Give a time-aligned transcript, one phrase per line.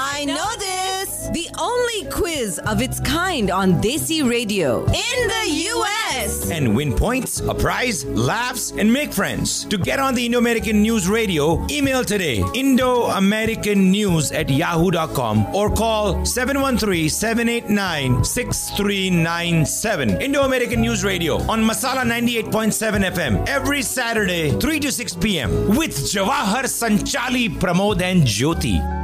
[0.00, 1.28] I know this.
[1.32, 4.84] The only quiz of its kind on Desi Radio.
[4.86, 6.50] In the US.
[6.52, 9.64] And win points, a prize, laughs, and make friends.
[9.64, 15.52] To get on the Indo American News Radio, email today Indo American News at yahoo.com
[15.52, 20.22] or call 713 789 6397.
[20.22, 25.76] Indo American News Radio on Masala 98.7 FM every Saturday, 3 to 6 p.m.
[25.76, 28.97] with Jawahar Sanchali, Pramod, and Jyoti.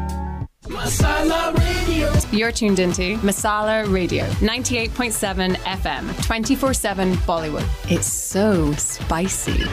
[0.75, 2.13] Masala Radio.
[2.37, 7.67] You're tuned into Masala Radio, 98.7 FM, 24 7 Bollywood.
[7.91, 9.65] It's so spicy.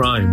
[0.00, 0.32] crime,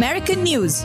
[0.00, 0.82] News.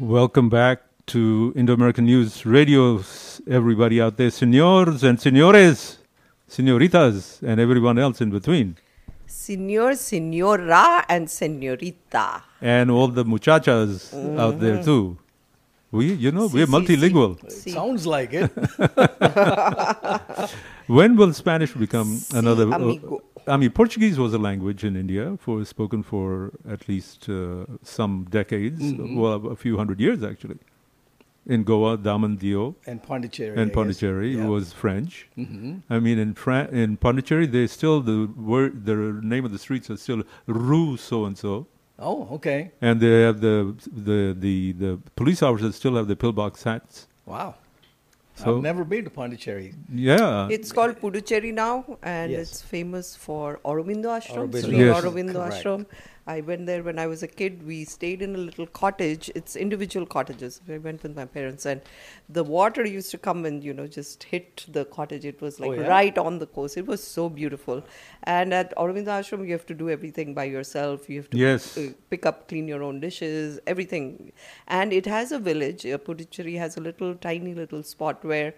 [0.00, 3.02] Welcome back to Indo American News Radio,
[3.46, 5.98] everybody out there, senors and senores,
[6.48, 8.76] senoritas, and everyone else in between,
[9.26, 12.42] Senor, senora, and senorita.
[12.62, 15.18] and all the muchachas out there too.
[15.90, 16.96] We, you know, we're Si, si, si.
[16.96, 17.50] multilingual.
[17.52, 18.50] Sounds like it.
[20.86, 22.68] When will Spanish become another?
[22.72, 23.22] uh, amigo.
[23.46, 28.26] I mean, Portuguese was a language in India for spoken for at least uh, some
[28.30, 29.16] decades, Mm-hmm.
[29.18, 30.58] well, a few hundred years actually.
[31.46, 33.54] In Goa, Daman Diu, and Pondicherry.
[33.60, 33.74] and I.
[33.74, 34.46] Pondicherry Yeah.
[34.46, 35.28] was French.
[35.36, 35.82] Mhm.
[35.90, 39.90] I mean, in Fra- in Pondicherry, they still the word the name of the streets
[39.90, 41.66] are still Rue so and so,
[41.98, 42.70] Oh, okay.
[42.80, 43.74] and they have the
[44.08, 47.06] the the the police officers still have the pillbox hats.
[47.26, 47.56] Wow.
[48.36, 49.74] So I've never been to Pondicherry.
[49.92, 52.40] yeah, It's called Puducherry now, and Yes.
[52.50, 54.96] it's famous for Aurobindo Ashram, Aurobindo Sri Yes.
[55.04, 55.64] Aurobindo Correct.
[55.64, 55.86] Ashram.
[56.26, 57.66] I went there when I was a kid.
[57.66, 59.30] We stayed in a little cottage.
[59.34, 60.60] It's individual cottages.
[60.68, 61.82] I went with my parents, and
[62.28, 65.26] the water used to come and you know just hit the cottage.
[65.26, 65.86] It was like Oh, yeah?
[65.88, 66.78] right on the coast.
[66.78, 67.82] It was so beautiful.
[68.22, 71.10] And at Aurobindo Ashram, you have to do everything by yourself.
[71.10, 71.76] You have to Yes.
[71.76, 74.32] uh, pick up, clean your own dishes, everything.
[74.66, 75.84] And it has a village.
[75.84, 78.54] Uh, Puducherry has a little tiny little spot where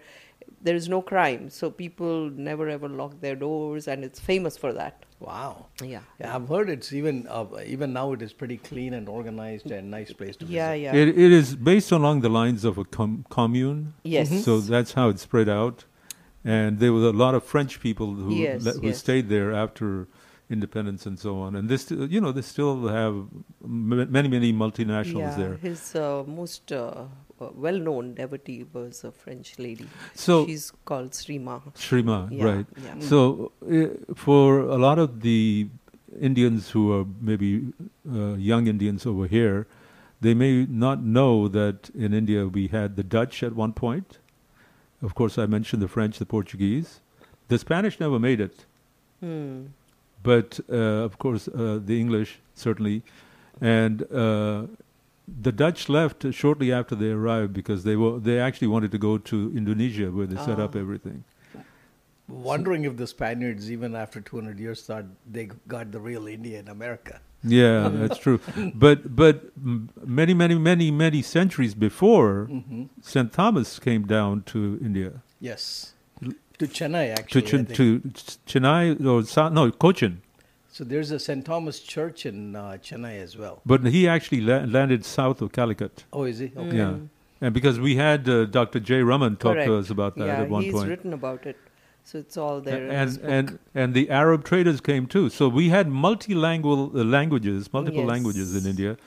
[0.61, 4.73] there is no crime, so people never ever lock their doors, and it's famous for
[4.73, 5.03] that.
[5.19, 5.67] Wow.
[5.81, 6.01] Yeah.
[6.19, 9.89] Yeah, I've heard it's even uh, even now it is pretty clean and organized and
[9.89, 10.81] nice place to Yeah, visit.
[10.83, 10.93] yeah.
[10.95, 13.93] It, it is based along the lines of a com- commune.
[14.03, 14.29] Yes.
[14.29, 14.41] Mhm.
[14.43, 15.85] So that's how it spread out.
[16.45, 18.99] And there were a lot of French people who, Yes, le- who yes.
[18.99, 20.07] stayed there after
[20.49, 21.55] independence and so on.
[21.55, 23.13] And this, you know, they still have
[23.63, 25.55] m- many, many multinationals yeah, there.
[25.55, 27.05] his uh, most uh,
[27.39, 29.87] uh, well-known devotee was a French lady.
[30.13, 31.61] So- she's called Srima.
[31.75, 32.65] Shrima, Yeah, right.
[32.83, 32.99] yeah.
[32.99, 35.67] So uh, for a lot of the
[36.19, 37.73] Indians who are maybe
[38.11, 39.67] uh, young Indians over here,
[40.21, 44.17] they may not know that in India we had the Dutch at one point.
[45.01, 47.01] Of course, I mentioned the French, the Portuguese.
[47.49, 48.65] The Spanish never made it,
[49.21, 49.67] Hmm.
[50.23, 53.03] but uh, of course uh, the English certainly,
[53.61, 54.65] and uh,
[55.27, 59.17] the Dutch left shortly after they arrived because they were they actually wanted to go
[59.17, 60.79] to Indonesia where they set up Ah.
[60.79, 61.23] everything.
[62.29, 66.67] Wondering if the Spaniards, even after 200 years, thought they got the real India in
[66.67, 67.21] America.
[67.41, 68.39] Yeah, that's true.
[68.73, 69.51] But but
[70.05, 72.89] many many many many centuries before, Mhm.
[73.01, 75.93] Saint Thomas came down to India Yes.
[76.57, 77.43] To Chennai, actually.
[77.43, 77.77] I Chen, think.
[77.77, 77.99] to
[78.47, 80.21] Chennai or Sa- no Cochin,
[80.77, 81.43] So there's a St.
[81.43, 83.61] Thomas Church in uh, Chennai as well.
[83.65, 86.03] but he actually la- landed south of Calicut.
[86.13, 86.51] Oh, is he?
[86.55, 86.77] Okay.
[86.77, 86.97] Yeah,
[87.41, 88.79] and because we had uh, Dr.
[88.79, 89.01] J.
[89.01, 89.65] Raman talk Correct.
[89.67, 90.87] to us about that yeah, at one he's point.
[90.87, 91.57] written about it,
[92.03, 92.83] so it's all there.
[92.83, 93.31] in and his book.
[93.37, 95.29] and and the Arab traders came too.
[95.29, 98.09] So we had multilingual uh, languages, multiple Yes.
[98.13, 98.97] languages in India,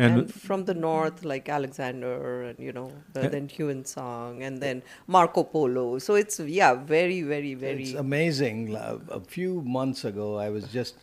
[0.00, 3.28] and, and, from the north, like Alexander, and you know, Yeah.
[3.28, 5.86] then Huan Song, and then Marco Polo.
[6.00, 7.90] So it's yeah, very, very, very.
[7.90, 8.74] It's amazing.
[8.74, 10.96] A few months ago, I was just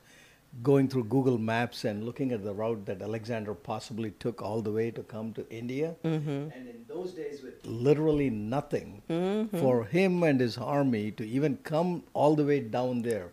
[0.63, 4.71] going through Google Maps and looking at the route that Alexander possibly took all the
[4.71, 5.95] way to come to India.
[6.03, 6.51] Mhm.
[6.55, 9.59] And in those days, with literally nothing, Mhm.
[9.59, 13.27] for him and his army to even come all the way down there,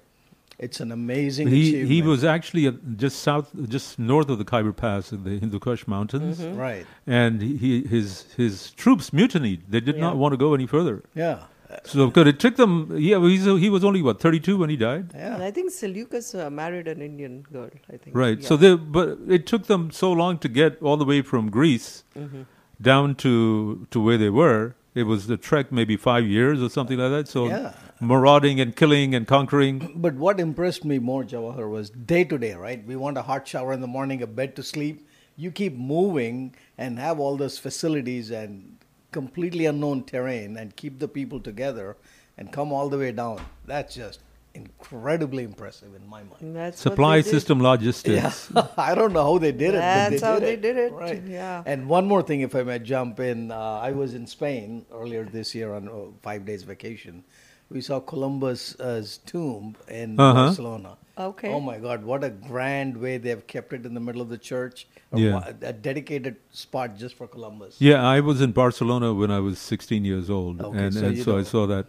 [0.58, 1.90] it's an amazing he achievement.
[1.90, 5.58] he was actually uh, just south, just north of the Khyber Pass in the Hindu
[5.58, 6.56] Kush Mountains, Mhm.
[6.56, 6.86] Right.
[7.06, 9.60] And he, he his his troops mutinied.
[9.68, 11.02] They did not want to go any further.
[11.14, 11.44] Yeah.
[11.84, 15.10] So, because it took them, yeah, he's, he was only, what, 32 when he died?
[15.14, 17.70] And I think Seleucus uh, married an Indian girl.
[17.92, 18.16] I think.
[18.16, 18.38] Right.
[18.40, 18.48] Yeah.
[18.48, 22.04] So, they, but it took them so long to get all the way from Greece
[22.16, 22.42] Mm-hmm.
[22.80, 24.74] down to to where they were.
[24.94, 27.28] It was the trek, maybe five years or something like that.
[27.28, 27.72] So, Yeah.
[28.00, 29.92] marauding and killing and conquering.
[30.06, 32.86] But what impressed me more, Jawahar, was day to day, right?
[32.86, 35.06] We want a hot shower in the morning, a bed to sleep.
[35.36, 38.75] You keep moving and have all those facilities and
[39.20, 41.96] completely unknown terrain and keep the people together
[42.38, 43.38] and come all the way down.
[43.72, 44.20] That's just
[44.54, 46.54] incredibly impressive in my mind.
[46.60, 48.50] That's Supply system logistics.
[48.54, 49.78] Yeah, I don't know how they did it.
[49.78, 50.62] That's they how did they it.
[50.68, 51.22] did it, Right.
[51.26, 51.62] yeah.
[51.72, 55.24] And one more thing, if I may jump in, uh, I was in Spain earlier
[55.24, 57.24] this year on a five days vacation.
[57.70, 60.34] We saw Columbus's tomb in Uh-huh.
[60.46, 60.96] Barcelona.
[61.18, 61.48] Okay.
[61.48, 62.04] Oh my God!
[62.04, 64.86] What a grand way they have kept it in the middle of the church.
[65.12, 65.52] A, Yeah.
[65.62, 67.76] a dedicated spot just for Columbus.
[67.78, 71.18] Yeah, I was in Barcelona when I was 16 years old, Okay, and, so and
[71.22, 71.86] so I saw that.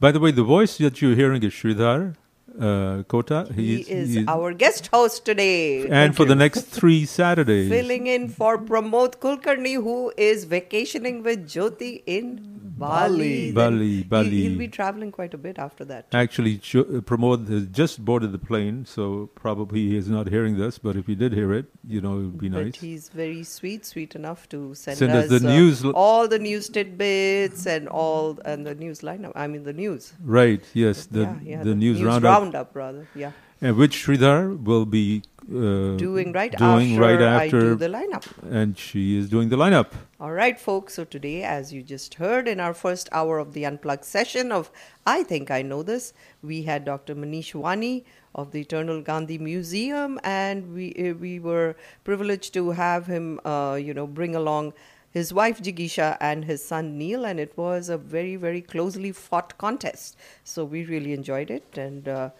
[0.00, 2.14] By the way, the voice that you're hearing is Sridhar
[2.58, 3.46] uh, Kota.
[3.54, 5.86] He He's- is he's- our guest host today.
[5.88, 7.68] and for the next three Saturdays.
[7.68, 12.40] filling in for Pramod Kulkarni, who is vacationing with Jyoti in
[12.80, 13.52] Bali.
[13.52, 14.02] Bali.
[14.02, 16.06] Bali, He, he'll be traveling quite a bit after that.
[16.12, 20.58] Actually, Jo- uh, Pramod has just boarded the plane, so probably he is not hearing
[20.58, 20.78] this.
[20.78, 22.76] But if he did hear it, you know, it would be But nice.
[22.80, 26.26] he's very sweet, sweet enough to send, Send us us, the uh, news l- all
[26.28, 29.32] the news tidbits and all and the news lineup.
[29.34, 30.12] I mean the news.
[30.22, 30.62] Right?
[30.74, 33.06] Yes, the yeah, yeah, the, news, roundup, roundup, rather.
[33.14, 37.88] Yeah, and which Sridhar will be uh, doing right doing after, right I do the
[37.88, 38.24] lineup.
[38.50, 39.88] and she is doing the lineup.
[40.20, 40.94] All right, folks.
[40.94, 44.70] So today, as you just heard in our first hour of the Unplugged session of
[45.06, 46.12] I Think I Know This,
[46.42, 47.14] we had Dr.
[47.14, 48.04] Manish Wani
[48.34, 51.74] of the Eternal Gandhi Museum, and we uh, we were
[52.04, 54.72] privileged to have him, uh, you know, bring along
[55.12, 59.58] his wife Jigisha and his son Neil, and it was a very very closely fought
[59.58, 60.16] contest.
[60.44, 62.30] So we really enjoyed it, and uh,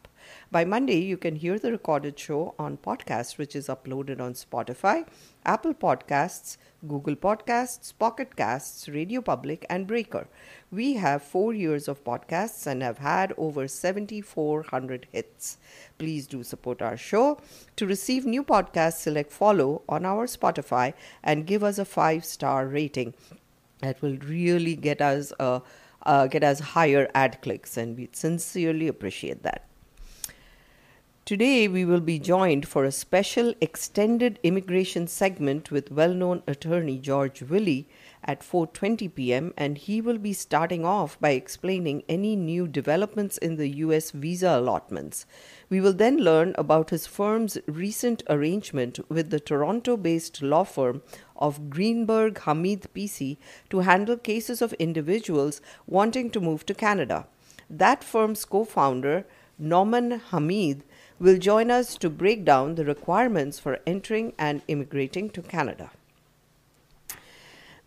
[0.50, 5.06] By Monday, you can hear the recorded show on podcast, which is uploaded on Spotify,
[5.44, 6.56] Apple Podcasts,
[6.86, 10.26] Google Podcasts, Pocket Casts, Radio Public, and Breaker.
[10.70, 15.58] We have four years of podcasts and have had over 7,400 hits.
[15.98, 17.38] Please do support our show.
[17.76, 22.66] To receive new podcasts, select follow on our Spotify and give us a five star
[22.66, 23.14] rating.
[23.80, 25.60] That will really get us uh,
[26.04, 29.69] uh, get us higher ad clicks, and we sincerely appreciate that.
[31.26, 37.42] Today, we will be joined for a special extended immigration segment with well-known attorney George
[37.42, 37.86] Willy
[38.24, 39.52] at 4:20 p.m.
[39.56, 44.58] and he will be starting off by explaining any new developments in the US visa
[44.58, 45.26] allotments.
[45.68, 51.02] We will then learn about his firm's recent arrangement with the Toronto-based law firm
[51.36, 53.36] of Greenberg Hameed PC
[53.68, 57.26] to handle cases of individuals wanting to move to Canada.
[57.68, 59.26] That firm's co-founder
[59.58, 60.80] Norman Hameed
[61.20, 65.90] will join us to break down the requirements for entering and immigrating to Canada.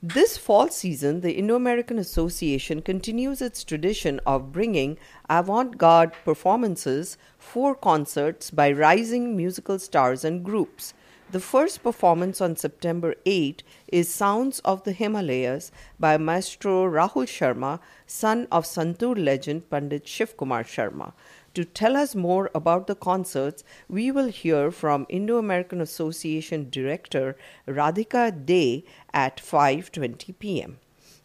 [0.03, 4.97] This fall season, the Indo American Association continues its tradition of bringing
[5.29, 10.93] avant garde performances for concerts by rising musical stars and groups.
[11.31, 17.79] The first performance on September 8 is Sounds of the Himalayas by Maestro Rahul Sharma,
[18.05, 21.13] son of Santoor legend Pandit Shiv Kumar Sharma.
[21.53, 27.35] To tell us more about the concerts, we will hear from Indo American Association Director
[27.67, 30.79] Radhika Day at 5:20 p.m.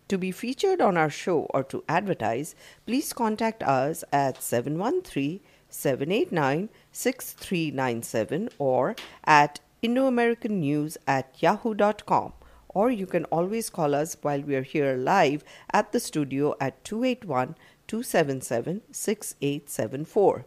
[0.09, 2.55] To be featured on our show or to advertise,
[2.85, 12.35] please contact us at 713 789 6397 or at IndoAmericanNews at yahoo.com.
[12.69, 15.43] Or you can always call us while we are here live
[15.73, 17.55] at the studio at 281
[17.89, 20.45] 277 6874.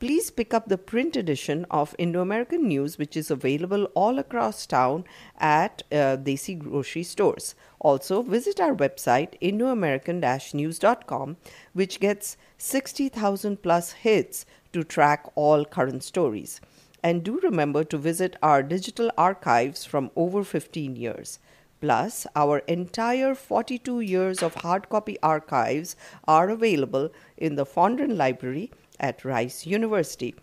[0.00, 4.66] Please pick up the print edition of Indo American News, which is available all across
[4.66, 5.04] town
[5.38, 7.54] at uh, Desi grocery stores.
[7.78, 10.20] Also, visit our website, IndoAmerican
[10.52, 11.36] news.com,
[11.72, 16.60] which gets 60,000 plus hits to track all current stories.
[17.02, 21.38] And do remember to visit our digital archives from over 15 years.
[21.84, 28.70] Plus, our entire 42 years of hard copy archives are available in the Fondren Library
[28.98, 30.34] at Rice University.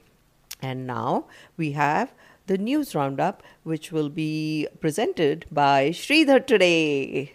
[0.62, 1.26] And now
[1.58, 2.14] we have
[2.46, 7.34] the news roundup, which will be presented by Sridhar today.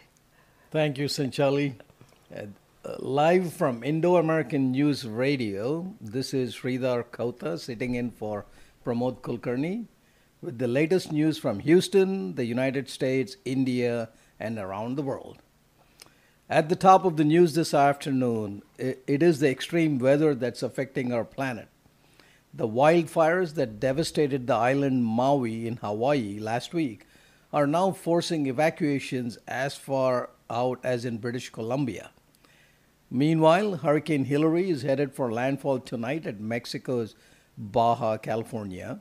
[0.70, 1.74] Thank you, Sanchali.
[2.32, 2.46] Uh,
[3.00, 8.46] live from Indo American News Radio, this is Sridhar Kota sitting in for
[8.84, 9.86] Pramod Kulkarni
[10.46, 15.38] with the latest news from Houston, the United States, India, and around the world.
[16.48, 21.12] At the top of the news this afternoon, it is the extreme weather that's affecting
[21.12, 21.66] our planet.
[22.54, 27.08] The wildfires that devastated the island Maui in Hawaii last week
[27.52, 32.10] are now forcing evacuations as far out as in British Columbia.
[33.10, 37.16] Meanwhile, Hurricane Hilary is headed for landfall tonight at Mexico's
[37.58, 39.00] Baja California.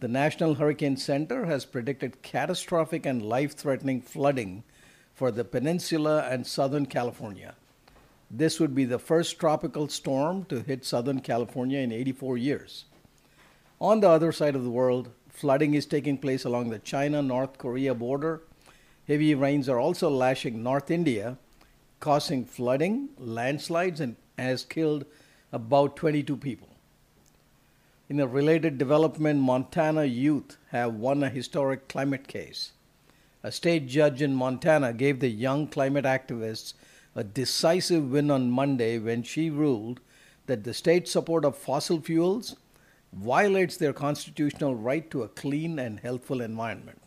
[0.00, 4.64] The National Hurricane Center has predicted catastrophic and life threatening flooding
[5.14, 7.54] for the peninsula and Southern California.
[8.28, 12.84] This would be the first tropical storm to hit Southern California in 84 years.
[13.80, 17.56] On the other side of the world, flooding is taking place along the China North
[17.56, 18.42] Korea border.
[19.06, 21.38] Heavy rains are also lashing North India,
[22.00, 25.04] causing flooding, landslides, and has killed
[25.52, 26.73] about 22 people.
[28.06, 32.72] In a related development, Montana youth have won a historic climate case.
[33.42, 36.74] A state judge in Montana gave the young climate activists
[37.14, 40.00] a decisive win on Monday when she ruled
[40.46, 42.56] that the state support of fossil fuels
[43.14, 47.00] violates their constitutional right to a clean and healthful environment.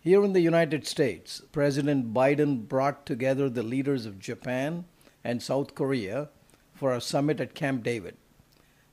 [0.00, 4.84] Here in the United States, President Biden brought together the leaders of Japan
[5.22, 6.28] and South Korea
[6.74, 8.16] for a summit at Camp David.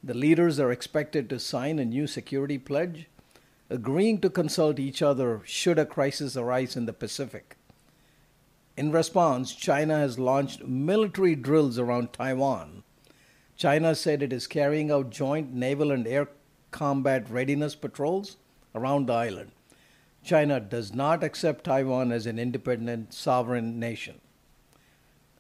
[0.06, 3.08] The leaders are expected to sign a new security pledge,
[3.70, 7.56] agreeing to consult each other should a crisis arise in the Pacific.
[8.76, 12.84] In response, China has launched military drills around Taiwan.
[13.56, 16.28] China said it is carrying out joint naval and air
[16.72, 18.36] combat readiness patrols
[18.76, 19.52] around the island.
[20.22, 24.20] China does not accept Taiwan as an independent sovereign nation.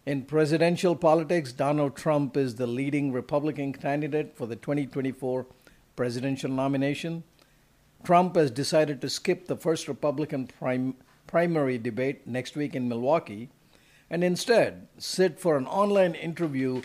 [0.05, 5.45] In presidential politics, Donald Trump is the leading Republican candidate for the 2024
[5.95, 7.23] presidential nomination.
[8.03, 10.95] Trump has decided to skip the first Republican prim-
[11.25, 13.47] primary debate next week in Milwaukee
[14.09, 16.81] and instead sit for an online interview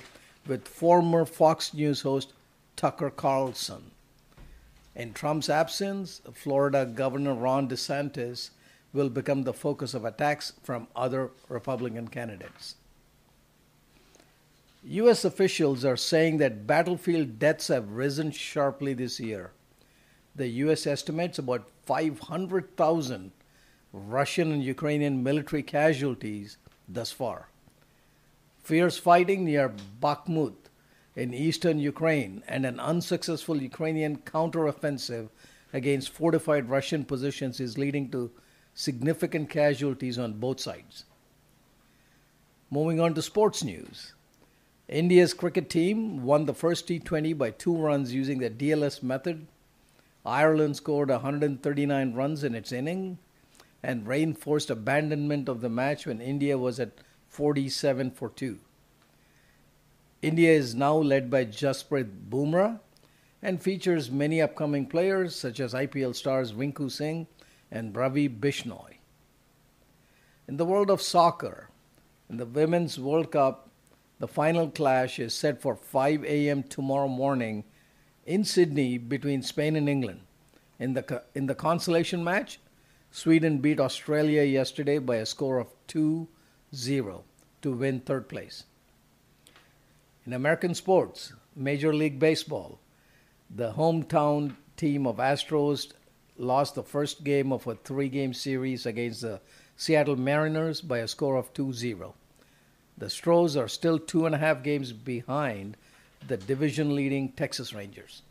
[0.46, 2.34] with former Fox News host
[2.76, 3.90] Tucker Carlson.
[4.94, 8.50] In Trump's absence, Florida Governor Ron DeSantis
[8.92, 12.76] will become the focus of attacks from other Republican candidates.
[14.84, 15.24] U.S.
[15.24, 19.50] officials are saying that battlefield deaths have risen sharply this year.
[20.36, 20.86] The U.S.
[20.86, 23.32] estimates about 500,000
[23.92, 26.58] Russian and Ukrainian military casualties
[26.88, 27.48] thus far.
[28.62, 30.54] Fierce fighting near Bakhmut
[31.16, 35.28] in eastern Ukraine and an unsuccessful Ukrainian counteroffensive
[35.72, 38.30] against fortified Russian positions is leading to
[38.74, 41.04] significant casualties on both sides.
[42.70, 44.12] Moving on to sports news.
[44.88, 49.46] India's cricket team won the first T20 by two runs using the DLS method.
[50.24, 53.18] Ireland scored 139 runs in its inning
[53.82, 56.92] and reinforced abandonment of the match when India was at
[57.28, 58.58] 47 for 2.
[60.22, 62.80] India is now led by Jasprit Bumrah
[63.42, 67.26] and features many upcoming players such as IPL stars Rinku Singh
[67.70, 68.96] and Ravi Bishnoi.
[70.48, 71.68] In the world of soccer,
[72.30, 73.67] in the Women's World Cup,
[74.18, 76.62] the final clash is set for 5 a.m.
[76.62, 77.64] tomorrow morning
[78.26, 80.20] in Sydney between Spain and England.
[80.78, 82.60] In the, in the consolation match,
[83.10, 86.28] Sweden beat Australia yesterday by a score of 2
[86.74, 87.24] 0
[87.62, 88.64] to win third place.
[90.26, 92.78] In American sports, Major League Baseball,
[93.48, 95.92] the hometown team of Astros
[96.36, 99.40] lost the first game of a three game series against the
[99.76, 102.14] Seattle Mariners by a score of 2 0.
[102.98, 105.76] The Stros are still two and a half games behind
[106.26, 108.22] the division leading Texas Rangers.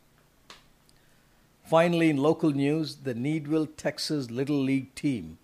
[1.63, 5.38] Finally, in local news, the Needville, Texas Little League team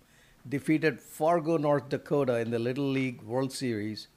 [0.46, 4.08] defeated Fargo, North Dakota in the Little League World Series.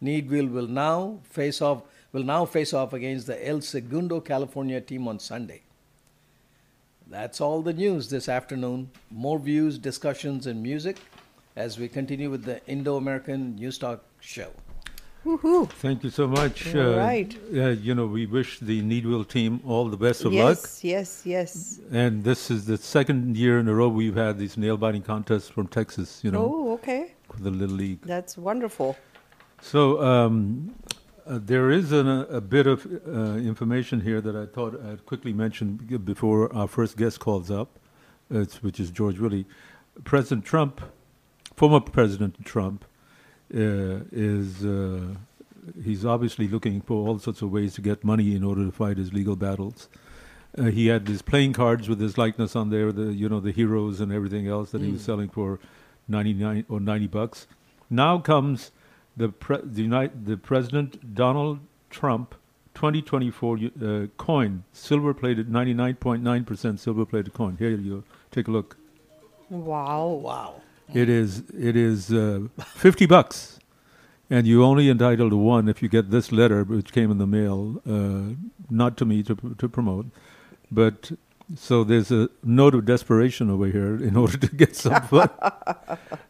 [0.00, 5.08] Needville will now face off will now face off against the El Segundo, California team
[5.08, 5.62] on Sunday.
[7.08, 8.90] That's all the news this afternoon.
[9.10, 10.98] More views, discussions, and music
[11.56, 14.50] as we continue with the Indo American News Talk show.
[15.24, 15.68] Woohoo!
[15.70, 16.74] Thank you so much.
[16.74, 17.34] All right.
[17.54, 20.58] Uh, you know, we wish the Needville team all the best of yes, luck.
[20.58, 21.24] yes, yes.
[21.24, 21.80] Yes.
[21.90, 25.48] And this is the second year in a row we've had these nail biting contests
[25.48, 26.20] from Texas.
[26.22, 27.14] You know, Oh, okay.
[27.32, 28.02] for the little league.
[28.02, 28.96] That's wonderful.
[29.62, 30.74] So um,
[31.26, 35.32] uh, there is an, a bit of uh, information here that I thought I'd quickly
[35.32, 37.78] mention before our first guest calls up,
[38.34, 39.46] uh, which is George Willy.
[40.04, 40.82] President Trump,
[41.56, 42.88] former President Trump, uh,
[43.50, 45.14] is uh,
[45.82, 48.98] he's obviously looking for all sorts of ways to get money in order to fight
[48.98, 49.88] his legal battles.
[50.56, 53.52] Uh, he had these playing cards with his likeness on there, the you know the
[53.52, 55.58] heroes and everything else that he was selling for
[56.08, 57.46] ninety nine or ninety bucks.
[57.90, 58.70] Now comes
[59.16, 61.60] the pre- the, United, the President Donald
[61.90, 62.34] Trump
[62.74, 67.56] 2024 uh, coin, silver plated, 99.9% silver plated coin.
[67.56, 68.04] Here you go.
[68.32, 68.76] Take a look.
[69.48, 70.08] Wow.
[70.08, 70.60] Wow.
[70.92, 73.58] It is it is uh, 50 bucks,
[74.30, 77.26] and you only entitled to one if you get this letter, which came in the
[77.26, 78.34] mail, uh,
[78.70, 80.06] not to me to to promote,
[80.70, 81.12] but.
[81.56, 85.28] So there's a note of desperation over here in order to get some fun,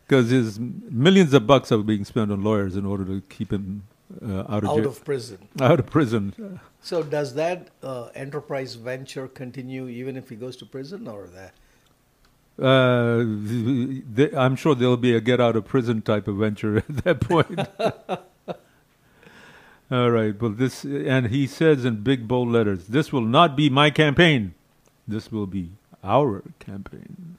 [0.06, 3.84] because his millions of bucks are being spent on lawyers in order to keep him
[4.20, 5.38] uh, out of Out jail, of prison.
[5.60, 6.34] out of prison.
[6.82, 11.54] So does that uh, enterprise venture continue even if he goes to prison, or that?
[12.60, 13.24] Uh,
[14.36, 17.58] I'm sure there'll be a get out of prison type of venture at that point.
[19.90, 23.68] All right, well, this and he says in big bold letters, "This will not be
[23.68, 24.54] my campaign.
[25.06, 27.36] This will be our campaign."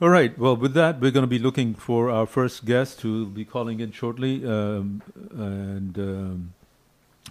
[0.00, 0.38] All right.
[0.38, 3.46] Well, with that, we're going to be looking for our first guest who will be
[3.46, 5.98] calling in shortly, um, and.
[5.98, 6.52] Um,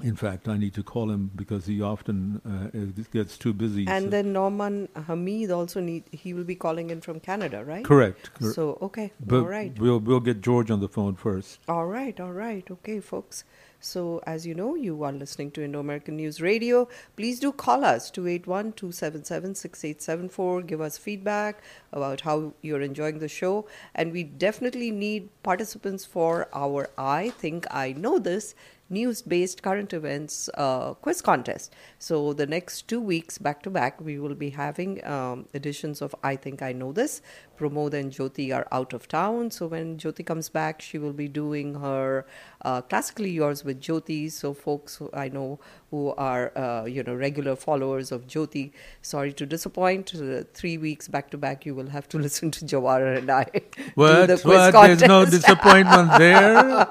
[0.03, 3.85] in fact, I need to call him because he often uh, gets too busy.
[3.87, 7.83] And so- then Norman Hameed also need he will be calling in from Canada, right?
[7.85, 8.31] Correct.
[8.33, 9.77] cor- So okay, But all right.
[9.79, 11.59] we'll we'll get George on the phone first.
[11.67, 12.69] All right, all right.
[12.69, 13.43] Okay, folks.
[13.81, 16.87] So, as you know, you are listening to Indo American News Radio.
[17.15, 20.61] Please do call us 281 277 6874.
[20.63, 21.61] Give us feedback
[21.91, 23.67] about how you're enjoying the show.
[23.93, 28.55] And we definitely need participants for our I Think I Know This
[28.89, 31.73] news based current events uh, quiz contest.
[31.99, 36.15] So, the next two weeks back to back, we will be having um, editions of
[36.23, 37.21] I Think I Know This.
[37.57, 39.51] Pramod and Jyoti are out of town.
[39.51, 42.25] So, when Jyoti comes back, she will be doing her
[42.63, 44.31] uh, Classically Yours with Jyoti.
[44.31, 45.59] So, folks who I know
[45.91, 50.13] who are, uh, you know, regular followers of Jyoti, sorry to disappoint.
[50.15, 53.45] Uh, three weeks back to back, you will have to listen to Jawahar and I
[53.95, 54.27] What?
[54.27, 54.73] the quiz What?
[54.73, 54.99] contest.
[54.99, 56.87] There's no disappointment there.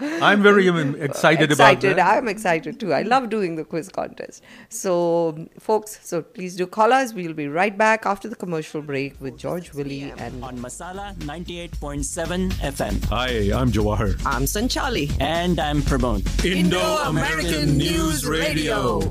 [0.22, 1.92] I'm very um, excited, excited.
[1.92, 2.16] about that.
[2.18, 2.92] I'm excited too.
[2.92, 4.42] I love doing the quiz contest.
[4.68, 7.12] So, folks, so please do call us.
[7.14, 12.50] We'll be right back after the commercial break with George Willy and on Masala 98.7
[12.52, 13.04] FM.
[13.06, 14.20] Hi, I'm Jawahar.
[14.26, 15.10] I'm Sanchali.
[15.20, 16.44] And I'm Pramod.
[16.44, 19.10] Indo-American News Radio.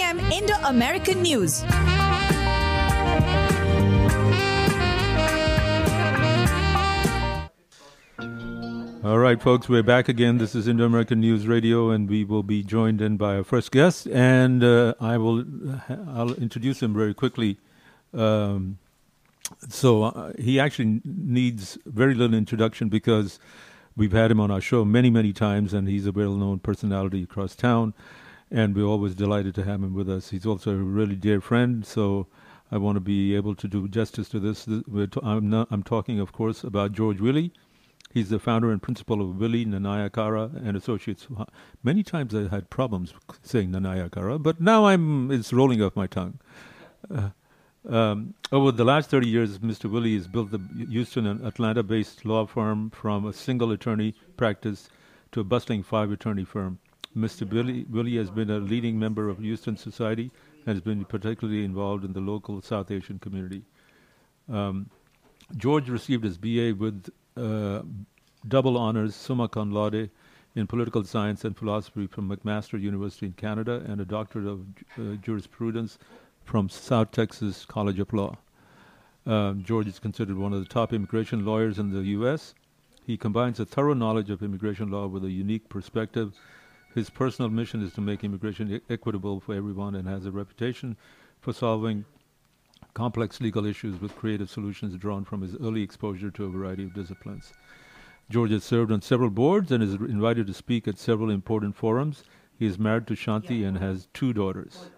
[0.00, 1.64] Indo American News.
[9.04, 10.38] All right, folks, we're back again.
[10.38, 13.72] This is Indo American News Radio, and we will be joined in by our first
[13.72, 14.06] guest.
[14.06, 15.44] And uh, I will,
[16.08, 17.58] I'll introduce him very quickly.
[18.14, 18.78] Um,
[19.68, 23.40] so uh, he actually needs very little introduction because
[23.96, 27.56] we've had him on our show many, many times, and he's a well-known personality across
[27.56, 27.94] town.
[28.50, 30.30] And we're always delighted to have him with us.
[30.30, 32.26] He's also a really dear friend, so
[32.70, 34.64] I want to be able to do justice to this.
[34.64, 37.52] T- I'm, not, I'm talking, of course, about George Willy.
[38.12, 41.26] He's the founder and principal of Willy Nanayakkara and Associates.
[41.82, 46.38] Many times I had problems saying Nanayakkara, but now I'm it's rolling off my tongue.
[47.14, 47.30] Uh,
[47.88, 49.90] um, over the last 30 years, Mr.
[49.90, 54.88] Willy has built the Houston and Atlanta-based law firm from a single attorney practice
[55.32, 56.78] to a bustling five-attorney firm.
[57.18, 57.50] Mr.
[57.50, 60.30] Willy, Willy has been a leading member of Houston society
[60.64, 63.62] and has been particularly involved in the local South Asian community.
[64.48, 64.88] Um,
[65.56, 67.82] George received his BA with uh,
[68.46, 70.10] double honors summa cum laude
[70.54, 74.60] in political science and philosophy from McMaster University in Canada and a doctorate of
[74.96, 75.98] uh, jurisprudence
[76.44, 78.36] from South Texas College of Law.
[79.26, 82.54] Um, George is considered one of the top immigration lawyers in the U.S.
[83.06, 86.34] He combines a thorough knowledge of immigration law with a unique perspective.
[86.98, 90.96] His personal mission is to make immigration e- equitable for everyone and has a reputation
[91.40, 92.04] for solving
[92.92, 96.92] complex legal issues with creative solutions drawn from his early exposure to a variety of
[96.94, 97.52] disciplines.
[98.28, 102.24] George has served on several boards and is invited to speak at several important forums.
[102.58, 104.90] He is married to Shanti and has two daughters.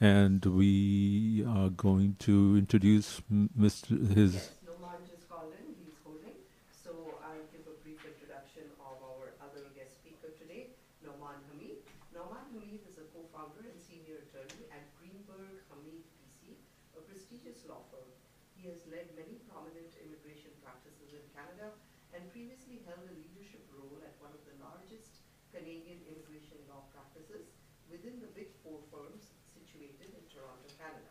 [0.00, 3.92] And we are going to introduce Mr.
[4.16, 4.50] his.
[4.64, 6.32] Naumann just called in, he's holding.
[6.72, 10.72] So I'll give a brief introduction of our other guest speaker today,
[11.06, 11.78] Naumann Hameed.
[12.10, 16.58] Naumann Hameed is a co-founder and senior attorney at Greenberg Hameed PC,
[16.98, 18.10] a prestigious law firm.
[18.58, 21.70] He has led many prominent immigration practices in Canada
[22.12, 25.22] and previously held a leadership role at one of the largest
[25.54, 27.46] Canadian immigration law practices
[27.90, 31.10] within the Big Four firms situated in Toronto, Canada.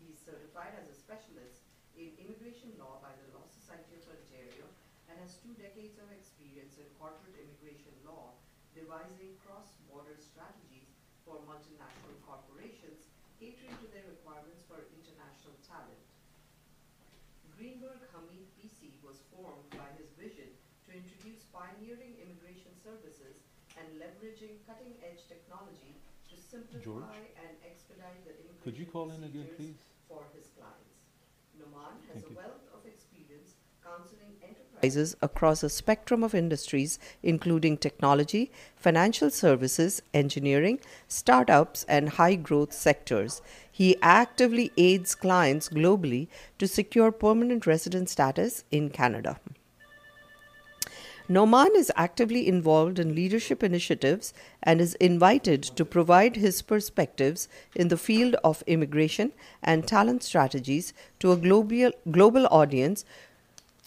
[0.00, 4.64] He is certified as a specialist in immigration law by the Law Society of Ontario
[5.12, 8.32] and has two decades of experience in corporate immigration law,
[8.74, 10.94] devising cross-border strategies
[11.26, 13.02] for multinational corporations,
[13.38, 16.00] catering to their requirements for international talent.
[17.56, 20.48] Greenberg Hameed PC was formed by his vision
[20.88, 23.44] to introduce pioneering immigration services
[23.76, 25.92] and leveraging cutting-edge technology
[26.30, 27.26] to simplify George?
[27.36, 29.76] and expedite the immigration Could you call in again, please?
[30.08, 31.04] for his clients.
[31.58, 32.40] Naumann has Thank a you.
[32.40, 33.54] wealth of experience
[33.84, 34.36] counseling
[34.82, 42.72] enterprises across a spectrum of industries, including technology, financial services, engineering, startups, and high growth
[42.72, 43.42] sectors.
[43.70, 49.38] He actively aids clients globally to secure permanent resident status in Canada.
[51.28, 57.86] Naumann is actively involved in leadership initiatives and is invited to provide his perspectives in
[57.86, 59.30] the field of immigration
[59.62, 63.04] and talent strategies to a global, global audience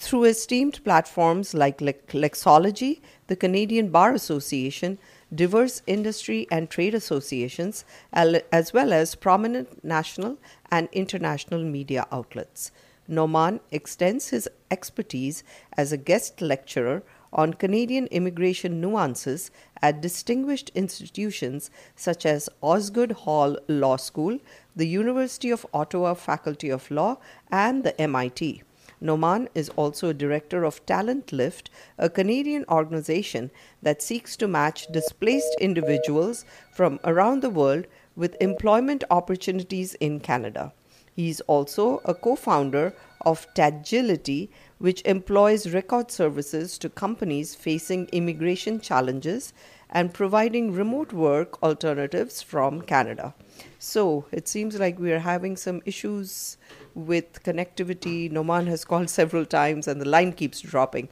[0.04, 4.98] through esteemed platforms like Lex- Lexology, the Canadian Bar Association,
[5.34, 10.38] diverse industry and trade associations, as well as prominent national
[10.70, 12.72] and international media outlets.
[13.10, 15.44] Naumann extends his expertise
[15.78, 23.58] as a guest lecturer on Canadian immigration nuances at distinguished institutions such as Osgoode Hall
[23.68, 24.38] Law School,
[24.76, 27.18] the University of Ottawa Faculty of Law,
[27.50, 28.64] and the MIT.
[29.04, 34.88] Naumann is also a director of Talent Lift, a Canadian organization that seeks to match
[34.88, 37.86] displaced individuals from around the world
[38.16, 40.72] with employment opportunities in Canada.
[41.16, 48.08] He is also a co founder of Tagility, which employs record services to companies facing
[48.12, 49.54] immigration challenges
[49.94, 53.34] and providing remote work alternatives from Canada.
[53.78, 56.58] So it seems like we are having some issues
[56.96, 58.30] with connectivity.
[58.32, 61.10] Naumann has called several times and the line keeps dropping.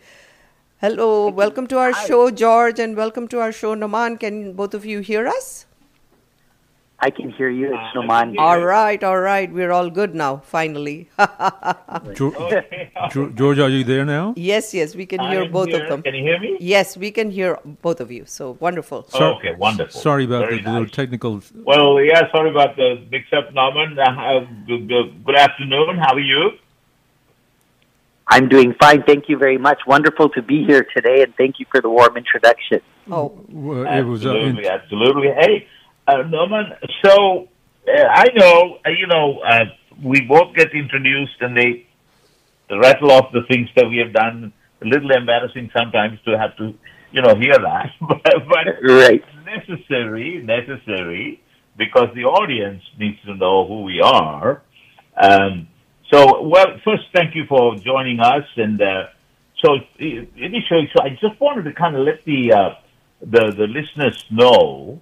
[0.79, 4.19] Hello, welcome to our show, George, and welcome to our show, Naumann.
[4.19, 5.67] Can both of you hear us?
[7.03, 7.73] I can hear you.
[7.73, 8.35] It's Naumann.
[8.37, 9.51] All right, all right.
[9.51, 11.09] We're all good now, finally.
[12.13, 12.35] George,
[13.35, 14.35] George, are you there now?
[14.37, 15.81] yes, yes, we can I hear am both here.
[15.81, 16.03] of them.
[16.03, 16.57] Can you hear me?
[16.59, 18.25] Yes, we can hear both of you.
[18.27, 19.05] So wonderful.
[19.09, 19.99] Sor- okay, wonderful.
[19.99, 21.41] Sorry about Very the little technical.
[21.63, 23.97] Well, yeah, sorry about the mix-up, Norman.
[23.97, 25.97] Uh, uh, good, good, good afternoon.
[25.97, 26.51] How are you?
[28.27, 29.01] I'm doing fine.
[29.03, 29.79] Thank you very much.
[29.87, 32.79] Wonderful to be here today, and thank you for the warm introduction.
[33.09, 35.27] Oh, Well, it was uh, in- Absolutely, absolutely.
[35.31, 35.67] Hey,
[36.07, 36.65] uh, Norman.
[37.03, 37.47] So
[37.87, 39.65] uh, I know, uh, you know, uh,
[40.03, 41.87] we both get introduced, and they
[42.69, 44.53] rattle off the things that we have done.
[44.81, 46.73] A little embarrassing sometimes to have to,
[47.11, 49.23] you know, hear that, but, but Right.
[49.45, 51.41] necessary, necessary,
[51.77, 54.63] because the audience needs to know who we are.
[55.15, 55.67] Um,
[56.11, 59.03] so, well, first, thank you for joining us, and uh,
[59.63, 62.69] so initially, so I just wanted to kind of let the uh,
[63.21, 64.99] the the listeners know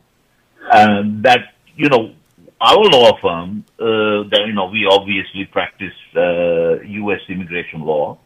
[0.71, 1.39] um, that
[1.75, 2.13] you know
[2.61, 7.21] our law firm, uh, that you know we obviously practice uh, U.S.
[7.29, 8.17] immigration law,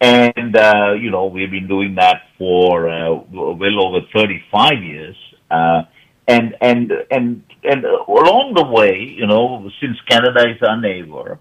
[0.00, 5.16] and uh, you know we've been doing that for uh, well over 35 years,
[5.50, 5.82] uh,
[6.28, 11.38] and and and and along the way, you know, since Canada is our neighbor,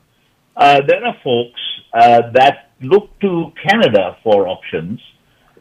[0.55, 1.61] uh, there are folks
[1.93, 4.99] uh, that look to Canada for options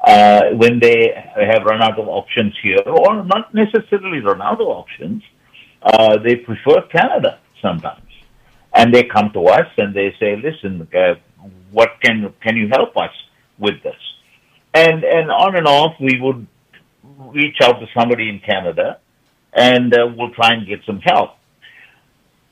[0.07, 0.99] uh, when they
[1.37, 5.23] have run out of options here, or not necessarily run out of options.
[5.83, 8.11] Uh, they prefer Canada sometimes,
[8.75, 11.15] and they come to us and they say, "Listen, uh,
[11.71, 13.15] what can can you help us
[13.59, 14.03] with this?"
[14.75, 16.47] And and on and off, we would
[17.33, 18.99] reach out to somebody in Canada,
[19.53, 21.31] and uh, we'll try and get some help.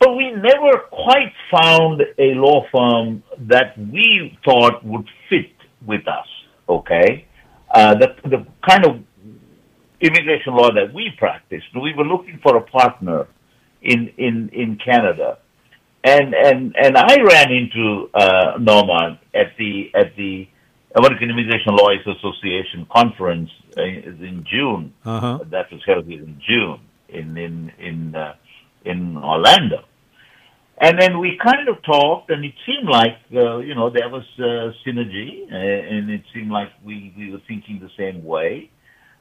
[0.03, 5.53] but we never quite found a law firm that we thought would fit
[5.87, 6.27] with us.
[6.69, 7.27] Okay,
[7.73, 9.01] uh, the the kind of
[10.01, 11.67] immigration law that we practiced.
[11.75, 13.27] We were looking for a partner
[13.83, 15.39] in in in Canada,
[16.05, 20.49] and and and I ran into uh, Norman at the at the
[20.95, 24.93] American Immigration Lawyers Association conference uh, in June.
[25.05, 25.41] Uh-huh.
[25.51, 28.35] That was held in June in in in uh,
[28.85, 29.85] in Orlando.
[30.83, 34.25] And then we kind of talked, and it seemed like uh, you know there was
[34.41, 38.69] uh, synergy, uh, and it seemed like we, we were thinking the same way.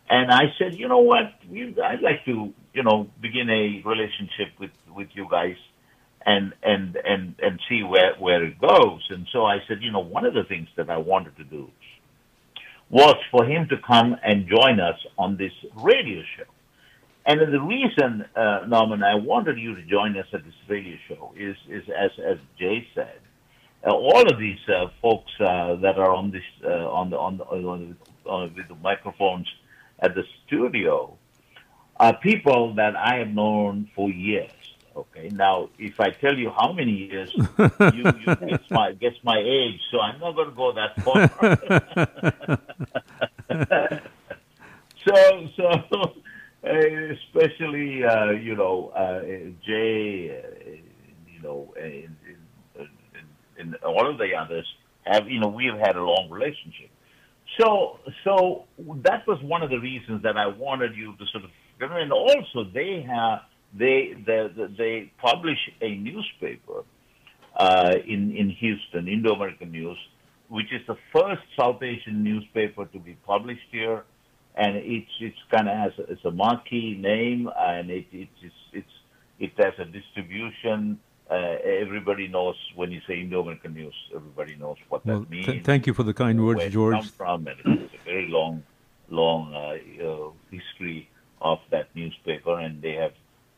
[0.09, 4.71] And I said, you know what, I'd like to you know begin a relationship with
[4.95, 5.57] with you guys,
[6.25, 9.05] and and and and see where where it goes.
[9.11, 11.69] And so I said, you know, one of the things that I wanted to do
[12.89, 16.50] was for him to come and join us on this radio show.
[17.25, 21.33] And the reason, uh, Norman, I wanted you to join us at this radio show
[21.37, 23.19] is, is as, as Jay said,
[23.85, 27.37] uh, all of these uh, folks uh, that are on this uh, on the on
[27.37, 29.47] the, on the on, with the microphones
[29.99, 31.17] at the studio
[31.99, 34.51] are people that I have known for years.
[34.95, 39.39] Okay, now if I tell you how many years, you, you guess my guess my
[39.39, 41.29] age, so I'm not going to go that far.
[45.07, 46.13] so so
[46.63, 49.21] especially uh, you know uh,
[49.65, 50.69] Jay, uh,
[51.27, 52.15] you know, and,
[52.77, 54.67] and, and all of the others
[55.03, 56.89] have you know we have had a long relationship.
[57.59, 58.65] So so
[59.03, 62.63] that was one of the reasons that I wanted you to sort of and also
[62.73, 63.41] they have
[63.73, 64.47] they they
[64.77, 66.83] they publish a newspaper
[67.55, 69.97] uh, in in Houston, Indo American News,
[70.49, 74.03] which is the first South Asian newspaper to be published here
[74.55, 78.31] and it's it's kind of has a, it's a marquee name, and it it's
[78.73, 78.91] it's,
[79.39, 80.99] it has a distribution.
[81.29, 85.45] Uh, everybody knows when you say Indo-American news, everybody knows what well, that means.
[85.45, 87.05] Th- thank you for the kind words, where George.
[87.05, 88.63] It from, and it's a very long,
[89.09, 91.09] long uh, uh, history
[91.41, 93.13] of that newspaper, and they have,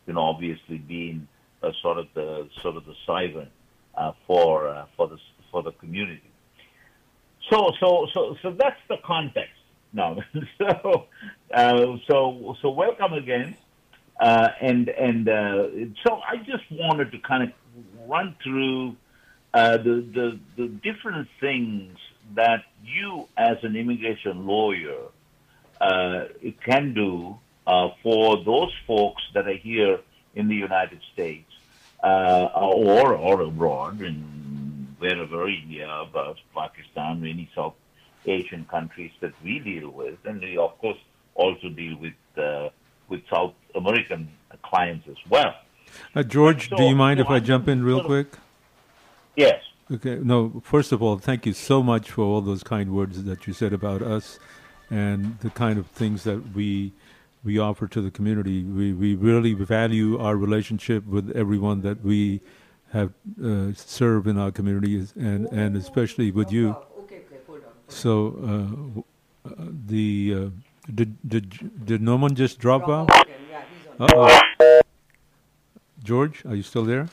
[0.06, 1.28] you know, obviously been
[1.64, 3.50] uh, sort of the sort of the siren
[3.96, 5.18] uh, for uh, for the
[5.52, 6.22] for the community.
[7.50, 9.63] So so so so that's the context.
[9.94, 10.22] No,
[10.58, 11.06] so
[11.54, 13.56] uh, so so welcome again,
[14.20, 15.68] uh, and and uh,
[16.06, 18.96] so I just wanted to kind of run through
[19.54, 21.96] uh, the, the the different things
[22.34, 24.98] that you as an immigration lawyer
[25.80, 26.26] uh,
[26.66, 30.00] can do uh, for those folks that are here
[30.34, 31.52] in the United States
[32.04, 36.04] or or abroad in wherever India,
[36.56, 37.76] Pakistan, any South
[38.26, 40.98] Asian countries that we deal with, and we of course
[41.36, 42.70] also deal with uh,
[43.10, 44.30] with South American
[44.64, 45.54] clients as well.
[46.16, 48.28] Uh, George, So, do you mind so if I jump in real of- quick?
[49.36, 49.62] Yes.
[49.92, 50.20] Okay.
[50.24, 50.62] No.
[50.64, 53.74] First of all, thank you so much for all those kind words that you said
[53.74, 54.40] about us,
[54.90, 56.94] and the kind of things that we
[57.44, 58.64] we offer to the community.
[58.64, 62.42] We we really value our relationship with everyone that we
[62.94, 63.12] have
[63.44, 66.76] uh, served in our communities, and and especially with you.
[67.88, 69.04] So,
[69.46, 69.54] uh, uh,
[69.88, 70.50] the uh,
[70.94, 73.10] did did did Norman just drop out?
[74.00, 74.82] Uh oh.
[76.04, 77.08] George, are you still there?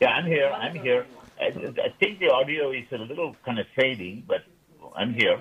[0.00, 0.50] Yeah, I'm here.
[0.52, 1.06] I'm here.
[1.40, 1.46] I,
[1.84, 4.42] I think the audio is a little kind of fading, but
[4.94, 5.40] I'm here.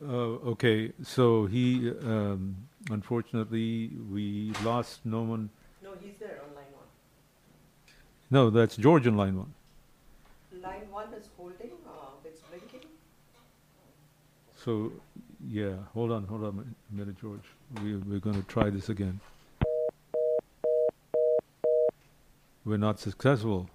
[0.00, 2.56] Uh, okay, so he, um,
[2.90, 5.50] unfortunately, we lost Norman.
[5.82, 6.88] No, he's there on line one.
[8.30, 9.54] No, that's George in line one.
[10.60, 11.90] Line one is holding, uh,
[12.24, 12.88] it's blinking.
[14.64, 14.92] So,
[15.48, 17.42] yeah, hold on, hold on a minute, George.
[17.82, 19.18] We, we're going to try this again.
[22.64, 23.68] We're not successful.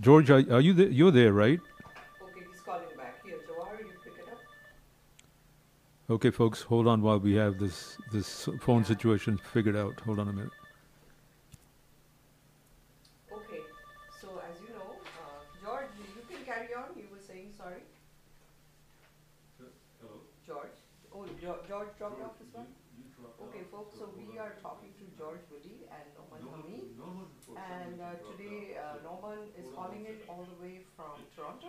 [0.00, 0.88] George, are, are you there?
[0.88, 1.60] You're there, right?
[2.22, 3.22] Okay, he's calling back.
[3.22, 4.38] Here, Jawahar, you pick it up.
[6.08, 10.00] Okay, folks, hold on while we have this this phone situation figured out.
[10.06, 10.52] Hold on a minute.
[30.40, 31.68] All the way from Toronto,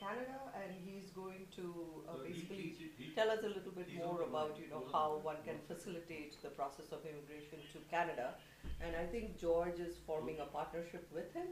[0.00, 1.64] Canada, and he's going to
[2.08, 2.74] uh, basically
[3.14, 6.92] tell us a little bit more about you know how one can facilitate the process
[6.92, 8.34] of immigration to Canada.
[8.80, 11.48] And I think George is forming a partnership with him.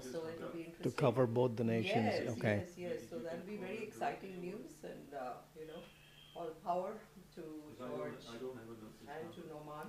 [0.00, 0.90] so it'll be interesting.
[0.92, 2.62] To cover both the nations, Yes, okay.
[2.62, 2.98] Yes, yes.
[3.10, 5.82] So that'll be very exciting news, and uh, you know,
[6.36, 6.92] all power
[7.34, 7.42] to
[7.78, 9.88] George and to Naumann.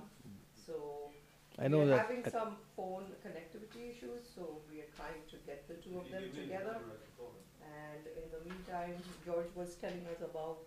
[0.66, 1.12] So
[1.58, 1.98] I know we're that.
[2.06, 4.71] having some phone connectivity issues, so we are
[5.02, 6.76] trying to get the two of them together.
[7.62, 10.58] And in the meantime, George was telling us about.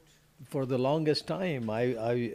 [0.50, 2.34] for the longest time, I, I,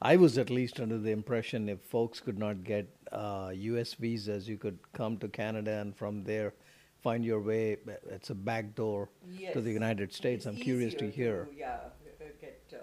[0.00, 3.94] I was at least under the impression if folks could not get uh, U.S.
[3.94, 6.54] visas, you could come to Canada and from there
[7.02, 7.76] find your way.
[8.10, 9.08] It's a back door
[9.52, 10.46] to the United States.
[10.46, 11.78] I'm curious to easier hear yeah,
[12.20, 12.76] uh, get uh,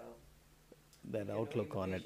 [1.10, 2.04] that you know, outlook on it.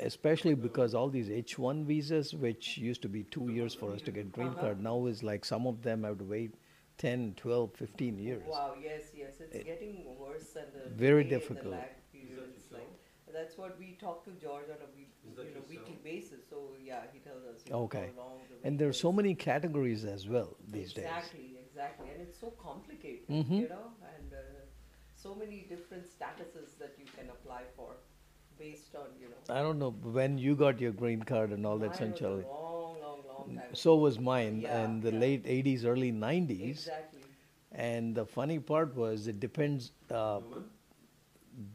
[0.00, 4.10] Especially because all these H-1 visas, which used to be two years for us to
[4.12, 4.60] get green Uh-huh.
[4.60, 6.54] card, now is like some of them have to wait
[6.98, 8.60] 10, 12, 15 years.
[8.66, 11.82] Wow, yes, yes, it's It- getting worse and the Very delay and difficult.
[11.82, 12.92] The lag periods, like
[13.32, 16.48] that's what we talk to George on a week, you know, weekly basis.
[16.48, 17.62] So yeah, he tells us.
[17.66, 17.98] You know, Okay.
[17.98, 21.06] how long the And there are so many categories as well these days.
[21.06, 23.60] Exactly, exactly, and it's so complicated, Mhm.
[23.60, 23.86] you know,
[24.16, 24.42] and uh,
[25.16, 27.96] so many different statuses that you can apply for,
[28.60, 29.54] based on you know.
[29.58, 32.44] I don't know when you got your green card and all that, Mine Sanchali.
[32.68, 33.62] long, long, long time.
[33.74, 35.18] So was mine, Yeah, and the yeah.
[35.26, 36.90] late 80s, early 90s.
[36.90, 37.20] Exactly.
[37.72, 39.92] And the funny part was, it depends.
[40.10, 40.40] Uh,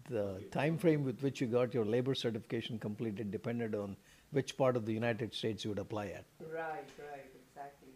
[0.09, 3.95] the time frame with which you got your labor certification completed depended on
[4.31, 6.25] which part of the United States you would apply at.
[6.39, 7.93] Right, right, exactly.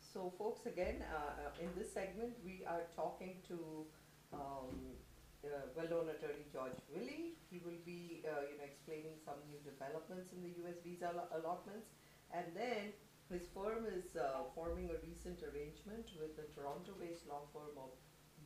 [0.00, 1.16] So, folks, again, uh,
[1.48, 3.84] uh, in this segment, we are talking to
[4.32, 4.94] um,
[5.42, 7.36] well-known attorney George Willy.
[7.48, 10.78] He will be, uh, you know, explaining some new developments in the U.S.
[10.84, 11.88] visa allo- allotments,
[12.30, 12.92] and then
[13.32, 17.90] his firm is uh, forming a recent arrangement with the Toronto-based law firm of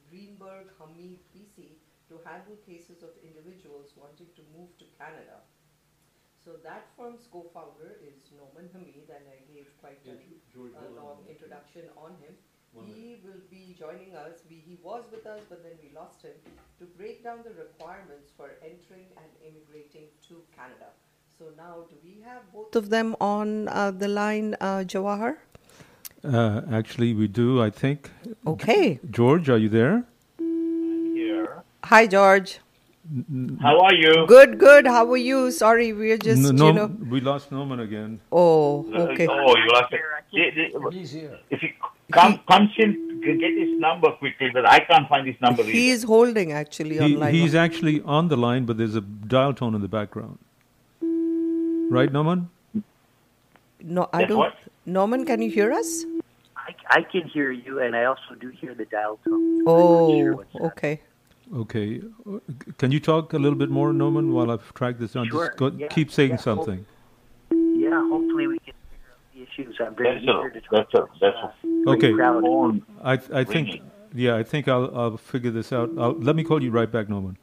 [0.09, 5.40] Greenberg Hameed PC to handle cases of individuals wanting to move to Canada.
[6.44, 10.12] So that firm's co-founder is Norman Hameed, and I gave quite a,
[10.76, 12.37] a long introduction on him.
[12.82, 14.42] He will be joining us.
[14.48, 16.32] We, he was with us, but then we lost him
[16.78, 20.90] to break down the requirements for entering and immigrating to Canada.
[21.38, 25.37] So now, do we have both of them on uh, the line, uh, Jawahar?
[26.24, 28.10] Uh, actually, we do, I think.
[28.46, 29.00] Okay.
[29.10, 30.04] George, are you there?
[30.38, 31.62] Here.
[31.84, 32.60] Hi, George.
[33.60, 34.24] How are you?
[34.26, 34.87] Good, good.
[34.87, 35.50] How are you?
[35.50, 36.87] Sorry, we're just, no, no, you know.
[37.10, 38.20] we lost Norman again.
[38.32, 39.26] Oh, okay.
[39.28, 40.94] Oh, you lost it.
[40.94, 41.38] He's here.
[41.50, 41.74] If he
[42.14, 45.62] come, comes in, g- get his number quickly, but I can't find his number.
[45.64, 45.94] He either.
[45.94, 47.35] is holding actually He, online.
[47.35, 50.38] he's actually on the line, but there's a dial tone in the background.
[51.90, 52.48] Right, Norman?
[53.83, 54.38] No, I That don't.
[54.38, 54.55] what?
[54.87, 56.05] Norman, can you hear us?
[56.57, 59.62] I, I can hear you, and I also do hear the dial tone.
[59.66, 61.00] Oh, okay.
[61.55, 62.00] Okay.
[62.27, 62.38] Uh,
[62.79, 65.29] Can you talk a little bit more, Norman, while I've tracked this down?
[65.29, 66.87] Sure, Just go, yeah, keep saying yeah, well- something.
[67.50, 68.59] Yeah, hopefully we
[69.56, 69.76] can figure out the issues.
[69.80, 70.70] I'm very That's a, eager to talk.
[70.70, 71.36] that's a, that's
[71.86, 72.12] a Okay.
[72.12, 72.42] crowd.
[72.42, 72.82] phone.
[73.02, 73.90] I, I think, ringing.
[74.14, 75.90] yeah, I think I'll, I'll figure this out.
[75.98, 77.36] I'll, let me call you right back, Norman.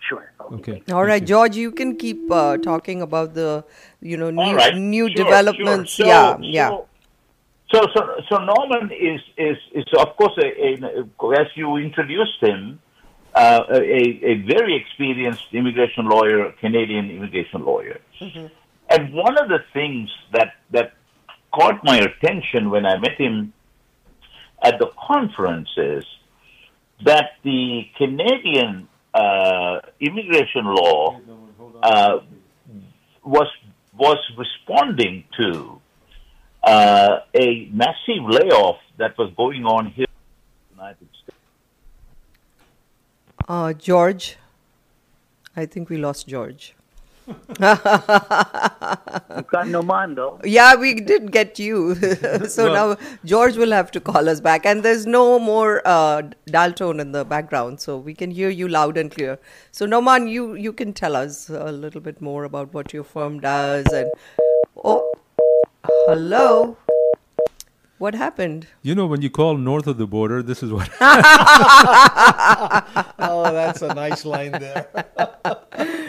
[0.00, 0.32] Sure.
[0.52, 0.82] Okay.
[0.92, 3.64] All right, George, you can keep uh, talking about the,
[4.00, 4.74] you know, new All right.
[4.76, 5.92] new Sure, developments.
[5.92, 6.06] sure.
[6.06, 6.78] So- yeah, so- yeah.
[7.70, 12.80] So, so, so Norman is, is, is of course, a, a, as you introduced him,
[13.34, 13.76] uh, a,
[14.24, 18.00] a very experienced immigration lawyer, Canadian immigration lawyer.
[18.88, 20.94] And one of the things that, that
[21.54, 23.52] caught my attention when I met him
[24.62, 26.04] at the conferences
[27.04, 31.20] that the Canadian uh, immigration law
[31.82, 32.18] uh,
[33.24, 33.48] was
[33.96, 35.80] was responding to
[36.62, 41.38] uh, a massive layoff that was going on here in the United States.
[43.48, 44.36] Uh, George,
[45.56, 46.74] I think we lost George.
[47.28, 47.38] You've
[49.48, 50.40] got no man, though.
[50.44, 51.94] Yeah, we did get you.
[52.48, 54.66] so Well- now George will have to call us back.
[54.66, 58.68] And there's no more uh, dial tone in the background, so we can hear you
[58.68, 59.38] loud and clear.
[59.72, 63.40] So, Naumann, you, you can tell us a little bit more about what your firm
[63.40, 63.86] does.
[63.92, 64.10] And
[64.84, 65.12] oh,
[66.06, 66.76] hello.
[67.98, 68.68] What happened?
[68.82, 70.88] You know, when you call north of the border, this is what.
[71.00, 71.10] oh,
[73.52, 74.86] that's a nice line there.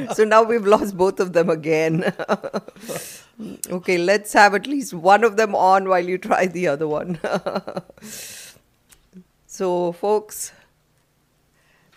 [0.13, 2.13] so now we've lost both of them again.
[3.69, 7.19] okay, let's have at least one of them on while you try the other one.
[9.47, 10.51] so, folks,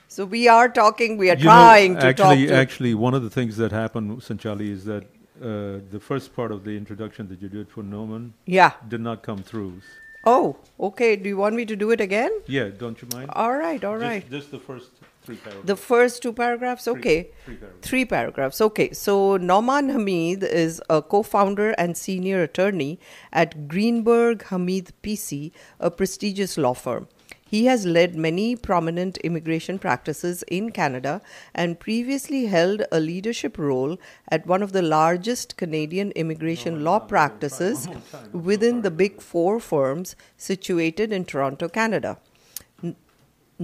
[0.08, 2.54] so we are talking, we are You know, trying to actually, talk to.
[2.54, 5.04] Actually, one of the things that happened, Sanchali, is that
[5.40, 8.72] uh, the first part of the introduction that you did for Norman Yeah.
[8.88, 9.80] did not come through.
[10.24, 11.16] Oh, okay.
[11.16, 12.30] Do you want me to do it again?
[12.46, 13.30] Yeah, don't you mind?
[13.34, 14.30] All right, all Just- right.
[14.30, 14.90] Just the first
[15.22, 15.66] three paragraphs.
[15.66, 16.88] The first two paragraphs?
[16.88, 17.30] Okay.
[17.44, 17.88] three paragraphs.
[17.88, 18.60] Three paragraphs.
[18.60, 18.92] Okay.
[18.92, 22.98] So Naumann Hameed is a co founder and senior attorney
[23.32, 27.08] at Greenberg Hameed PC, a prestigious law firm.
[27.52, 31.20] He has led many prominent immigration practices in Canada
[31.54, 33.98] and previously held a leadership role
[34.28, 37.88] at one of the largest Canadian immigration law practices
[38.32, 42.16] within the Big Four firms situated in Toronto, Canada.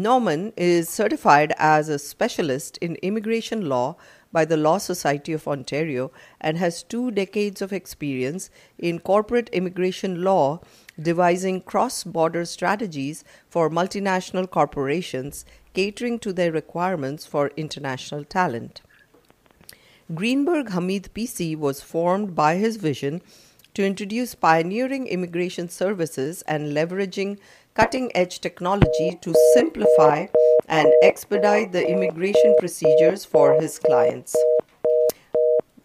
[0.02, 3.96] Norman is certified as a specialist in immigration law
[4.30, 10.22] by the Law Society of Ontario and has two decades of experience in corporate immigration
[10.22, 10.60] law,
[11.02, 15.44] devising cross border strategies for multinational corporations,
[15.74, 18.82] catering to their requirements for international talent.
[20.14, 23.20] Greenberg Hameed PC was formed by his vision
[23.74, 27.38] to introduce pioneering immigration services and leveraging
[27.78, 30.26] cutting edge technology to simplify
[30.68, 34.34] and expedite the immigration procedures for his clients.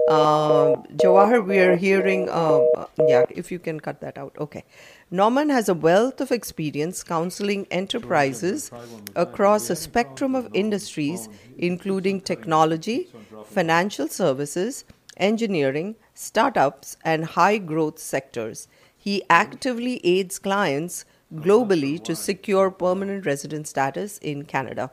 [0.09, 2.61] Uh, Jawahar, we are hearing, uh,
[3.07, 4.35] yeah, if you can cut that out.
[4.39, 4.65] Okay.
[5.11, 8.71] Norman has a wealth of experience counseling enterprises
[9.15, 13.07] across a spectrum of industries, including technology,
[13.45, 14.83] financial services,
[15.15, 18.67] engineering, startups, and high growth sectors.
[18.97, 21.05] He actively aids clients
[21.36, 24.89] globally to secure permanent resident status in Canada.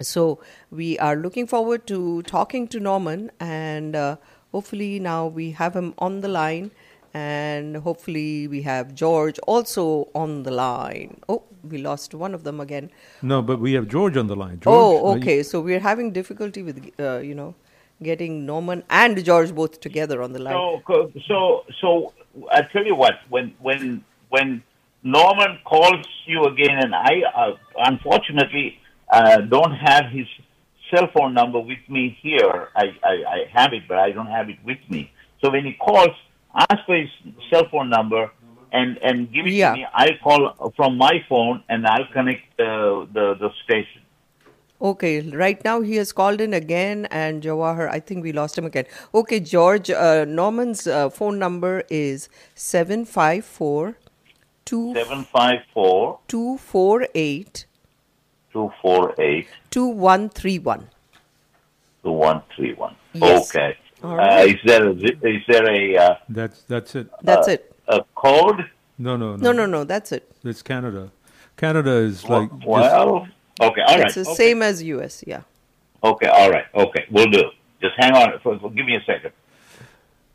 [0.00, 4.16] So we are looking forward to talking to Norman, and uh,
[4.52, 6.70] hopefully now we have him on the line,
[7.14, 11.20] and hopefully we have George also on the line.
[11.28, 12.90] Oh, we lost one of them again.
[13.22, 14.58] No, but we have George on the line.
[14.60, 15.42] George, oh, are you- okay.
[15.42, 17.54] So we're having difficulty with uh, you know
[18.02, 20.54] getting Norman and George both together on the line.
[20.88, 22.12] So, so, so
[22.50, 23.14] I tell you what.
[23.28, 24.62] When when when
[25.02, 28.78] Norman calls you again, and I uh, unfortunately
[29.10, 30.26] uh, don't have his
[30.90, 32.68] cell phone number with me here.
[32.76, 35.10] I, I I have it, but I don't have it with me.
[35.40, 36.14] So when he calls,
[36.54, 37.10] ask for his
[37.50, 38.30] cell phone number.
[38.74, 39.72] And, and give it Yeah.
[39.72, 39.86] to me.
[39.92, 44.00] I'll call from my phone and I'll connect uh, the the station.
[44.80, 48.64] Okay, right now he has called in again, and Jawahar, I think we lost him
[48.64, 48.86] again.
[49.14, 53.94] Okay, George, uh, Norman's uh, phone number is 754
[54.72, 57.66] Seven five four 248
[58.52, 60.88] two four eight 2131.
[62.02, 62.96] two one three one.
[63.12, 63.50] Yes.
[63.50, 63.76] Okay.
[64.02, 64.48] All Uh, right.
[64.48, 67.08] is there a, is there a uh, That's that's it.
[67.22, 67.74] That's uh, it.
[67.88, 68.70] a code?
[68.98, 69.42] No, no, no.
[69.42, 70.30] No, no, no, that's it.
[70.44, 71.10] It's Canada.
[71.56, 73.28] Canada is like just- Well,
[73.60, 74.06] okay, all right.
[74.06, 74.34] it's the okay.
[74.34, 75.42] same as US, yeah.
[76.02, 76.64] Okay, all right.
[76.74, 77.42] Okay, we'll do.
[77.80, 78.38] Just hang on.
[78.42, 79.32] For, for- give me a second.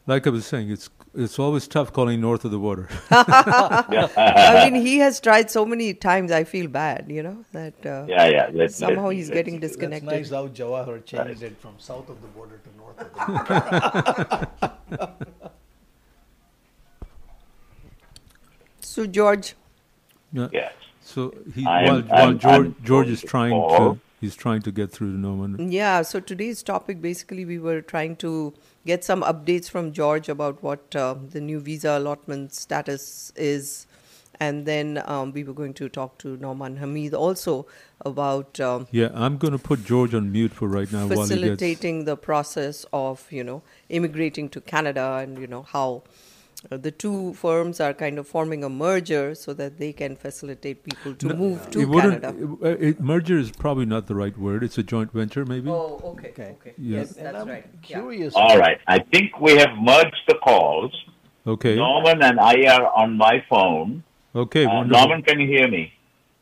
[0.05, 2.87] like I was saying, it's it's always tough calling north of the border.
[3.11, 8.05] I mean, he has tried so many times, I feel bad, you know, that uh,
[8.07, 10.09] Yeah, yeah, let- somehow let- he's let- getting That's disconnected.
[10.09, 14.47] nice how Jawahar changed it from south of the border to north of the
[14.87, 15.15] border.
[18.79, 19.55] So, George,
[20.33, 20.47] Yeah.
[20.51, 20.73] Yes.
[21.01, 24.35] So he I am- while, while I'm- George I'm George is trying for- to he's
[24.35, 25.71] trying to get through to Norman.
[25.71, 28.53] Yeah, so today's topic basically we were trying to
[28.85, 33.85] get some updates from George about what uh, the new visa allotment status is.
[34.39, 37.65] And then um, we were going to talk to Norman Hameed also
[38.01, 41.15] about um, Yeah, I'm going to put George on mute for right now while he
[41.15, 41.29] gets.
[41.29, 46.03] facilitating the process of, you know, immigrating to Canada and, you know, how
[46.69, 51.13] the two firms are kind of forming a merger so that they can facilitate people
[51.15, 52.35] to No, move to it Canada.
[52.61, 54.63] it- it- merger is probably not the right word.
[54.63, 55.69] It's a joint venture, maybe.
[55.69, 56.73] Oh, okay, okay.
[56.77, 56.99] Yeah.
[56.99, 57.65] Yes, that's right.
[57.83, 58.33] Curious.
[58.35, 58.79] All right.
[58.87, 60.91] I think we have merged the calls.
[61.45, 61.75] Okay.
[61.75, 64.03] Norman and I are on my phone.
[64.35, 64.65] Okay.
[64.65, 64.83] Uh.
[64.83, 65.93] Norman, can you hear me?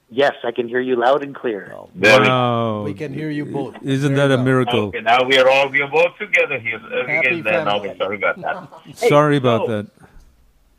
[0.09, 1.73] Yes, I can hear you loud and clear.
[1.95, 2.83] Very Wow.
[2.83, 3.75] We can hear you both.
[3.83, 4.85] Isn't that a miracle?
[4.93, 6.77] Okay, now we are all we are both together here.
[6.79, 7.89] Uh, Happy again, there, family.
[7.89, 8.69] Norman, sorry about that.
[8.85, 9.85] Hey, Sorry about so- that.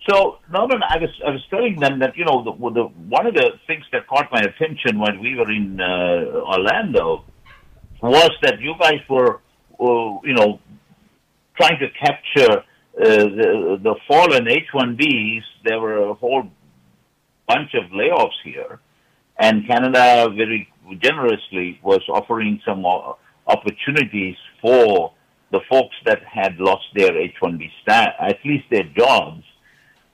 [0.09, 3.35] So, Norman, I was I was telling them that you know the, the one of
[3.35, 7.25] the things that caught my attention when we were in uh, Orlando
[8.01, 9.41] was that you guys were,
[9.81, 10.61] uh, you know,
[11.57, 12.63] trying to capture uh,
[13.01, 15.43] the the fallen H-1Bs.
[15.65, 16.45] There were a whole
[17.49, 18.79] bunch of layoffs here,
[19.39, 20.69] and Canada very
[21.03, 22.87] generously was offering some
[23.47, 25.13] opportunities for
[25.51, 29.43] the folks that had lost their H-1B stat, at least their jobs.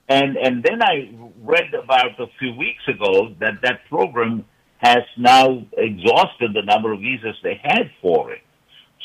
[0.08, 4.44] And and then I read about a few weeks ago that that program
[4.78, 8.42] has now exhausted the number of visas they had for it.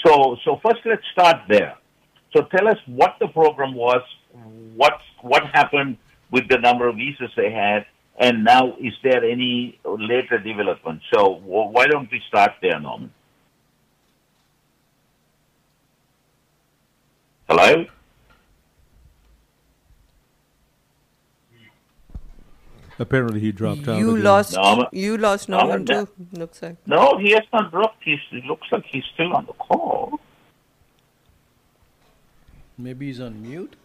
[0.05, 1.75] So so first let's start there.
[2.35, 4.01] So tell us what the program was,
[4.75, 5.97] what what happened
[6.31, 7.85] with the number of visas they had,
[8.19, 11.01] and now is there any later development?
[11.13, 13.13] So why don't we start there, Norman?
[17.47, 17.85] Hello.
[22.99, 23.99] Apparently, he dropped out.
[23.99, 24.23] You again.
[24.23, 24.55] lost.
[24.55, 26.05] No, you lost no, Norman no.
[26.05, 26.11] too.
[26.33, 26.77] Looks like.
[26.87, 28.03] No, he has not dropped.
[28.03, 28.17] He
[28.47, 30.19] looks like he's still on the call.
[32.77, 33.75] Maybe he's on mute.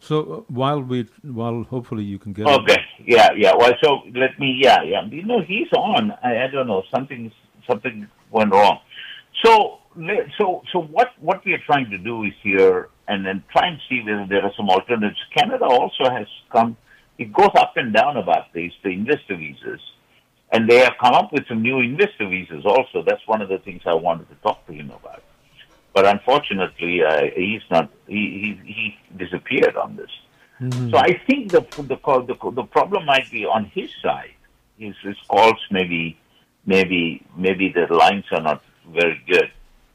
[0.00, 2.46] So uh, while we, while hopefully you can get.
[2.46, 2.76] Okay.
[3.06, 3.52] Yeah, yeah.
[3.56, 4.60] Well, so let me.
[4.62, 5.04] Yeah, yeah.
[5.06, 6.12] You know, he's on.
[6.22, 6.82] I, I don't know.
[6.94, 7.32] Something,
[7.66, 8.80] something went wrong.
[9.42, 9.83] So, le-
[10.38, 11.12] so, so what?
[11.20, 14.42] What we are trying to do is here, and then try and see whether there
[14.42, 15.18] are some alternatives.
[15.36, 16.76] Canada also has come.
[17.18, 19.80] It goes up and down about these the investor visas,
[20.52, 23.02] and they have come up with some new investor visas also.
[23.02, 25.22] That's one of the things I wanted to talk to him about.
[25.92, 27.90] But unfortunately, uh, he's not.
[28.06, 30.10] He, he he disappeared on this.
[30.90, 34.34] So I think the the the the problem might be on his side.
[34.78, 36.18] His his calls maybe
[36.66, 39.50] maybe maybe the lines are not very good,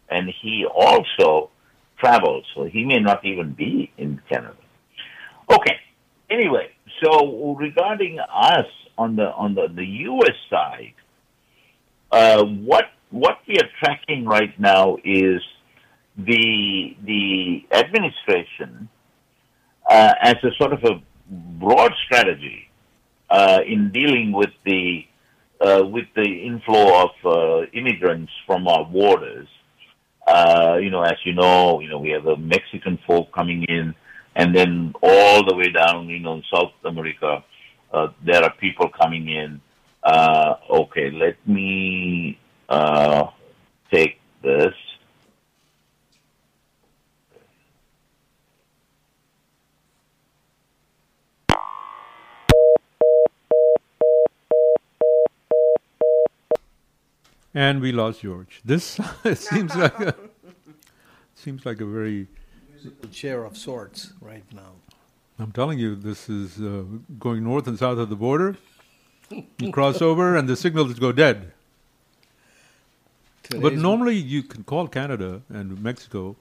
[0.10, 1.50] and he also
[2.00, 4.56] travels, so he may not even be in Canada.
[5.50, 5.78] Okay.
[6.30, 6.70] Anyway,
[7.02, 10.36] so regarding us on the on the, the U.S.
[10.50, 10.94] side,
[12.12, 15.42] uh, what what we are tracking right now is
[16.18, 18.90] the the administration
[19.90, 21.02] uh, as a sort of a
[21.60, 22.70] broad strategy
[23.30, 25.06] uh, in dealing with the
[25.62, 29.48] uh, with the inflow of uh, immigrants from our borders.
[30.30, 33.96] Uh, you know, as you know, you know we have the Mexican folk coming in,
[34.36, 37.44] and then all the way down, you know, in South America,
[37.92, 39.60] uh, there are people coming in.
[40.04, 42.38] Uh, okay, let me
[42.70, 43.26] uh,
[43.92, 44.74] take this.
[57.54, 58.62] And we lost George.
[58.64, 59.00] This
[59.34, 60.16] seems like a,
[61.36, 62.28] seems like a very.
[63.12, 64.74] Chair of sorts right now.
[65.40, 66.84] I'm telling you, this is uh,
[67.18, 68.58] going north and south of the border.
[69.30, 71.52] You cross over, and the signals go dead.
[73.60, 76.36] but normally, you can call Canada and Mexico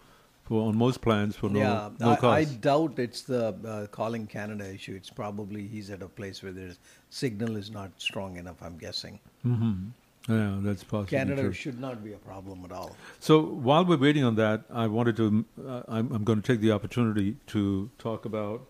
[0.45, 2.25] for on most plans for no yeah, no I, cost.
[2.25, 4.95] I doubt it's the uh, calling Canada issue.
[4.95, 6.79] It's probably he's at a place where there's
[7.11, 8.63] signal is not strong enough.
[8.63, 9.19] I'm guessing.
[9.43, 9.89] hmm
[10.29, 11.07] Yeah, that's possible.
[11.07, 12.95] Canada should not be a problem at all.
[13.19, 15.45] So while we're waiting on that, I wanted to.
[15.67, 18.67] Uh, I'm, I'm going to take the opportunity to talk about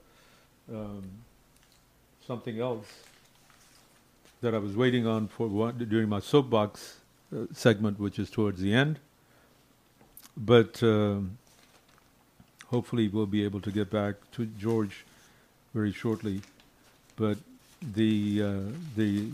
[0.72, 1.02] um,
[2.24, 2.86] something else
[4.40, 6.98] that I was waiting on for one, during my soapbox
[7.34, 9.00] uh, segment, which is towards the end.
[10.36, 11.38] But um,
[12.68, 15.04] hopefully, we'll be able to get back to George
[15.74, 16.42] very shortly.
[17.16, 17.38] But
[17.82, 18.60] the uh,
[18.96, 19.28] the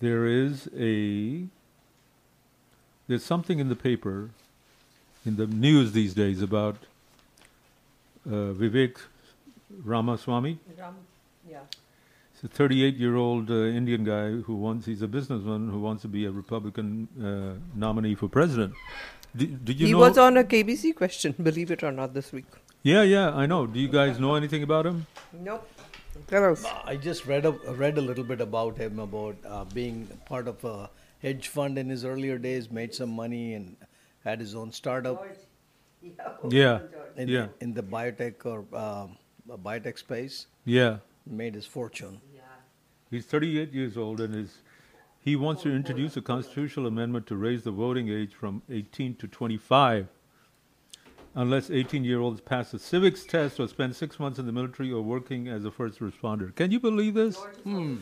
[0.00, 1.44] there is a
[3.08, 4.30] there's something in the paper
[5.24, 6.76] in the news these days about
[8.26, 8.96] uh, Vivek
[9.84, 10.58] Ramaswamy.
[10.78, 10.94] Ram,
[11.48, 11.60] Yeah.
[12.32, 16.02] He's a 38 year old uh, Indian guy who wants, he's a businessman who wants
[16.02, 18.74] to be a Republican uh, nominee for president.
[19.34, 19.98] Did, did you he know?
[19.98, 22.46] was on a KBC question, believe it or not, this week.
[22.82, 23.66] yeah, yeah, I know.
[23.66, 25.06] Do you guys know anything about him?
[25.32, 25.68] Nope.
[26.26, 26.64] Tell us.
[26.84, 30.64] I just read a, read a little bit about him about uh, being part of
[30.64, 30.90] a
[31.22, 33.76] hedge fund in his earlier days, made some money, and
[34.24, 35.26] had his own startup.
[36.48, 36.80] Yeah,
[37.16, 37.48] in, yeah.
[37.60, 39.16] in the biotech or um,
[39.50, 40.46] uh, biotech space.
[40.64, 40.98] Yeah.
[41.26, 42.20] made his fortune.
[43.10, 44.62] He's 38 years old and is
[45.20, 49.26] he wants to introduce a constitutional amendment to raise the voting age from 18 to
[49.26, 50.06] 25
[51.36, 55.46] unless 18-year-olds pass a civics test or spend 6 months in the military or working
[55.46, 56.52] as a first responder.
[56.54, 57.36] Can you believe this?
[57.62, 57.98] Hmm.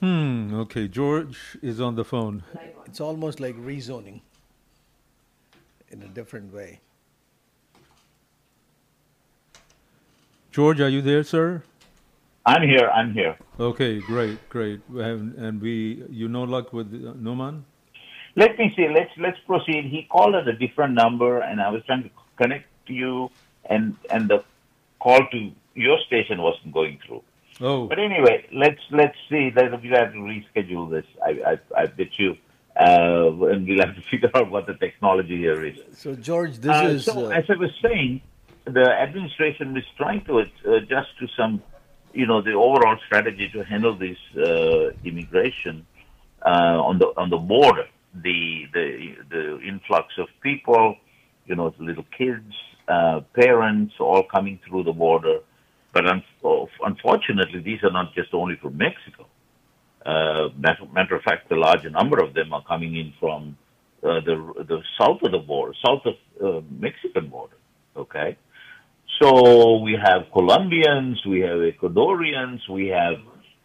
[0.00, 2.44] Hmm, okay, George is on the phone.
[2.86, 4.20] It's almost like rezoning
[5.90, 6.80] in a different way.
[10.52, 11.62] George, are you there, sir?
[12.46, 12.88] I'm here.
[12.90, 13.36] I'm here.
[13.58, 14.80] Okay, great, great.
[14.88, 17.64] And, and we you no luck with uh, Naumann?
[18.42, 18.86] Let me see.
[18.98, 19.82] Let's let's proceed.
[19.94, 22.10] He called at a different number, and I was trying to
[22.40, 23.30] connect to you,
[23.74, 24.38] and and the
[25.04, 25.38] call to
[25.74, 27.22] your station wasn't going through.
[27.60, 27.80] Oh.
[27.90, 29.44] But anyway, let's let's see.
[29.56, 31.06] Let- We'll have to reschedule this.
[31.28, 32.30] I I, I bet you,
[32.86, 35.76] uh, and we'll have to figure out what the technology here is.
[36.04, 37.04] So, George, this Uh, is.
[37.06, 38.20] so, uh, as I was saying,
[38.78, 40.32] the administration is trying to
[40.78, 41.60] adjust to some,
[42.20, 45.74] you know, the overall strategy to handle this uh, immigration
[46.52, 47.86] uh, on the on the border,
[48.22, 48.86] the the
[49.30, 50.96] the influx of people,
[51.46, 52.52] you know, little kids,
[52.88, 55.40] uh, parents, all coming through the border.
[55.92, 56.22] But un-
[56.84, 59.26] unfortunately, these are not just only from Mexico.
[60.04, 63.56] Uh, matter, matter of fact, the larger number of them are coming in from
[64.02, 66.14] uh, the the south of the border, south of
[66.44, 67.56] uh, Mexican border.
[67.96, 68.36] Okay,
[69.20, 73.16] so we have Colombians, we have Ecuadorians, we have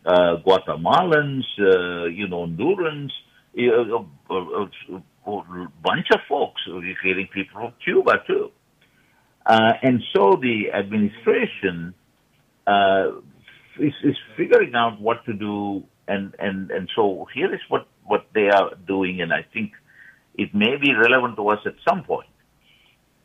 [0.06, 3.12] uh, Guatemalans, uh, you know, Hondurans,
[3.58, 8.52] a, a, a, bunch of folks, including people from Cuba too.
[9.46, 11.94] Uh, and so the administration
[12.66, 13.10] uh,
[13.80, 18.26] is, is figuring out what to do, and, and, and so here is what, what
[18.34, 19.74] they are doing, and I think
[20.36, 22.30] it may be relevant to us at some point.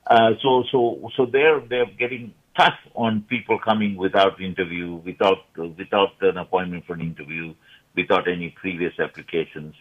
[0.06, 6.12] Uh, so, so, so they're they're getting tough on people coming without interview, without without
[6.22, 7.54] an appointment for an interview,
[7.94, 9.74] without any previous applications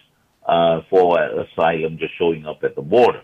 [0.47, 3.21] uh, for asylum, just showing up at the border.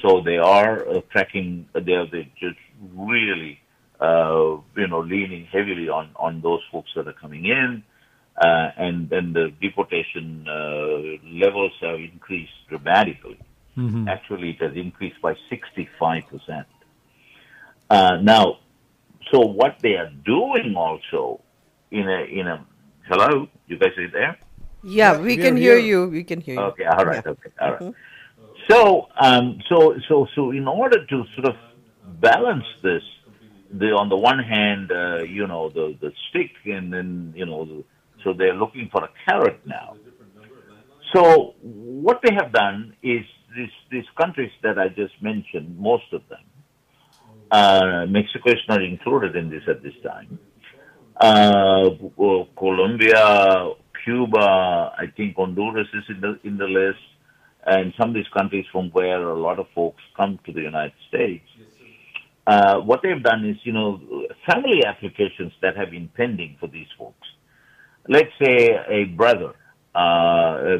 [0.00, 1.68] So they are uh, tracking.
[1.74, 2.58] They're, they're just
[2.94, 3.60] really,
[4.00, 7.82] uh, you know, leaning heavily on on those folks that are coming in.
[8.36, 13.38] Uh, and then the deportation uh, levels have increased dramatically.
[13.76, 14.08] Mm-hmm.
[14.08, 16.64] Actually, it has increased by 65%.
[17.90, 18.58] Uh, now,
[19.30, 21.40] so what they are doing also
[21.90, 22.64] in a, in a,
[23.06, 24.38] hello, you guys are there?
[24.82, 26.06] Yeah, we can hear you.
[26.08, 26.60] We can hear you.
[26.62, 27.80] Okay, all right, okay, all right.
[27.80, 27.94] Mhm.
[28.68, 31.56] So, um, so, so, so, in order to sort of
[32.20, 33.02] balance this,
[33.72, 37.64] the on the one hand, uh, you know, the the stick, and then you know,
[37.64, 37.84] the,
[38.22, 39.96] so they're looking for a carrot now.
[41.14, 43.24] So, what they have done is
[43.56, 46.44] these these countries that I just mentioned, most of them,
[47.50, 50.38] uh, Mexico is not included in this at this time.
[51.20, 51.90] Uh,
[52.56, 53.72] Colombia,
[54.04, 57.04] Cuba, I think Honduras is in the in the list,
[57.66, 60.94] and some of these countries from where a lot of folks come to the United
[61.08, 61.46] States.
[62.46, 64.00] Uh, what they've done is, you know,
[64.50, 67.28] family applications that have been pending for these folks.
[68.08, 69.54] Let's say a brother
[69.94, 70.78] uh, uh,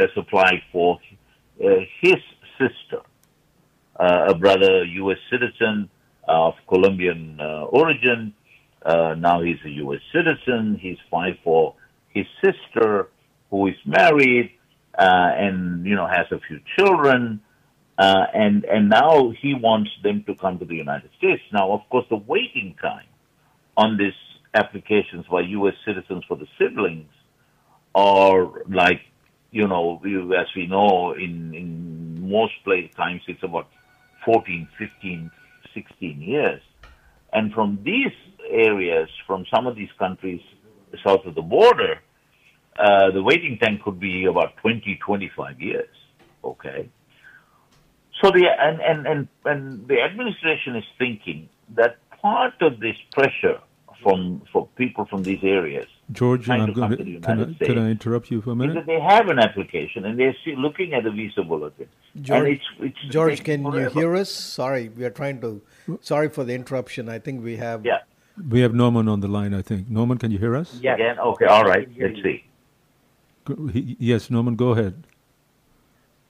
[0.00, 0.98] has applied for
[1.64, 1.68] uh,
[2.00, 2.16] his
[2.58, 3.00] sister,
[3.98, 5.18] uh, a brother, U.S.
[5.30, 5.88] citizen
[6.28, 8.34] of Colombian uh, origin.
[8.84, 10.00] Uh, now he's a U.S.
[10.12, 10.78] citizen.
[10.78, 11.74] He's filed for
[12.12, 13.08] his sister,
[13.50, 14.52] who is married
[14.98, 17.40] uh, and you know has a few children,
[17.98, 21.42] uh, and and now he wants them to come to the United States.
[21.52, 23.06] Now, of course, the waiting time
[23.76, 24.12] on these
[24.54, 25.74] applications by U.S.
[25.86, 27.08] citizens for the siblings
[27.94, 29.00] are like
[29.52, 30.00] you know,
[30.36, 33.68] as we know, in, in most place times it's about
[34.24, 35.30] 14, 15,
[35.74, 36.62] 16 years.
[37.32, 38.12] And from these
[38.50, 40.40] areas, from some of these countries
[41.04, 41.98] south of the border,
[42.78, 45.88] uh, the waiting time could be about 20, 25 years.
[46.44, 46.88] Okay.
[48.22, 53.60] So the, and, and, and, and the administration is thinking that part of this pressure
[54.02, 57.20] from, for people from these areas George, trying I'm to going come to, to the
[57.20, 58.74] can, United I, can I interrupt you for a is minute?
[58.74, 61.88] that they have an application and they're still looking at the visa bulletin.
[62.20, 64.30] George, and it's, it's George, taking can you hear us?
[64.30, 65.62] Sorry, we are trying to.
[66.00, 67.08] Sorry for the interruption.
[67.08, 67.84] I think we have.
[67.86, 67.98] Yeah.
[68.48, 69.88] We have Norman on the line, I think.
[69.88, 70.80] Norman, can you hear us?
[70.94, 71.18] Again?
[71.18, 71.88] Okay, all right.
[71.98, 72.44] Let's see.
[73.44, 75.06] Go- he- Yes, Norman, go ahead.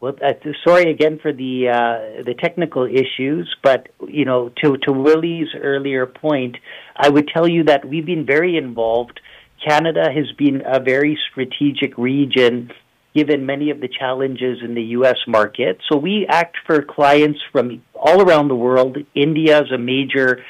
[0.01, 0.33] Well, uh,
[0.65, 6.07] sorry again for the uh, the technical issues, but you know, to to Willy's earlier
[6.07, 6.57] point,
[6.97, 9.21] I would tell you that we've been very involved.
[9.65, 12.73] Canada has been a very strategic region,
[13.15, 15.19] given many of the challenges in the U.S.
[15.29, 15.79] market.
[15.89, 18.99] So we act for clients from all around the world.
[19.15, 20.43] India is a major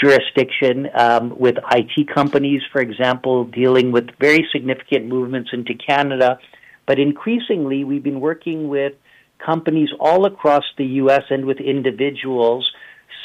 [0.00, 6.38] jurisdiction um, with IT companies, for example, dealing with very significant movements into Canada.
[6.86, 8.94] But increasingly, we've been working with
[9.44, 11.22] companies all across the U.S.
[11.30, 12.70] and with individuals,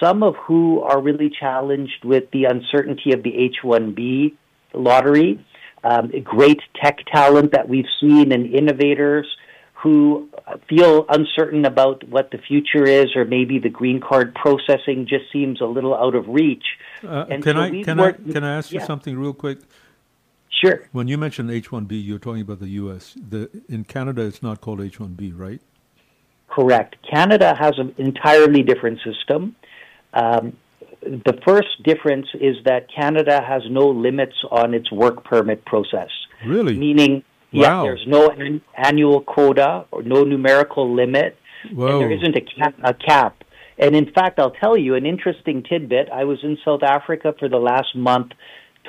[0.01, 4.35] some of who are really challenged with the uncertainty of the H-1B
[4.73, 5.45] lottery.
[5.83, 9.27] Um, great tech talent that we've seen and innovators
[9.85, 10.27] who
[10.67, 15.61] feel uncertain about what the future is, or maybe the green card processing just seems
[15.61, 16.65] a little out of reach.
[17.07, 18.85] Uh, can so I can I worked with- can I ask you yeah.
[18.85, 19.59] something real quick?
[20.49, 20.89] Sure.
[20.91, 23.15] When you mentioned H-1B, you're talking about the U.S.
[23.29, 25.61] The in Canada, it's not called H-1B, right?
[26.47, 26.95] Correct.
[27.07, 29.55] Canada has an entirely different system.
[30.13, 30.57] Um,
[31.01, 36.09] the first difference is that Canada has no limits on its work permit process.
[36.43, 36.75] Really?
[36.75, 37.23] Meaning,
[37.55, 37.83] yeah, Wow.
[37.83, 41.37] there's no an- annual quota or no numerical limit,
[41.73, 41.87] Whoa.
[41.87, 43.43] and there isn't a cap, a cap.
[43.77, 46.09] And in fact, I'll tell you an interesting tidbit.
[46.11, 48.31] I was in South Africa for the last month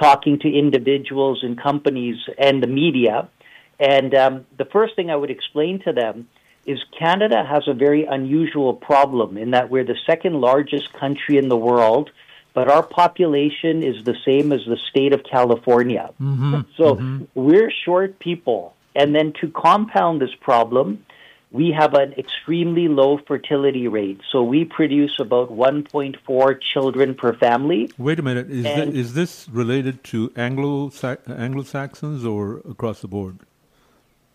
[0.01, 3.29] talking to individuals and companies and the media.
[3.81, 6.29] And um, the first thing I would explain to them
[6.67, 11.49] is Canada has a very unusual problem in that we're the second largest country in
[11.49, 12.11] the world,
[12.57, 16.05] but our population is the same as the state of California.
[16.19, 16.61] Mm-hmm.
[16.79, 16.87] So
[17.35, 18.75] we're short people.
[19.01, 21.05] And then to compound this problem,
[21.53, 24.21] we have an extremely low fertility rate.
[24.33, 27.91] So we produce about 1.4 children per family.
[27.99, 28.51] Wait a minute.
[28.51, 29.33] Is, And- thi- is this
[29.63, 30.91] related to Anglo
[31.29, 33.37] Anglo Saxons or across the board?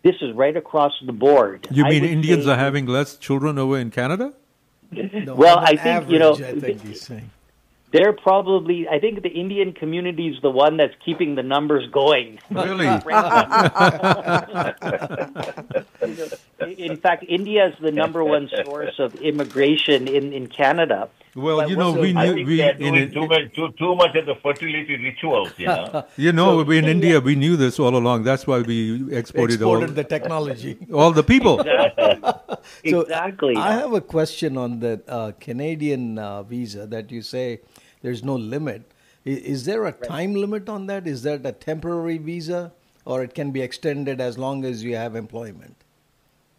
[0.04, 1.66] This is right across the board.
[1.72, 4.32] You mean Indians say- are having less children over in Canada?
[5.42, 7.30] well, I think you know I think he's saying.
[7.92, 8.88] They're probably.
[8.88, 12.38] I think the Indian community is the one that's keeping the numbers going.
[12.50, 12.86] Really?
[16.78, 21.10] in fact, India is the number one source of immigration in in Canada.
[21.34, 23.94] Well, But you know, we knew we they're in, doing in, too much, too, too
[23.94, 26.04] much of the fertility rituals, you know.
[26.16, 28.24] you know in India we knew this all along.
[28.24, 30.76] That's why we exported, Exported all the technology.
[30.92, 31.64] all the people.
[32.88, 33.56] So exactly.
[33.56, 37.60] I have a question on the uh, Canadian uh, visa that you say
[38.02, 38.82] there's no limit.
[39.24, 41.06] Is, is there a time limit on that?
[41.06, 42.72] Is that a temporary visa,
[43.04, 45.76] or it can be extended as long as you have employment?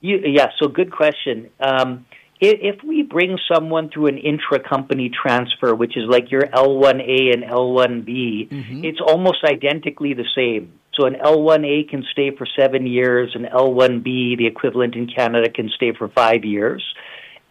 [0.01, 1.49] You, yeah, so good question.
[1.59, 2.05] Um,
[2.41, 7.43] if, if we bring someone through an intra-company transfer, which is like your L1A and
[7.43, 10.79] L1B, it's almost identically the same.
[10.93, 15.69] So an L1A can stay for seven years, an L1B, the equivalent in Canada, can
[15.69, 16.83] stay for five years.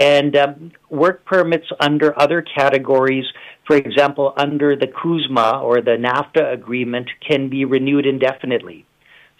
[0.02, 3.24] And um, work permits under other categories,
[3.68, 8.84] for example, under the CUSMA or the NAFTA agreement, can be renewed indefinitely.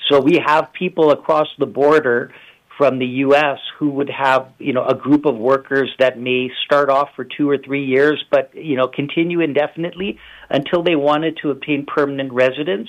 [0.08, 2.32] So we have people across the border
[2.78, 3.58] from the U.S.
[3.76, 7.50] who would have, you know, a group of workers that may start off for two
[7.50, 12.88] or three years, but you know, continue indefinitely until they wanted to obtain permanent residence.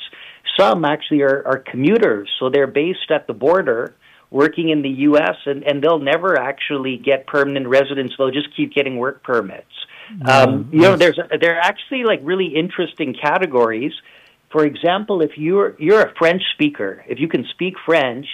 [0.60, 3.96] Some actually are, are commuters, so they're based at the border,
[4.34, 5.38] working in the U.S.
[5.46, 8.12] and, and they'll never actually get permanent residence.
[8.18, 9.72] They'll just keep getting work permits.
[10.26, 13.94] Um, you know, there's there are actually like really interesting categories.
[14.52, 18.26] For example, if you're you're a French speaker, if you can speak French,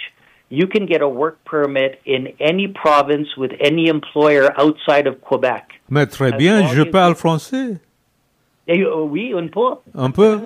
[0.48, 5.64] you can get a work permit in any province with any employer outside of Quebec.
[5.88, 7.78] Mais très As bien, je parle français.
[8.66, 9.78] Eh, oh, Oui, un peu.
[9.94, 10.38] Un peu.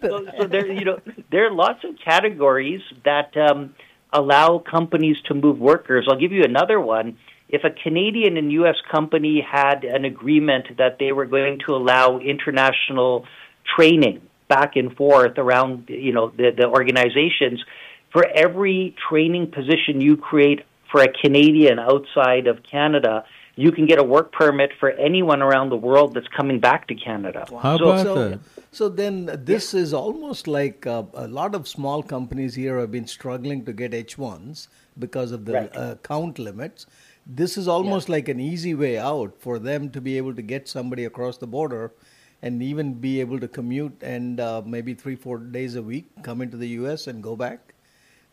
[0.00, 0.98] so, so there, you know,
[1.30, 3.74] there are lots of categories that um,
[4.12, 6.06] allow companies to move workers.
[6.08, 7.18] I'll give you another one.
[7.48, 8.76] If a Canadian and U.S.
[8.90, 13.26] company had an agreement that they were going to allow international
[13.76, 17.62] training back and forth around, you know, the, the organizations,
[18.12, 23.24] for every training position you create for a Canadian outside of Canada,
[23.56, 26.94] you can get a work permit for anyone around the world that's coming back to
[26.94, 27.46] Canada.
[27.62, 28.38] How So- so,
[28.70, 33.06] so then this is almost like uh, a lot of small companies here have been
[33.06, 35.76] struggling to get H1s because of the Right.
[35.76, 36.86] uh, count limits.
[37.26, 40.68] This is almost like an easy way out for them to be able to get
[40.68, 41.92] somebody across the border
[42.42, 46.40] and even be able to commute and uh, maybe three, four days a week come
[46.40, 47.06] into the U.S.
[47.06, 47.74] and go back.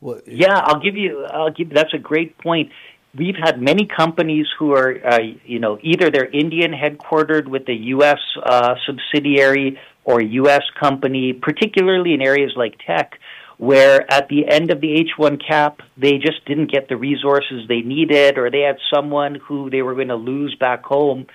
[0.02, 1.26] Well, Yeah, I'll give you.
[1.26, 1.72] I'll give.
[1.72, 2.72] That's a great point.
[3.18, 7.74] We've had many companies who are, uh, you know, either they're Indian headquartered with a
[7.96, 8.20] U.S.
[8.44, 10.64] Uh, subsidiary or U.S.
[10.80, 13.20] company, particularly in areas like tech,
[13.58, 17.82] where at the end of the H1 cap, they just didn't get the resources they
[17.82, 21.26] needed, or they had someone who they were going to lose back home.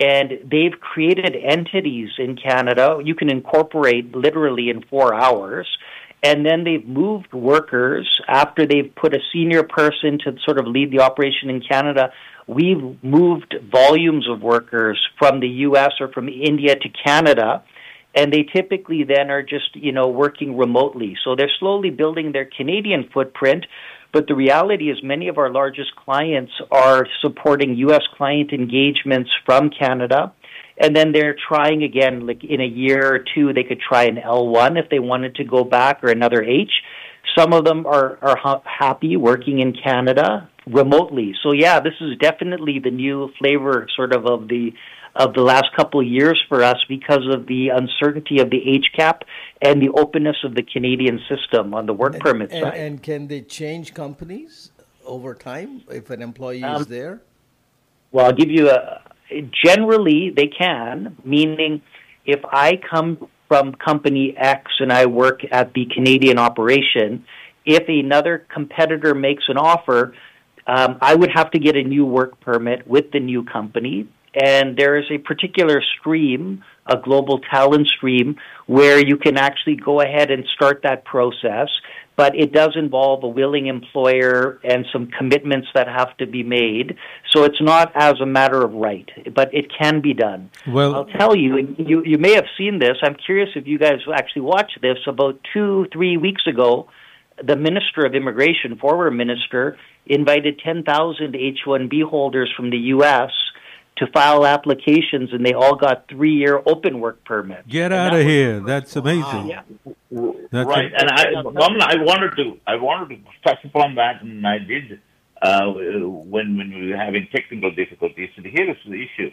[0.00, 2.98] And they've created entities in Canada.
[3.04, 5.66] You can incorporate literally in four hours
[6.22, 10.92] and then they've moved workers after they've put a senior person to sort of lead
[10.92, 12.12] the operation in Canada.
[12.46, 15.92] We've moved volumes of workers from the U.S.
[16.00, 17.64] or from India to Canada,
[18.14, 21.16] and they typically then are just you know working remotely.
[21.24, 23.66] So they're slowly building their Canadian footprint.
[24.12, 28.02] But the reality is, many of our largest clients are supporting U.S.
[28.18, 30.34] client engagements from Canada
[30.78, 34.16] and then they're trying again like in a year or two they could try an
[34.16, 36.72] L1 if they wanted to go back or another H
[37.36, 42.16] some of them are are ha- happy working in Canada remotely so yeah this is
[42.18, 44.72] definitely the new flavor sort of of the
[45.14, 48.86] of the last couple of years for us because of the uncertainty of the H
[48.96, 49.24] cap
[49.60, 53.28] and the openness of the Canadian system on the work permit and, side and can
[53.28, 54.70] they change companies
[55.04, 57.20] over time if an employee Um, is there?
[58.10, 59.02] Well, I'll give you a.
[59.64, 61.80] Generally, they can, meaning
[62.26, 67.24] if I come from company X and I work at the Canadian operation,
[67.64, 70.14] if another competitor makes an offer,
[70.66, 74.08] um, I would have to get a new work permit with the new company.
[74.34, 80.00] And there is a particular stream, a global talent stream, where you can actually go
[80.00, 81.68] ahead and start that process
[82.16, 86.96] but it does involve a willing employer and some commitments that have to be made.
[87.30, 90.50] So it's not as a matter of right, but it can be done.
[90.66, 92.98] Well- I'll tell you, you, you may have seen this.
[93.02, 94.98] I'm curious if you guys actually watched this.
[95.06, 96.88] About two, three weeks ago,
[97.42, 103.30] the Minister of Immigration, former minister, invited 10,000 H-1B holders from the U.S.
[104.04, 107.66] to file applications, and they all got three-year open work permits.
[107.68, 108.60] Get out of here!
[108.60, 109.46] That's amazing.
[109.48, 109.62] Yeah.
[110.50, 114.22] That's right, a- and I, Mamla, I wanted to, I wanted to touch upon that,
[114.22, 115.00] and I did
[115.40, 118.30] uh, when when we were having technical difficulties.
[118.36, 119.30] And here is the issue: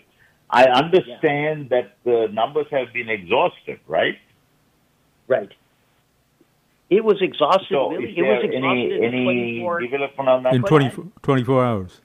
[0.49, 4.17] I understand that the numbers have been exhausted, right?
[5.27, 5.51] Right.
[6.89, 7.67] It was exhausted.
[7.69, 8.11] So, really.
[8.11, 10.53] is It was there any exhausted in any 24 development on that?
[10.55, 10.91] in 20,
[11.21, 12.01] 24 hours.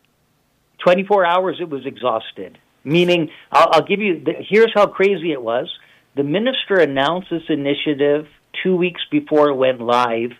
[0.85, 2.59] 24 hours it was exhausted.
[2.85, 5.68] Meaning, I'll, I'll give you, the, here's how crazy it was.
[6.16, 8.26] The minister announced this initiative
[8.62, 10.30] two weeks before it went live,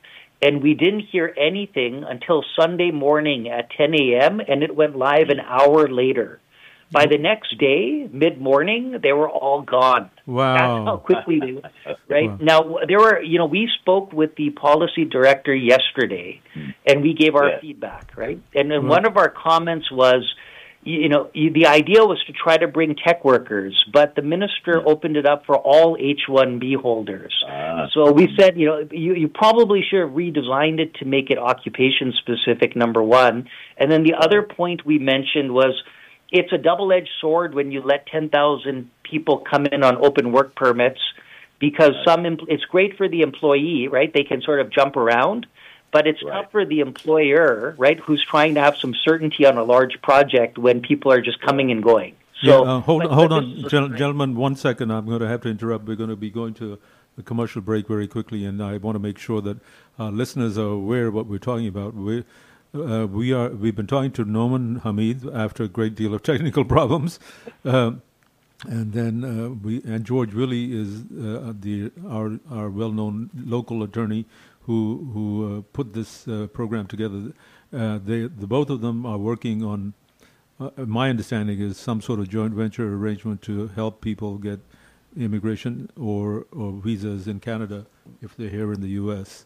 [0.43, 5.31] and we didn't hear anything until Sunday morning at 10 a.m., and it went live
[5.31, 6.41] an hour later.
[6.95, 10.11] By the next day, mid morning, they were all gone.
[10.27, 10.55] Wow.
[10.57, 11.67] That's how quickly they went.
[12.09, 12.39] Right Wow.
[12.53, 16.41] now, there were you know we spoke with the policy director yesterday,
[16.89, 17.61] and we gave our Yeah.
[17.61, 18.05] feedback.
[18.17, 18.91] Right, and then Right.
[18.97, 20.23] one of our comments was,
[20.85, 24.75] you you know, the idea was to try to bring tech workers, but the minister
[24.93, 27.35] opened it up for all H-1B holders.
[27.49, 27.89] Ah.
[27.95, 31.39] So we said, you know, you, you probably should have redesigned it to make it
[31.39, 33.49] occupation specific, number one.
[33.79, 35.75] And then the other point we mentioned was
[36.35, 40.55] it's a double edged sword when you let 10,000 people come in on open work
[40.57, 41.01] permits
[41.61, 44.13] because some em- it's great for the employee, right?
[44.13, 45.47] They can sort of jump around.
[45.93, 49.63] But it's tough for the employer, right, who's trying to have some certainty on a
[49.63, 52.17] large project when people are just coming and going.
[52.43, 54.91] So yeah, uh, hold but- hold but on, gen- gentlemen, one second.
[54.91, 55.87] I'm going to have to interrupt.
[55.87, 56.81] We're going to be going to
[57.17, 59.59] a commercial break very quickly, and I want to make sure that
[59.97, 61.95] our listeners are aware of what we're talking about.
[61.95, 62.25] We
[62.75, 66.65] uh, we are we've been talking to Naumann Hameed after a great deal of technical
[66.65, 67.19] problems.
[67.65, 68.03] Um,
[68.67, 74.27] and then uh, we and George really is uh, the our our well-known local attorney
[74.63, 77.33] who who uh, put this uh, program together.
[77.73, 79.95] Uh, they the both of them are working on.
[80.61, 84.61] Uh, my understanding is some sort of joint venture arrangement to help people get
[85.17, 87.87] immigration or or visas in Canada
[88.23, 89.45] if they're here in the U.S.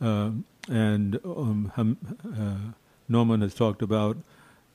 [0.00, 2.72] Um, and um, Ham, uh,
[3.08, 4.16] Norman has talked about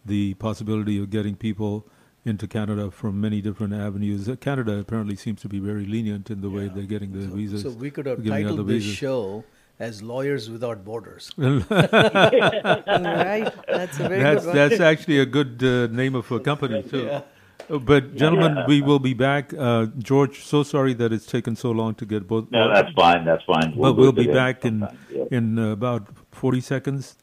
[0.06, 1.86] the possibility of getting people
[2.26, 4.30] into Canada from many different avenues.
[4.30, 7.64] Uh, Canada apparently seems to be very lenient in the way they're getting the visas.
[7.64, 8.96] So we could have titled this visas.
[8.96, 9.44] show
[9.80, 11.32] as Lawyers Without Borders.
[11.38, 11.66] Right,
[13.68, 14.56] that's a very that's, good one.
[14.56, 17.06] That's actually a good uh, name of a company too.
[17.06, 17.22] Yeah.
[17.70, 18.66] Uh, But gentlemen, Yeah.
[18.68, 19.54] we will be back.
[19.54, 22.52] Uh, George, so sorry that it's taken so long to get both.
[22.52, 23.26] No, that's fine.
[23.26, 23.74] That's fine.
[23.78, 25.26] but we'll be back in yeah.
[25.32, 27.16] in uh, about forty seconds,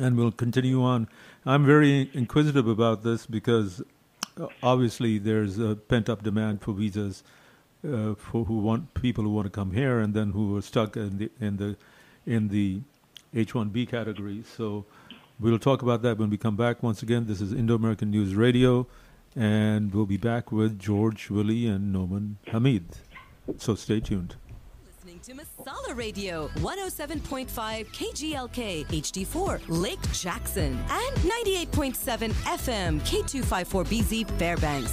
[0.00, 1.08] and we'll continue on.
[1.44, 3.82] I'm very inquisitive about this because
[4.40, 7.24] uh, obviously there's a pent up demand for visas
[7.84, 10.96] uh, for who want people who want to come here and then who are stuck
[10.96, 11.76] in the in the
[12.26, 12.80] in the
[13.34, 14.44] H1B category.
[14.56, 14.84] So
[15.40, 16.82] we'll talk about that when we come back.
[16.82, 18.86] Once again, this is Indo American News Radio,
[19.36, 22.84] and we'll be back with George Willy and Naumann Hameed.
[23.58, 24.36] So stay tuned.
[24.86, 27.48] Listening to Masala Radio, 107.5
[27.88, 34.92] KGLK, HD4, Lake Jackson, and 98.7 FM, K254BZ Fairbanks.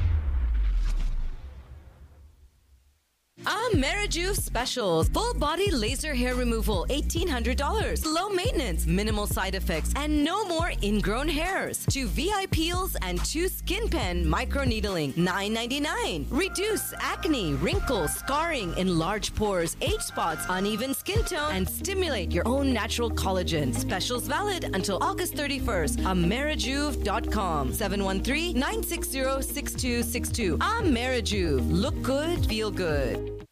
[3.73, 5.07] Amerijuve specials.
[5.09, 8.05] Full body laser hair removal, $1,800.
[8.05, 11.85] Low maintenance, minimal side effects, and no more ingrown hairs.
[11.89, 16.25] Two VI peels and two skin pen microneedling, $9.99.
[16.29, 22.73] Reduce acne, wrinkles, scarring, enlarged pores, age spots, uneven skin tone, and stimulate your own
[22.73, 23.73] natural collagen.
[23.73, 25.99] Specials valid until August 31st.
[26.03, 30.57] Amerijuve.com 713 960 6262.
[30.57, 31.71] Amerijuve.
[31.71, 33.47] Look good, feel good.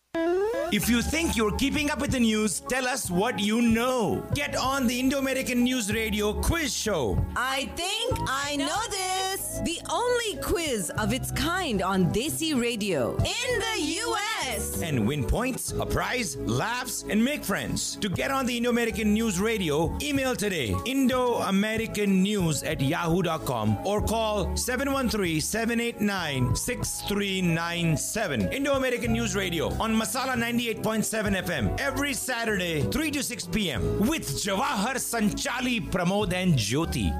[0.72, 4.24] If you think you're keeping up with the news, tell us what you know.
[4.36, 7.18] Get on the Indo American News Radio quiz show.
[7.36, 9.62] I think I know this.
[9.66, 14.80] The only quiz of its kind on Desi Radio in the U.S.
[14.84, 17.96] And win points, a prize, laughs, and make friends.
[17.98, 23.80] To get on the Indo American News Radio, email today Indo American News at yahoo.com
[23.88, 28.54] or call 713 789 6397.
[28.54, 33.82] Indo American News Radio on Masala 98.7 FM every Saturday, 3 to 6 p.m.
[34.10, 37.16] with Jawahar Sanchali, Pramod, and Jyoti.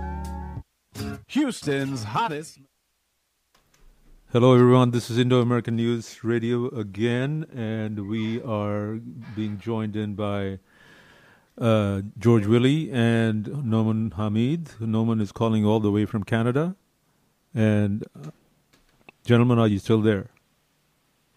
[1.28, 2.60] Houston's hottest.
[4.34, 4.92] Hello, everyone.
[4.92, 9.00] This is Indo American News Radio again, and we are
[9.38, 10.60] being joined in by
[11.58, 14.66] uh, George Willy and Naumann Hameed.
[14.82, 16.76] Naumann is calling all the way from Canada.
[17.56, 18.32] And, uh,
[19.24, 20.28] gentlemen, are you still there?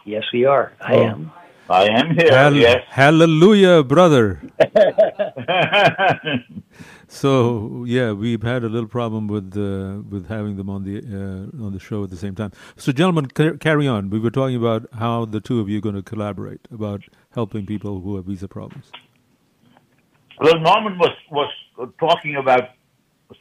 [0.04, 0.72] Yes, we are.
[0.80, 1.04] I Oh.
[1.04, 1.32] am.
[1.72, 2.36] I am here.
[2.36, 2.82] Hall- yes.
[2.88, 4.40] Hallelujah, brother.
[7.08, 11.64] so yeah, we've had a little problem with uh, with having them on the uh,
[11.64, 12.52] on the show at the same time.
[12.76, 14.10] So, gentlemen, ca- carry on.
[14.10, 17.02] We were talking about how the two of you are going to collaborate about
[17.32, 18.90] helping people who have visa problems.
[20.40, 21.50] Well, Norman was was
[22.00, 22.70] talking about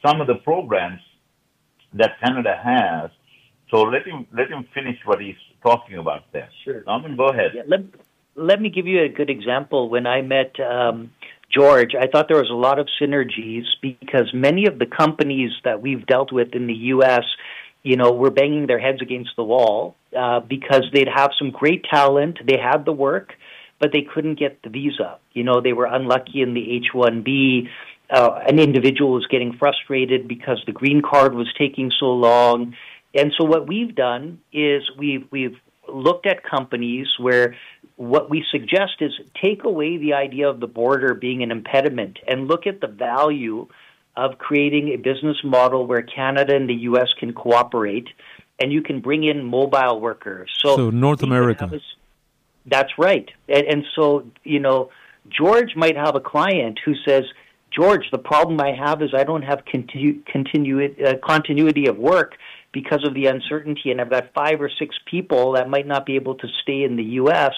[0.06, 1.00] some of the programs
[1.94, 3.10] that Canada has.
[3.70, 6.48] So let him let him finish what he's talking about there.
[6.64, 6.82] Sure.
[6.86, 7.52] Norman, go ahead.
[7.54, 7.80] Yeah, let,
[8.34, 9.88] let me give you a good example.
[9.88, 11.10] When I met um,
[11.52, 15.82] George, I thought there was a lot of synergies because many of the companies that
[15.82, 17.24] we've dealt with in the U.S.,
[17.82, 21.84] you know, were banging their heads against the wall uh, because they'd have some great
[21.92, 23.32] talent, they had the work,
[23.80, 25.18] but they couldn't get the visa.
[25.32, 27.68] You know, they were unlucky in the H-1B.
[28.08, 32.76] Uh, an individual was getting frustrated because the green card was taking so long.
[33.14, 35.56] And so what we've done is we've we've
[35.88, 37.56] looked at companies where
[37.96, 39.12] what we suggest is
[39.42, 43.68] take away the idea of the border being an impediment and look at the value
[44.16, 48.08] of creating a business model where Canada and the US can cooperate
[48.60, 50.50] and you can bring in mobile workers.
[50.58, 51.70] So, So North America.
[51.72, 51.80] a
[52.66, 53.28] that's right.
[53.48, 54.90] And, and so, you know,
[55.28, 57.24] George might have a client who says,
[57.74, 62.34] George, the problem I have is I don't have continu- continu- uh, continuity of work
[62.72, 66.16] because of the uncertainty, and I've got five or six people that might not be
[66.16, 67.52] able to stay in the U.S.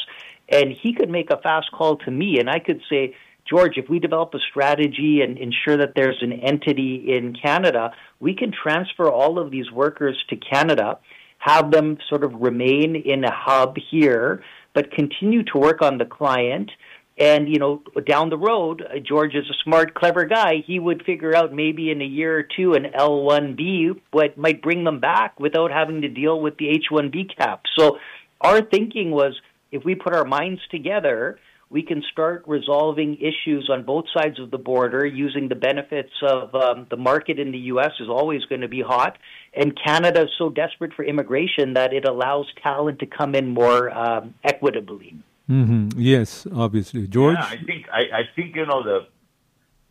[0.49, 3.15] And he could make a fast call to me, and I could say,
[3.49, 8.35] George, if we develop a strategy and ensure that there's an entity in Canada, we
[8.35, 10.99] can transfer all of these workers to Canada,
[11.39, 14.43] have them sort of remain in a hub here,
[14.73, 16.71] but continue to work on the client.
[17.17, 20.65] And you know, down the road, uh, George is a smart, clever guy.
[20.67, 24.83] He would figure out maybe in a year or two an L1B what might bring
[24.83, 27.63] them back without having to deal with the H1B cap.
[27.79, 27.99] So
[28.41, 29.35] our thinking was,
[29.71, 31.39] if we put our minds together,
[31.71, 36.55] we can start resolving issues on both sides of the border using the benefits of
[36.55, 37.91] um, the market in the U.S.
[38.01, 39.19] is always going to be hot,
[39.55, 43.91] and Canada is so desperate for immigration that it allows talent to come in more
[43.91, 45.17] um, equitably.
[45.47, 47.37] Hmm Yes, obviously, George.
[47.39, 49.07] Yeah, I think I, I think you know the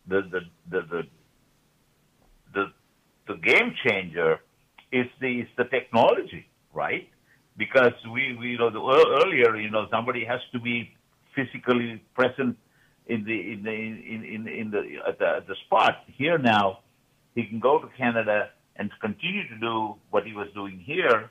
[0.06, 0.40] the the
[0.70, 1.02] the the
[2.54, 2.64] the,
[3.28, 4.40] the game changer
[4.92, 7.08] is the is the technology, right?
[7.56, 8.80] Because we, we you know the,
[9.24, 10.90] earlier you know somebody has to be
[11.34, 12.56] physically present
[13.06, 16.04] in the in the in in, in the at the, at the spot.
[16.06, 16.80] Here now,
[17.34, 21.30] he can go to Canada and continue to do what he was doing here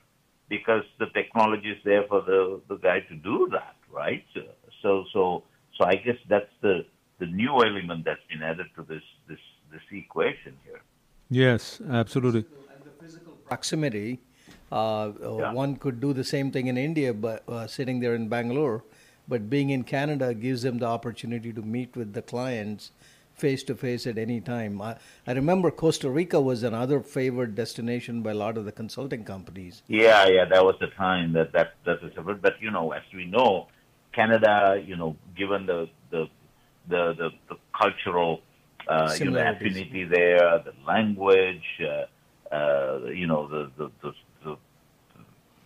[0.50, 4.24] because the technology is there for the the guy to do that, right?
[4.34, 4.42] So
[4.82, 5.44] so so,
[5.78, 6.86] so I guess that's the
[7.20, 9.40] the new element that's been added to this this
[9.72, 10.82] this equation here.
[11.30, 12.46] Yes, absolutely.
[13.06, 14.20] And proximity.
[14.72, 18.28] Uh, uh, One could do the same thing in India, but uh, sitting there in
[18.28, 18.84] Bangalore,
[19.28, 22.92] but being in Canada gives them the opportunity to meet with the clients
[23.34, 24.82] face to face at any time.
[24.82, 24.96] I,
[25.28, 29.84] I remember Costa Rica was another favored destination by a lot of the consulting companies.
[29.88, 32.42] Yeah, yeah, that was the time that that that was separate.
[32.42, 33.68] But you know, as we know,
[34.14, 36.28] Canada, you know, given the the
[36.88, 38.42] the the, the cultural
[38.88, 44.12] uh, you know affinity there, the language, uh, uh, you know, the the, the,
[44.44, 44.58] the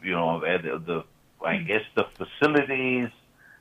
[0.04, 1.04] you know the, the
[1.46, 3.10] I guess the facilities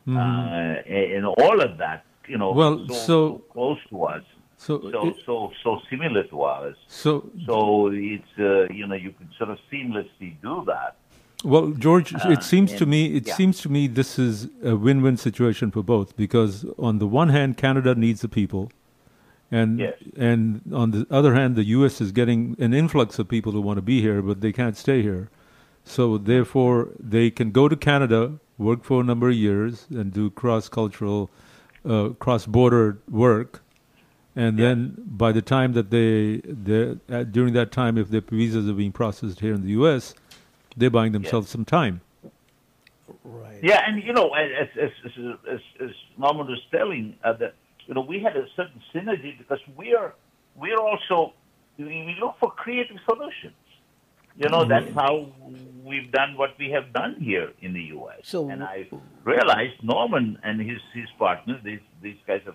[0.06, 0.16] Mhm.
[0.16, 4.22] uh, and, and all of that, you know, Well, so, so- close to us.
[4.58, 6.76] So so it- so so similar to us.
[6.86, 10.94] So So it's uh, you know you can sort of seamlessly do that.
[11.44, 13.34] Well, George, Uh, it seems to me it yeah.
[13.34, 17.56] seems to me this is a win-win situation for both because on the one hand,
[17.56, 18.70] Canada needs the people,
[19.50, 19.94] and Yes.
[20.16, 22.00] and on the other hand, the U.S.
[22.00, 25.02] is getting an influx of people who want to be here, but they can't stay
[25.02, 25.28] here.
[25.84, 30.30] So therefore, they can go to Canada, work for a number of years, and do
[30.30, 31.30] cross-cultural,
[31.84, 33.62] uh, cross-border work,
[34.34, 38.68] and then by the time that they they uh, during that time, if their visas
[38.68, 40.14] are being processed here in the U.S.,
[40.76, 42.00] they're buying themselves some time.
[43.24, 43.60] Right.
[43.62, 44.50] Yeah, and you know, as
[44.80, 45.12] as as,
[45.50, 47.54] as, as Naumann was telling, uh, that
[47.86, 50.14] you know we had a certain synergy because we are
[50.60, 51.32] we are also
[51.78, 53.54] we we look for creative solutions.
[54.38, 55.28] You know, that's how
[55.82, 58.18] we've done what we have done here in the U.S.
[58.24, 58.86] So- and I
[59.24, 62.54] realized Naumann and his his partners, these these guys have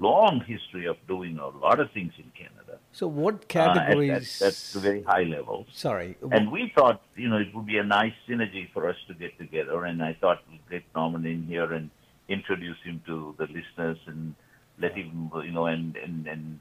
[0.00, 2.77] long history of doing a lot of things in Canada.
[2.92, 4.42] So, what uh, at- categories?
[4.42, 5.66] at, at, very high level.
[5.72, 6.16] Sorry.
[6.32, 9.38] And we thought, you know, it would be a nice synergy for us to get
[9.38, 9.84] together.
[9.84, 11.90] And I thought we'd get Naumann in here and
[12.28, 14.34] introduce him to the listeners and
[14.80, 16.60] let him, you know, and, and, and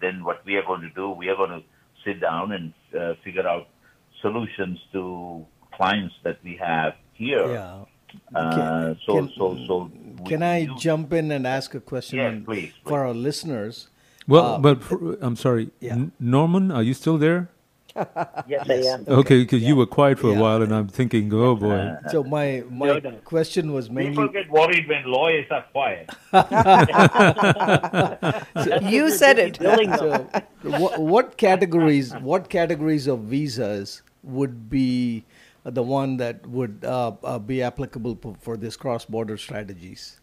[0.00, 1.62] then what we are going to do, we are going to
[2.04, 3.68] sit down and uh, figure out
[4.20, 5.44] solutions to
[5.74, 7.46] clients that we have here.
[7.52, 7.84] Yeah.
[8.34, 9.90] Uh, Can- so, can- so, so,
[10.26, 13.88] Can I jump in and ask a question Yes, on- please, for our listeners?
[14.28, 17.48] Well, Uh, but for, I'm sorry, N- Naumann, are you still there?
[18.48, 19.04] Yes, I am.
[19.06, 21.92] Okay, because you were quiet for a while, and I'm thinking, oh boy.
[22.10, 26.08] So my my question was mainly People get worried when lawyers are quiet.
[28.94, 29.58] You said it.
[29.60, 30.26] So,
[30.62, 32.14] what, what categories?
[32.14, 35.24] What categories of visas would be
[35.64, 40.18] the one that would uh, uh, be applicable for, for this cross-border strategies?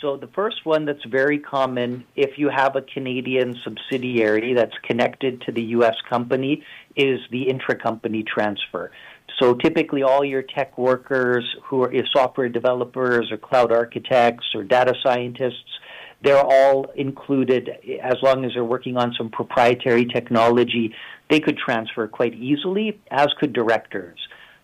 [0.00, 5.40] So the first one that's very common if you have a Canadian subsidiary that's connected
[5.42, 5.94] to the U.S.
[6.08, 6.62] company
[6.96, 8.90] is the intracompany transfer.
[9.38, 14.94] So typically all your tech workers who are software developers or cloud architects or data
[15.02, 15.80] scientists,
[16.22, 17.70] they're all included
[18.02, 20.94] as long as they're working on some proprietary technology.
[21.30, 24.18] They could transfer quite easily, as could directors.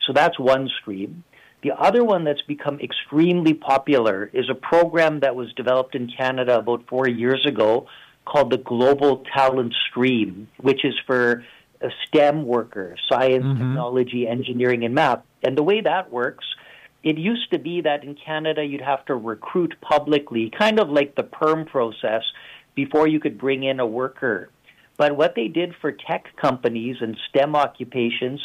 [0.06, 1.24] So that's one stream.
[1.62, 6.58] The other one that's become extremely popular is a program that was developed in Canada
[6.58, 7.86] about four years ago
[8.24, 11.44] called the Global Talent Stream, which is for
[11.80, 15.22] uh, STEM workers, science, technology, engineering, and math.
[15.44, 16.44] And the way that works,
[17.04, 21.14] it used to be that in Canada you'd have to recruit publicly, kind of like
[21.14, 22.22] the perm process,
[22.74, 24.50] before you could bring in a worker.
[24.96, 28.40] But what they did for tech companies and STEM occupations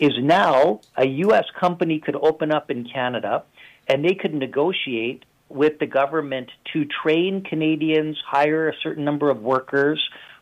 [0.00, 1.44] is now a U.S.
[1.58, 3.44] company could open up in Canada
[3.86, 9.42] and they could negotiate with the government to train Canadians, hire a certain number of
[9.42, 10.00] workers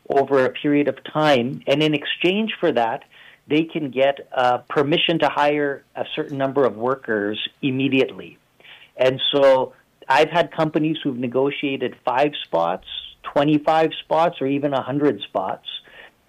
[0.09, 3.05] over a period of time, and in exchange for that,
[3.47, 8.39] they can get uh, permission to hire a certain number of workers immediately.
[8.97, 9.73] And so
[10.09, 12.87] I've had companies who've negotiated five spots,
[13.35, 15.67] 25 spots, or even 100 spots.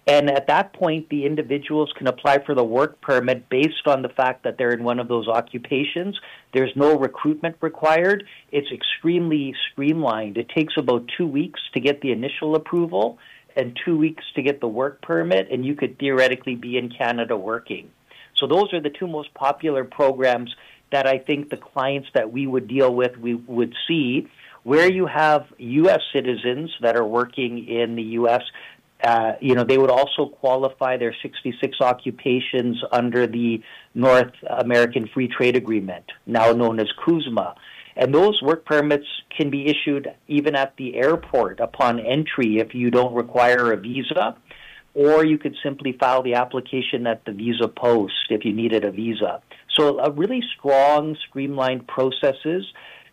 [0.06, 4.08] And at that point, the individuals can apply for the work permit based on the
[4.08, 6.18] fact that they're in one of those occupations.
[6.52, 8.24] There's no recruitment required.
[8.50, 10.38] It's extremely streamlined.
[10.38, 13.18] It takes about two weeks to get the initial approval
[13.56, 17.36] and two weeks to get the work permit, and you could theoretically be in Canada
[17.36, 17.90] working.
[18.36, 20.54] So those are the two most popular programs
[20.92, 24.28] that I think the clients that we would deal with we would see
[24.62, 26.00] where you have U.S.
[26.12, 28.42] citizens that are working in the U.S.
[29.02, 33.62] Uh, you know, they would also qualify their 66 occupations under the
[33.94, 37.54] North American Free Trade Agreement, now known as CUSMA.
[37.96, 42.90] And those work permits can be issued even at the airport upon entry if you
[42.90, 44.36] don't require a visa,
[44.94, 48.90] or you could simply file the application at the visa post if you needed a
[48.90, 49.40] visa.
[49.78, 52.66] So, a really strong, streamlined processes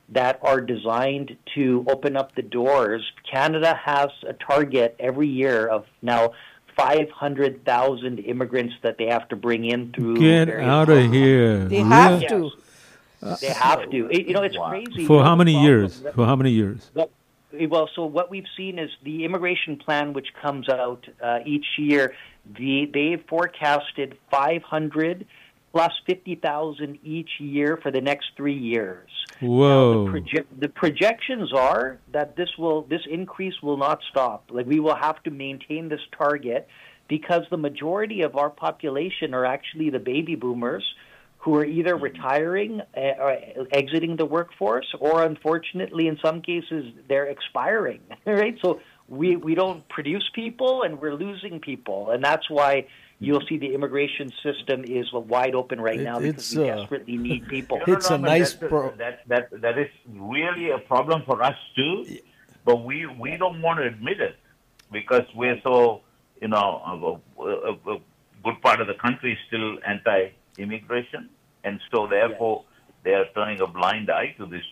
[0.10, 3.04] that are designed to open up the doors.
[3.30, 6.32] Canada has a target every year of now
[6.78, 10.18] 500,000 immigrants that they have to bring in through.
[10.18, 11.66] Get out of here.
[11.66, 12.50] They have Really?
[12.50, 13.38] to.
[13.42, 14.08] They have to.
[14.12, 15.06] It- you know, it's crazy.
[15.06, 16.02] For how many years?
[16.02, 16.92] that- For how many years?
[16.94, 17.10] well,
[17.70, 22.14] well, so what we've seen is the immigration plan, which comes out uh, each year,
[22.58, 25.26] the, they've forecasted 500
[25.78, 29.08] plus 50,000 each year for the next three years.
[29.42, 30.08] Whoa.
[30.08, 34.50] Proje- the projections are that this will this increase will not stop.
[34.50, 36.68] Like we will have to maintain this target
[37.08, 40.84] because the majority of our population are actually the baby boomers
[41.38, 43.38] who are either retiring uh, or
[43.72, 49.88] exiting the workforce or unfortunately in some cases they're expiring right so we we don't
[49.88, 52.88] produce people and we're losing people and that's why
[53.20, 57.18] you'll see the immigration system is wide open right It- now because we uh, desperately
[57.18, 57.78] need people.
[57.80, 61.24] No, no, It's no, a nice that's pro- that, that that is really a problem
[61.26, 62.06] for us too,
[62.66, 64.36] but we we don't want to admit it
[64.92, 66.02] because we're so
[66.42, 68.00] you know a, a, a
[68.44, 71.30] good part of the country is still anti-immigration,
[71.64, 72.64] and so therefore
[73.04, 74.64] they are turning a blind eye to this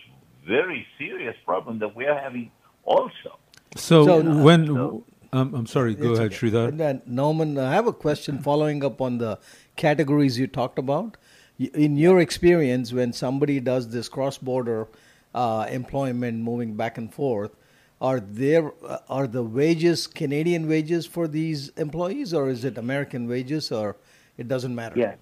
[0.46, 2.50] very serious problem that we are having
[2.84, 3.38] also.
[3.76, 5.02] So, So, when
[5.32, 6.50] um, I'm sorry, go It's ahead, okay.
[6.50, 6.80] Sridhar.
[6.80, 9.38] And Norman, I have a question following up on the
[9.76, 11.16] categories you talked about.
[11.58, 14.88] In your experience, when somebody does this cross-border
[15.34, 17.52] uh, employment, moving back and forth,
[18.00, 23.26] are there uh, are the wages Canadian wages for these employees, or is it American
[23.26, 23.96] wages, or
[24.36, 24.98] it doesn't matter?
[24.98, 25.14] Yeah.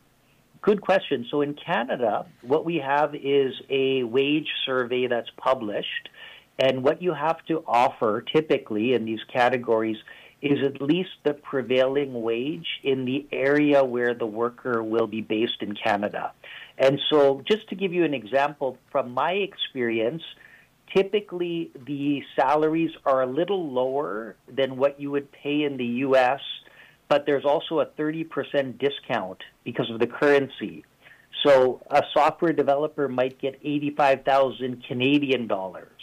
[0.61, 1.27] Good question.
[1.31, 6.09] So in Canada, what we have is a wage survey that's published,
[6.59, 9.97] And what you have to offer typically in these categories
[10.41, 15.63] is at least the prevailing wage in the area where the worker will be based
[15.63, 16.33] in Canada.
[16.77, 20.23] And so, just to give you an example from my experience,
[20.95, 26.41] typically the salaries are a little lower than what you would pay in the US,
[27.09, 30.85] but there's also a 30% discount because of the currency.
[31.45, 35.94] So a software developer might get 85,000 Canadian dollars,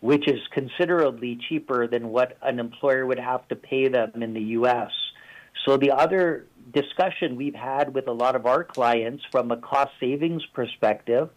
[0.00, 4.42] which is considerably cheaper than what an employer would have to pay them in the
[4.58, 4.90] US.
[5.66, 9.92] So the other discussion we've had with a lot of our clients from a cost
[10.00, 11.30] savings perspective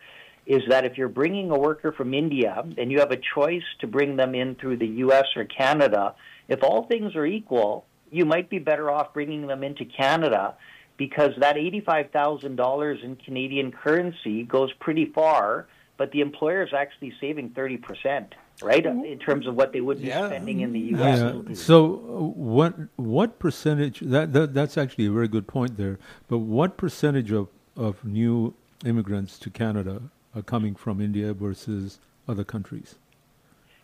[0.45, 3.88] is that if you're bringing a worker from India and you have a choice to
[3.88, 6.15] bring them in through the US or Canada,
[6.48, 10.56] if all things are equal, you might be better off bringing them into Canada
[10.98, 15.68] because that $85,000 in Canadian currency goes pretty far,
[15.98, 20.10] but the employer is actually saving 30%, right, in terms of what they would be
[20.10, 21.19] spending in the U.S.
[21.19, 21.53] Yeah.
[21.56, 23.99] So, uh, what what percentage?
[24.02, 25.99] That, that that's actually a very good point there.
[26.27, 28.53] But what percentage of of new
[28.86, 30.02] immigrants to Canada
[30.36, 32.95] are coming from India versus other countries?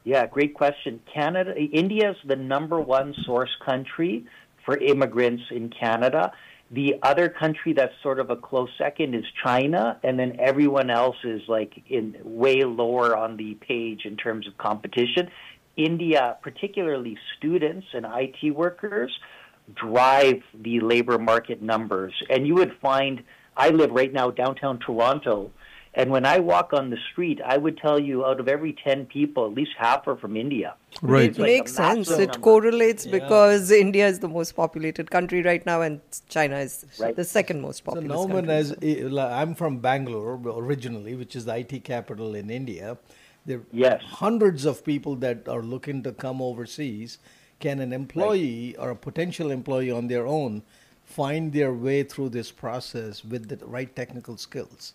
[0.03, 0.99] Yeah, great question.
[1.11, 4.26] Canada, India is the number one source country
[4.64, 6.31] for immigrants in Canada.
[6.72, 11.18] The other country that's sort of a close second is China, and then everyone else
[11.24, 15.30] is like in way lower on the page in terms of competition.
[15.78, 19.12] India, particularly students and IT workers,
[19.74, 22.14] drive the labor market numbers.
[22.30, 23.24] And you would find,
[23.56, 25.52] I live right now downtown Toronto,
[25.98, 29.06] and when I walk on the street, I would tell you out of every 10
[29.06, 30.76] people, at least half are from India.
[31.02, 31.30] Right.
[31.30, 32.12] It makes sense.
[32.12, 36.86] It correlates because India is the most populated country right now, and China is
[37.16, 39.02] the second most So populous Naumann, country.
[39.04, 42.98] as I'm from Bangalore originally, which is the IT capital in India.
[43.46, 44.02] There yes.
[44.02, 47.20] hundreds of people that are looking to come overseas.
[47.60, 50.64] Can an employee or a potential employee on their own
[51.06, 54.94] find their way through this process with the right technical skills?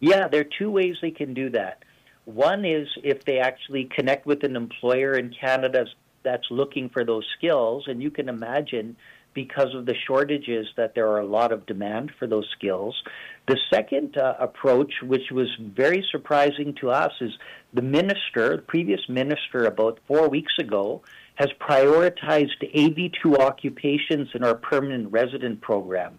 [0.00, 1.84] Yeah, there are two ways they can do that.
[2.24, 5.86] One is if they actually connect with an employer in Canada
[6.22, 8.96] that's looking for those skills, and you can imagine
[9.34, 13.00] because of the shortages that there are a lot of demand for those skills.
[13.46, 17.32] The second uh, approach, which was very surprising to us, is
[17.72, 21.02] the minister, the previous minister, about four weeks ago,
[21.36, 26.18] has prioritized 82 occupations in our permanent resident program.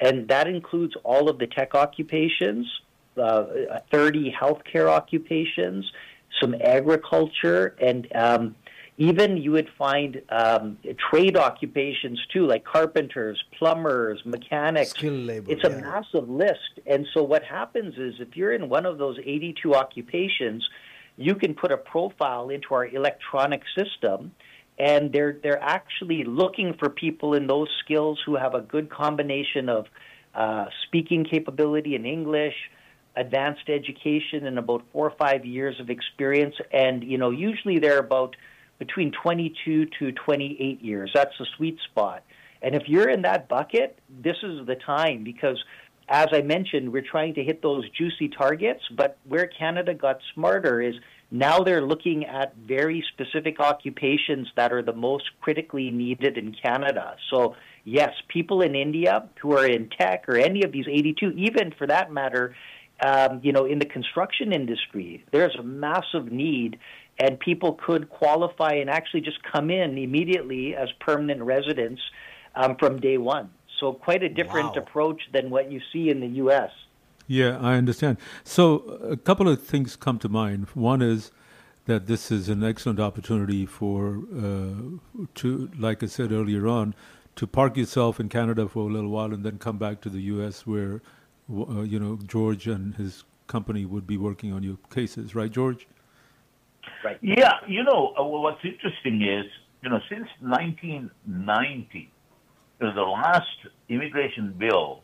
[0.00, 2.66] And that includes all of the tech occupations,
[3.16, 5.90] uh, 30 healthcare occupations,
[6.40, 8.56] some agriculture, and um,
[8.96, 10.78] even you would find um,
[11.10, 14.90] trade occupations too, like carpenters, plumbers, mechanics.
[14.90, 15.50] Skill labor.
[15.50, 15.80] It's a yeah.
[15.80, 16.80] massive list.
[16.86, 20.66] And so what happens is if you're in one of those 82 occupations,
[21.16, 24.32] you can put a profile into our electronic system
[24.78, 29.68] and they're they're actually looking for people in those skills who have a good combination
[29.68, 29.86] of
[30.34, 32.54] uh, speaking capability in English,
[33.16, 36.54] advanced education, and about four or five years of experience.
[36.72, 38.36] And you know, usually they're about
[38.78, 41.10] between 22 to 28 years.
[41.14, 42.24] That's the sweet spot.
[42.62, 45.62] And if you're in that bucket, this is the time because,
[46.08, 48.80] as I mentioned, we're trying to hit those juicy targets.
[48.96, 50.94] But where Canada got smarter is
[51.30, 57.16] now they're looking at very specific occupations that are the most critically needed in Canada.
[57.30, 61.72] So, yes, people in India who are in tech or any of these 82, even
[61.76, 62.54] for that matter,
[63.04, 66.78] um, you know, in the construction industry, there's a massive need,
[67.18, 72.00] and people could qualify and actually just come in immediately as permanent residents
[72.54, 73.50] um, from day one.
[73.78, 74.82] So, quite a different Wow.
[74.82, 76.70] approach than what you see in the U.S.
[77.26, 78.16] Yeah, I understand.
[78.42, 78.76] So,
[79.16, 80.68] a couple of things come to mind.
[80.74, 81.30] One is
[81.84, 86.94] that this is an excellent opportunity for, uh, to, like I said earlier on,
[87.36, 90.20] to park yourself in Canada for a little while and then come back to the
[90.34, 90.66] U.S.
[90.66, 91.02] where,
[91.50, 95.86] uh, you know, George and his company would be working on your cases, right, George?
[97.04, 97.18] Right.
[97.20, 99.46] Yeah, you know, uh, what's interesting is,
[99.82, 102.10] you know, since 1990,
[102.80, 103.46] you the last
[103.88, 105.02] immigration bill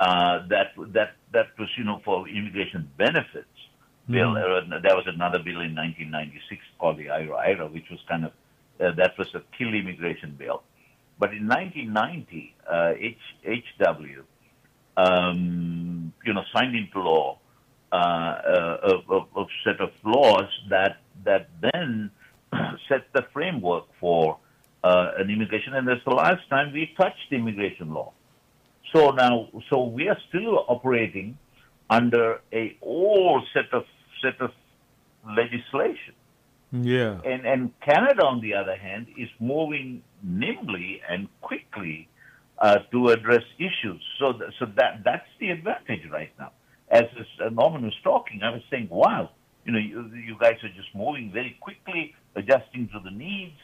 [0.00, 3.48] uh, that that that was, you know, for immigration benefits
[4.08, 4.34] bill.
[4.34, 4.72] Mhm.
[4.72, 8.32] Uh, there was another bill in 1996 called the IRA, IRA which was kind of
[8.80, 10.62] uh, that was a kill immigration bill.
[11.18, 14.24] But in 1990, uh, H, HW,
[14.96, 17.38] um, you know, signed into law
[17.92, 22.10] uh, uh, a, a, a set of laws that that then
[22.88, 24.38] set the framework for
[24.82, 28.12] uh, an immigration, and that's the last time we touched immigration law.
[28.92, 31.38] So now, so we are still operating
[31.88, 33.84] under a old set of
[34.20, 34.50] set of
[35.24, 36.14] legislation.
[36.72, 37.20] Yeah.
[37.24, 42.08] And and Canada, on the other hand, is moving nimbly and quickly
[42.58, 44.02] uh, to address issues.
[44.18, 46.52] So th- so that that's the advantage right now.
[46.90, 49.30] As this, uh, Naumann was talking, I was saying, wow,
[49.64, 53.56] you know, you, you guys are just moving very quickly, adjusting to the needs.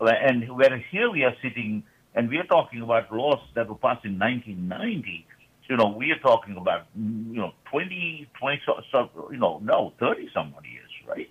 [0.00, 1.82] And whereas here we are sitting
[2.14, 5.26] and we are talking about laws that were passed in 1990.
[5.68, 9.60] You know, we are talking about mm, you know 20, 20, so, so, you know,
[9.62, 11.30] no, 30 some odd years, right?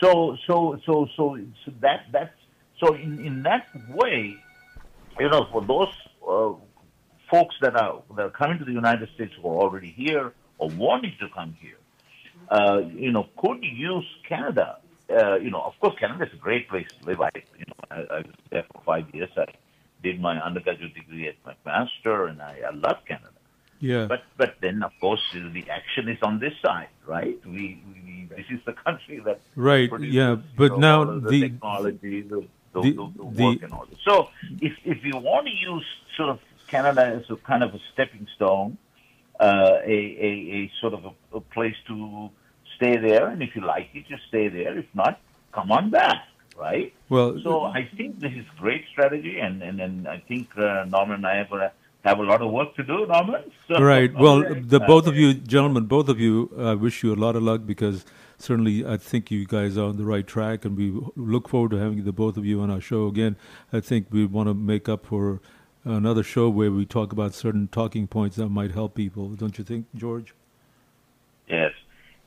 [0.00, 2.30] So, so, so, so, so that that's
[2.78, 4.44] so in in that way,
[5.18, 5.92] you know, for those
[6.26, 6.52] uh,
[7.30, 10.68] folks that are that are coming to the United States who are already here or
[10.70, 11.78] wanting to come here,
[12.50, 14.78] uh, you know, could use Canada.
[15.10, 17.20] Uh, you know, of course, Canada is a great place to live.
[17.20, 19.30] I, you know, I, I was there for five years.
[19.36, 19.46] I
[20.02, 23.28] did my undergraduate degree at McMaster, and I, I love Canada.
[23.80, 24.06] Yeah.
[24.06, 27.36] But but then, of course, the action is on this side, right?
[27.44, 31.28] We, we this is the country that Right, produces, yeah, you but know, now the,
[31.28, 33.98] the- technology, the the, the- the, work and all this.
[34.04, 34.28] So
[34.60, 35.86] if if you want to use
[36.16, 38.78] sort of Canada as a kind of a stepping stone,
[39.40, 42.30] uh, a, a a sort of a, a place to
[42.76, 44.78] stay there, and if you like it, you stay there.
[44.78, 45.20] If not,
[45.52, 46.26] come on back,
[46.58, 46.92] right?
[47.08, 51.14] Well, So I think this is great strategy, and and, and I think uh, Naumann
[51.16, 51.72] and I going to
[52.04, 53.44] have a lot of work to do, Naumann.
[53.68, 54.12] So, right.
[54.14, 54.60] Well, okay.
[54.60, 57.42] the Uh, both of you, gentlemen, both of you, I wish you a lot of
[57.42, 58.04] luck because
[58.42, 61.76] certainly I think you guys are on the right track, and we look forward to
[61.78, 63.36] having the both of you on our show again.
[63.72, 65.40] I think we want to make up for
[65.84, 69.28] another show where we talk about certain talking points that might help people.
[69.30, 70.34] Don't you think, George?
[71.48, 71.72] Yes,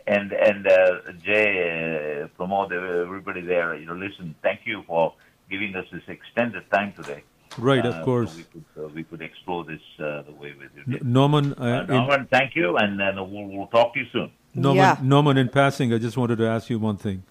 [0.07, 3.75] and and uh, Jay, uh, Pramod, everybody there.
[3.75, 4.35] You know, listen.
[4.41, 5.13] Thank you for
[5.49, 7.23] giving us this extended time today.
[7.57, 8.35] Right, of Uh, so course.
[8.35, 11.01] we could uh, we could explore this uh, the way we did.
[11.03, 14.31] Naumann, uh, Uh, Naumann, thank you, and then we'll, we'll talk to you soon.
[14.55, 17.23] Naumann, Naumann, in passing, I just wanted to ask you one thing.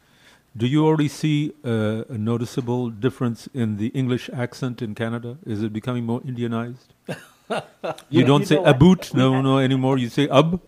[0.57, 5.39] Do you already see uh, a noticeable difference in the English accent in Canada?
[5.45, 6.87] Is it becoming more Indianized?
[7.51, 9.99] You, You- don't you say aboot, no, no anymore.
[9.99, 10.61] You say ub.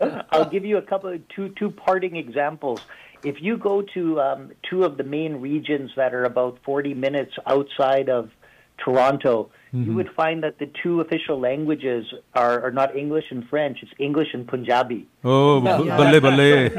[0.00, 2.80] I'll give you a couple of two two parting examples.
[3.22, 7.34] If you go to um, two of the main regions that are about 40 minutes
[7.46, 8.30] outside of
[8.78, 9.94] Toronto, you Mhm.
[9.96, 14.28] would find that the two official languages are, are not English and French; it's English
[14.34, 15.06] and Punjabi.
[15.24, 15.78] Oh, Yeah.
[15.78, 16.70] b- balle balle.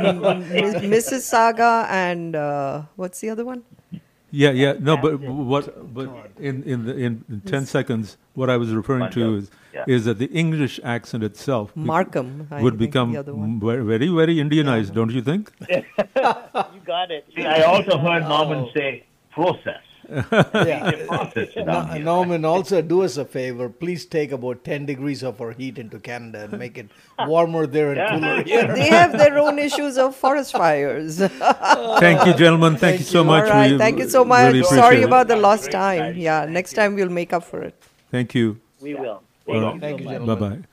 [0.95, 3.64] Mississauga and uh, what's the other one?
[4.32, 4.74] Yeah, yeah.
[4.80, 5.94] No, but what?
[5.94, 6.10] But
[6.40, 9.84] in in the, in, in ten seconds, what I was referring to is Yeah.
[9.95, 13.60] is that the English accent itself Markham, I would think become the other one.
[13.60, 15.52] very very, very Indianized, don't you think?
[15.70, 17.26] you got it.
[17.36, 19.03] See, I also heard Naumann say
[19.38, 19.84] process.
[20.10, 20.91] Yeah.
[21.57, 23.69] No- Naumann, also do us a favor.
[23.69, 26.90] Please take about 10 degrees of our heat into Canada and make it
[27.27, 28.10] warmer there and Yeah.
[28.19, 28.73] cooler here.
[28.76, 31.18] They have their own issues of forest fires.
[31.99, 32.77] Thank you, gentlemen.
[32.77, 33.45] Thank, you so much.
[33.45, 34.53] All right, We thank you so much.
[34.53, 35.06] really Sorry appreciate it.
[35.07, 36.18] about the lost time.
[36.18, 37.76] Yeah, next time we'll make up for it.
[38.11, 38.60] Thank you.
[38.81, 39.22] We will.
[39.45, 40.61] Thank you, Bye gentlemen.
[40.61, 40.68] bye.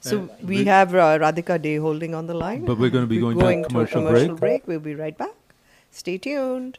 [0.00, 2.64] So we have uh, Radhika Day holding on the line.
[2.64, 4.64] But we're gonna be going to going commercial a commercial break.
[4.64, 4.66] break.
[4.68, 5.34] We'll be right back.
[5.90, 6.78] Stay tuned.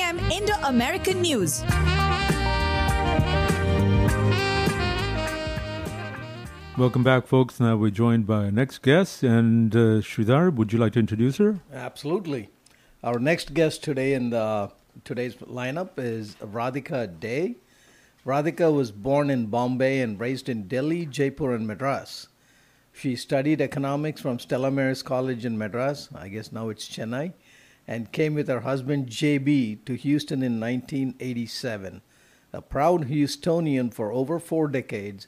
[0.31, 1.61] Indo American News.
[6.77, 7.59] Welcome back, folks.
[7.59, 11.37] Now we're joined by our next guest, and uh, Sridhar, would you like to introduce
[11.37, 11.59] her?
[11.71, 12.49] Absolutely.
[13.03, 14.71] Our next guest today in the
[15.03, 17.57] today's lineup is Radhika Day.
[18.25, 22.27] Radhika was born in Bombay and raised in Delhi, Jaipur, and Madras.
[22.93, 27.33] She studied economics from Stella Maris College in Madras, I guess now it's Chennai,
[27.91, 32.01] and came with her husband JB to Houston in 1987.
[32.53, 35.27] A proud Houstonian for over four decades,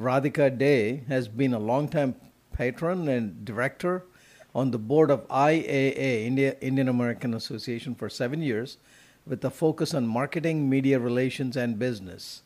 [0.00, 2.14] Radhika Day has been a longtime
[2.50, 4.06] patron and director
[4.54, 8.78] on the board of IAA, India, Indian American Association, for seven years
[9.26, 12.42] with a focus on marketing, media relations, and business.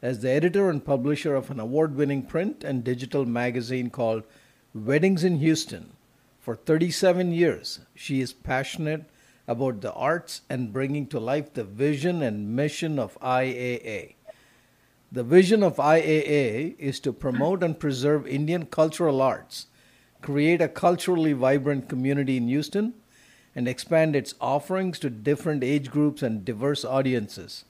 [0.00, 4.24] As the editor and publisher of an award winning print and digital magazine called
[4.72, 5.92] Weddings in Houston,
[6.44, 9.06] for 37 years, she is passionate
[9.48, 14.16] about the arts and bringing to life the vision and mission of IAA.
[15.10, 19.68] The vision of IAA is to promote and preserve Indian cultural arts,
[20.20, 22.92] create a culturally vibrant community in Houston,
[23.54, 27.64] and expand its offerings to different age groups and diverse audiences.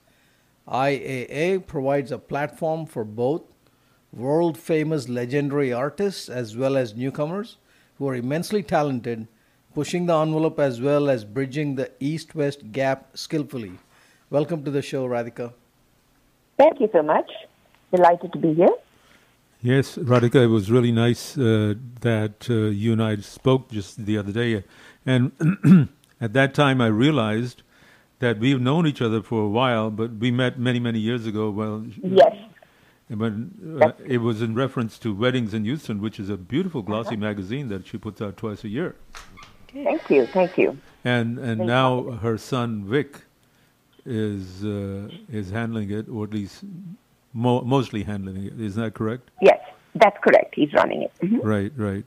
[0.67, 3.43] IAA provides a platform for both
[4.13, 7.59] world famous legendary artists as well as newcomers
[7.99, 9.27] who are immensely talented,
[9.75, 13.73] pushing the envelope as well as bridging the east west gap skillfully.
[14.31, 15.53] Welcome to the show, Radhika.
[16.59, 17.31] Thank you so much.
[17.93, 18.75] Delighted to be here.
[19.63, 24.19] Yes, Radhika, it was really nice uh, that uh, you and I spoke just the
[24.19, 24.65] other day.
[25.07, 25.33] And
[26.21, 27.63] at that time, I realized
[28.19, 31.51] that we've known each other for a while, but we met many, many years ago.
[31.51, 32.35] Well, yes.
[33.09, 37.09] When, uh, it was in reference to Weddings in Houston, which is a beautiful glossy
[37.09, 37.17] uh-huh.
[37.19, 38.97] magazine that she puts out twice a year.
[39.73, 40.79] Thank you, thank you.
[41.05, 42.11] And and thank now you.
[42.13, 43.23] her son Vic
[44.07, 46.65] is uh, is handling it, or at least
[47.35, 48.61] mo- mostly handling it.
[48.61, 49.31] Is that correct?
[49.43, 49.61] Yes,
[49.95, 50.55] that's correct.
[50.55, 51.13] He's running it.
[51.23, 51.41] Mm-hmm.
[51.41, 52.05] Right, right.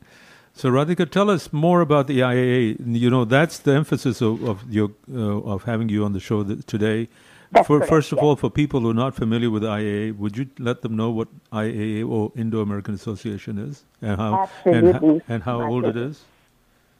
[0.54, 2.78] So Radhika, tell us more about the IAA.
[2.80, 6.44] You know, that's the emphasis of, of your uh, of having you on the show
[6.44, 7.10] th- today.
[7.54, 8.24] For, correct, first of yes.
[8.24, 11.30] all, for people who are not familiar with IAA, would you let them know what
[11.54, 15.10] IAA or Indo American Association is and how Absolutely.
[15.10, 16.26] and, and how old it is?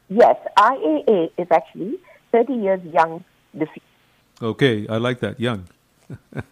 [0.08, 1.98] Yes, IAA is actually
[2.32, 3.22] 30 years young
[3.52, 4.48] this year.
[4.50, 5.38] Okay, I like that.
[5.38, 5.68] Young.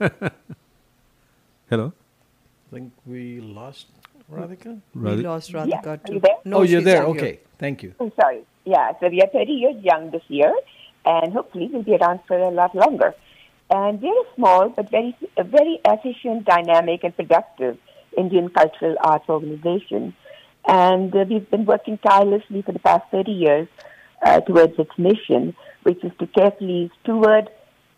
[1.71, 1.93] Hello?
[2.71, 3.87] I think we lost
[4.31, 4.79] Radhika.
[4.95, 5.97] We lost Radhika Yeah.
[5.97, 6.13] too.
[6.13, 6.37] Are you there?
[6.45, 7.03] No, oh, you're there.
[7.03, 7.23] still here.
[7.23, 7.95] Okay, thank you.
[7.99, 8.43] I'm sorry.
[8.67, 10.53] Yeah, so we are 30 years young this year,
[11.07, 13.15] and hopefully we'll be around for a lot longer.
[13.69, 17.79] And a small but very, very efficient, dynamic, and productive
[18.17, 20.15] Indian cultural arts organization.
[20.69, 23.69] And uh, we've been working tirelessly for the past 30 years
[24.25, 27.51] uh, towards its mission, which is to carefully steward,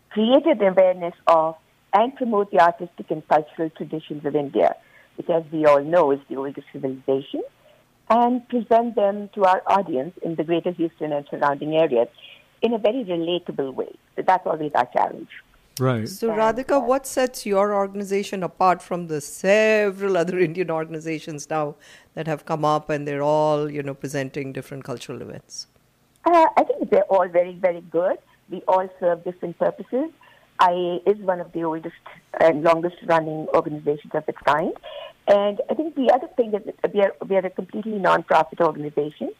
[0.09, 1.55] create awareness of,
[1.93, 4.75] and promote the artistic and cultural traditions of India,
[5.15, 7.43] which, as we all know, is the oldest civilization,
[8.09, 12.07] and present them to our audience in the greater Houston and surrounding areas
[12.61, 13.95] in a very relatable way.
[14.15, 15.29] So that's always our challenge.
[15.79, 16.09] Right.
[16.09, 21.75] So, Radhika, what sets your organization apart from the several other Indian organizations now
[22.15, 25.67] that have come up and they're all, you know, presenting different cultural events?
[26.25, 28.17] Uh, I think they're all very, very good.
[28.49, 30.11] We all serve different purposes.
[30.59, 31.95] IAA is one of the oldest
[32.41, 34.73] and longest running organizations of its kind.
[35.27, 38.59] And I think the other thing is that we are, we are a completely non-profit
[38.59, 39.31] organization.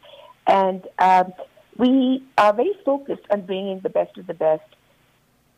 [0.46, 1.32] And um,
[1.76, 4.62] we are very focused on bringing the best of the best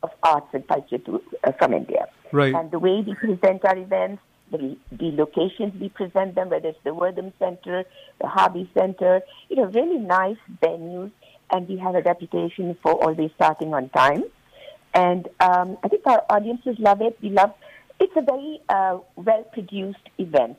[0.02, 2.06] of arts and culture to, uh, from India.
[2.32, 2.54] Right.
[2.54, 6.78] And the way we present our events, the, the locations we present them, whether it's
[6.84, 7.84] the Wortham Center,
[8.20, 11.10] the Hobby Center, you know, really nice venues,
[11.50, 14.24] and we have a reputation for always starting on time.
[14.94, 17.18] And um, I think our audiences love it.
[17.22, 17.52] We love
[18.02, 20.58] it's a very uh, well produced event.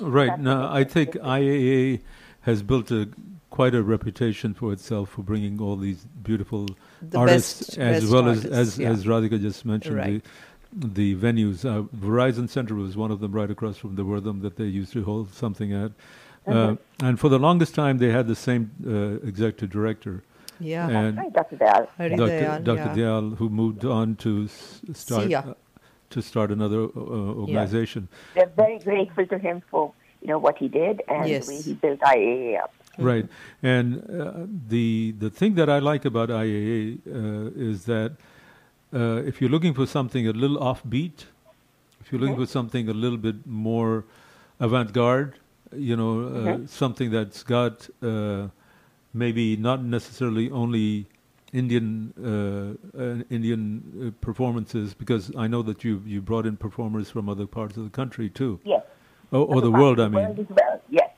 [0.00, 0.38] Right.
[0.40, 2.00] Now, I think IAA
[2.42, 3.08] has built a
[3.52, 6.00] quite a reputation for itself for bringing all these
[6.30, 6.66] beautiful
[7.02, 8.90] The artists, best- as best well artists, as as, yeah.
[8.90, 10.24] as Radhika just mentioned, Right.
[10.72, 11.64] the, the venues.
[11.64, 14.92] Uh, Verizon Center was one of them, right across from the Wortham that they used
[14.94, 15.92] to hold something at.
[16.46, 16.76] Uh,
[17.06, 20.14] and for the longest time, they had the same uh, executive director.
[20.58, 20.88] Yeah.
[20.88, 21.56] and Right, Dr.
[21.56, 21.86] Dayal.
[21.98, 22.16] Dr.
[22.16, 22.78] Dayal, Dr.
[22.80, 22.94] yeah.
[22.96, 25.54] Dayal, who moved on to s- start uh,
[26.10, 28.08] to start another uh, organization.
[28.34, 29.92] They're very grateful to him for
[30.22, 31.46] you know what he did and Yes.
[31.46, 32.72] the way he built IAA up.
[32.98, 33.26] Right,
[33.62, 38.12] and uh, the the thing that I like about IAA uh, is that
[38.94, 41.24] uh, if you're looking for something a little offbeat,
[42.02, 44.04] if you're looking for something a little bit more
[44.60, 45.32] avant-garde,
[45.74, 46.68] you know, uh, Mhm.
[46.68, 48.48] something that's got uh,
[49.14, 51.06] maybe not necessarily only
[51.54, 57.28] Indian uh, uh, Indian performances, because I know that you you brought in performers from
[57.30, 58.84] other parts of the country too, Yes.
[59.30, 59.98] or, or the world.
[59.98, 60.80] I mean, well.
[60.90, 61.08] Yes.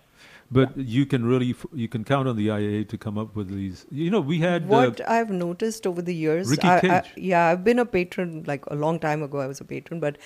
[0.55, 3.48] But you can really f- you can count on the IAA to come up with
[3.48, 3.85] these.
[3.90, 7.12] You know, we had What uh, I've noticed over the years, Ricky I, I, Cage.
[7.16, 9.40] yeah, I've been a patron like a long time ago.
[9.40, 10.16] I was a patron, but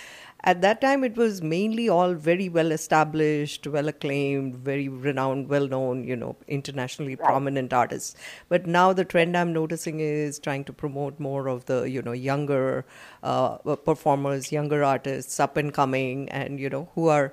[0.45, 5.67] at that time it was mainly all very well established, well acclaimed, very renowned, well
[5.67, 8.15] known, you know, internationally prominent artists.
[8.49, 12.13] But now the trend I'm noticing is trying to promote more of the you know
[12.13, 12.85] younger
[13.23, 17.33] uh, performers, younger artists, up and coming, and you know who are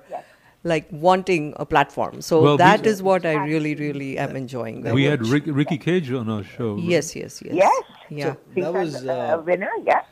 [0.72, 2.20] like wanting a platform.
[2.20, 4.82] So Well, that we- is what I really, really am enjoying.
[4.82, 5.24] very we had.
[5.34, 6.76] Rick, Ricky Kej on our show.
[6.76, 7.54] Yes, yes, yes.
[7.54, 7.82] Yes.
[8.10, 8.34] Yeah.
[8.54, 10.04] She's that a- was, a, uh, winner, yes.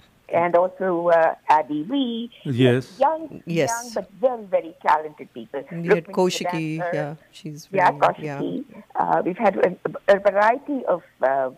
[0.43, 2.31] And also uh, Adi Wee.
[2.45, 2.87] Yes.
[2.99, 3.71] Young, Yes.
[3.71, 5.63] young, but very, very talented people.
[5.71, 8.65] We had Kaushiki, yeah, she's really, Yeah, very, Kaushiki.
[8.97, 9.71] Uh, we've had a,
[10.15, 11.51] a variety of uh,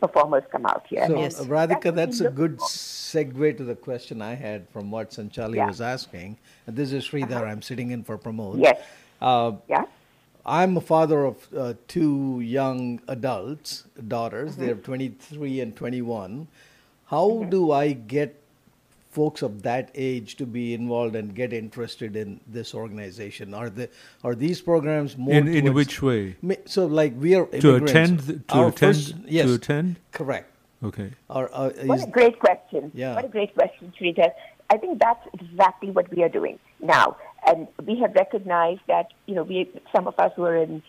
[0.00, 1.06] performers come out here.
[1.06, 5.10] So, And uh, Radhika, that's a good segue to the question I had from what
[5.10, 5.66] Sanchali Yeah.
[5.66, 6.38] was asking.
[6.66, 7.46] And this is Sridhar.
[7.46, 8.60] I'm sitting in for Pramod.
[8.60, 8.80] Yes.
[9.20, 9.84] Uh, yeah.
[10.46, 14.52] I'm a father of uh, two young adults, daughters.
[14.52, 14.64] Mm-hmm.
[14.64, 16.48] They're 23 and 21.
[17.06, 18.40] How do I get
[19.18, 23.54] folks of that age to be involved and get interested in this organization?
[23.60, 23.86] Are the
[24.22, 26.36] are these programs more In, in which way?
[26.74, 29.96] So, like we are To attend, to Our attend, first- yes, to attend.
[30.20, 30.48] correct.
[30.90, 31.08] Okay.
[31.38, 32.92] Or, uh, What is- a great question.
[32.94, 33.14] Yeah.
[33.18, 34.28] What a great question, Shrita.
[34.74, 36.56] I think that's exactly what we are doing
[36.96, 37.06] now.
[37.50, 39.58] And we have recognized that, you know, we
[39.94, 40.82] some of us who are in,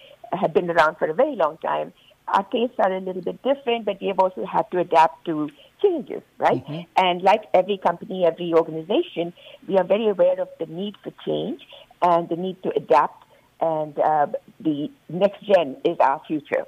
[0.44, 1.88] have been around for a very long time,
[2.36, 5.36] our tastes are a little bit different, but we have also had to adapt to
[5.82, 6.64] changes, right?
[6.96, 9.34] And like every company, every organization,
[9.68, 11.62] we are very aware of the need for change
[12.02, 13.24] and the need to adapt.
[13.62, 14.28] And uh,
[14.60, 16.66] the next gen is our future.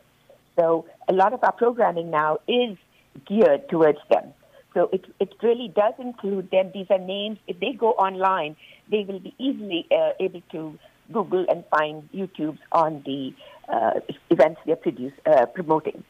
[0.60, 2.78] So a lot of our programming now is
[3.26, 4.34] geared towards them.
[4.74, 6.72] So it, it really does include them.
[6.74, 7.38] These are names.
[7.48, 8.56] If they go online,
[8.90, 10.78] they will be easily uh, able to
[11.12, 13.34] Google and find YouTubes on the
[13.68, 16.04] uh, events they're produce, uh, promoting.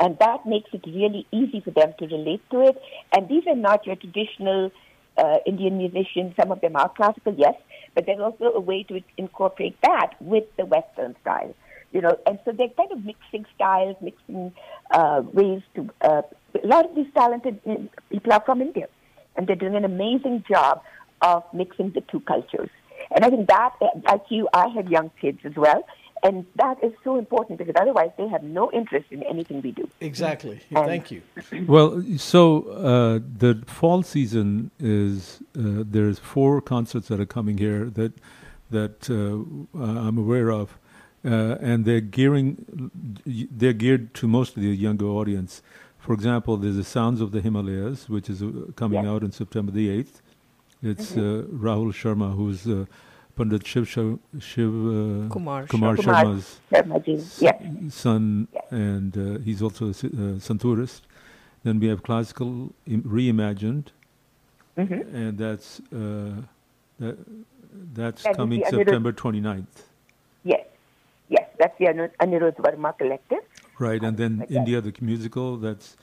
[0.00, 2.80] And that makes it really easy for them to relate to it.
[3.14, 4.70] And these are not your traditional
[5.16, 6.34] uh, Indian musicians.
[6.40, 7.54] Some of them are classical, yes,
[7.94, 11.54] but there's also a way to incorporate that with the Western style.
[11.90, 14.52] You know, and so they're kind of mixing styles, mixing
[14.90, 15.88] uh, ways to.
[16.02, 16.22] Uh,
[16.62, 17.76] a lot of these talented uh,
[18.10, 18.88] people are from India,
[19.36, 20.82] and they're doing an amazing job
[21.22, 22.68] of mixing the two cultures.
[23.10, 25.82] And I think that, uh, like you, I have young kids as well,
[26.22, 29.88] and that is so important because otherwise they have no interest in anything we do.
[30.00, 30.60] Exactly.
[30.70, 31.22] And- Thank you.
[31.66, 37.84] Well, so uh, the fall season is uh, there's four concerts that are coming here
[37.90, 38.12] that
[38.70, 39.78] that uh,
[40.08, 40.78] I'm aware of,
[41.24, 42.46] uh, and they're gearing
[43.26, 45.62] they're geared to mostly the younger audience.
[45.98, 49.10] For example, there's the Sounds of the Himalayas, which is uh, coming Yes.
[49.12, 50.20] out on September the eighth.
[50.82, 52.84] It's uh, Rahul Sharma, who's uh,
[53.38, 56.24] Pandit Shiv, Shah- Shiv uh, Kumar Kumar Sharma.
[56.24, 57.94] Sharma's Sharmaji, yes.
[57.94, 59.92] son, and uh, he's also a uh,
[60.48, 61.02] santurist.
[61.62, 63.86] Then we have classical Im- reimagined,
[64.76, 65.14] Mhm.
[65.14, 66.42] and that's uh,
[66.98, 67.16] that,
[67.94, 69.84] that's That coming the Anirudh- September 29th.
[70.44, 70.66] Yes,
[71.28, 71.86] yes, that's the
[72.20, 73.44] Anirudh Verma Collective.
[73.78, 74.44] Right, and then.
[74.50, 75.96] India the musical that's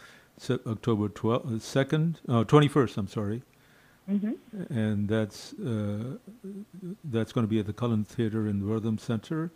[0.49, 2.97] October 12th, uh, second, uh, 21st.
[2.97, 3.41] I'm sorry,
[4.07, 4.31] hmm
[4.69, 6.17] and that's uh,
[7.05, 9.51] that's going to be at the Cullen Theatre in Wortham Center,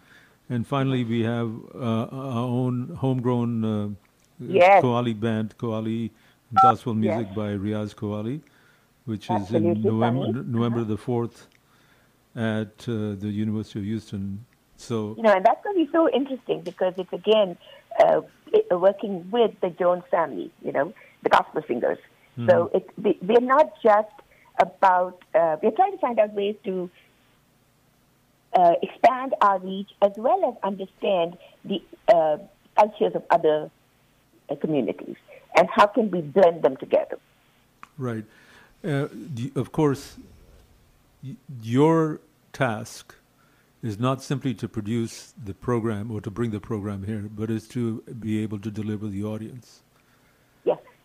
[0.50, 3.90] and finally we have uh, our own homegrown uh,
[4.42, 4.82] Yes.
[4.84, 6.12] Qawwali band, Qawwali
[6.62, 7.36] gospel music Yes.
[7.36, 8.42] by Riyaaz Qawwali,
[9.06, 10.44] which is in November Sunny.
[10.48, 11.48] November the fourth
[12.36, 14.46] at uh, the University of Houston.
[14.78, 17.58] So You know, and that's going to be so interesting because it's again
[18.00, 18.22] uh,
[18.54, 20.52] it- working with the Jones family.
[20.64, 20.94] You know,
[21.24, 21.98] the gospel singers.
[22.50, 22.90] So it,
[23.22, 24.08] we're not just
[24.60, 25.24] about.
[25.34, 26.90] Uh, we're trying to find out ways to
[28.54, 32.38] uh, expand our reach as well as understand the uh,
[32.78, 33.70] cultures of other
[34.50, 35.16] uh, communities
[35.56, 37.18] and how can we blend them together.
[37.98, 38.26] Right.
[38.84, 39.08] Uh,
[39.56, 40.18] of course,
[41.62, 42.22] your
[42.54, 43.16] task
[43.82, 47.68] is not simply to produce the program or to bring the program here, but is
[47.68, 49.82] to be able to deliver the audience.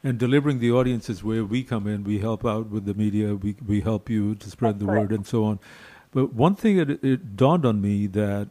[0.04, 2.04] And delivering the audience is where we come in.
[2.04, 3.34] We help out with the media.
[3.34, 5.58] We we help you to spread the word and so on.
[6.12, 8.50] But one thing that it, it dawned on me that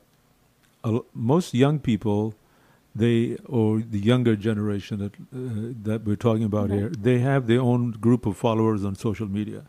[0.84, 2.34] l- most young people,
[2.96, 7.62] they or the younger generation that uh, that we're talking about here, they have their
[7.62, 9.64] own group of followers on social media.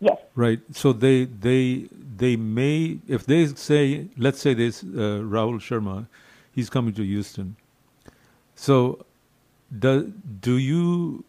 [0.00, 0.18] Yes.
[0.34, 0.60] Right.
[0.72, 6.08] So they they they may if they say let's say this uh, Rahul Sharma,
[6.52, 7.56] he's coming to Houston.
[8.56, 9.05] So,
[9.78, 11.24] do do you?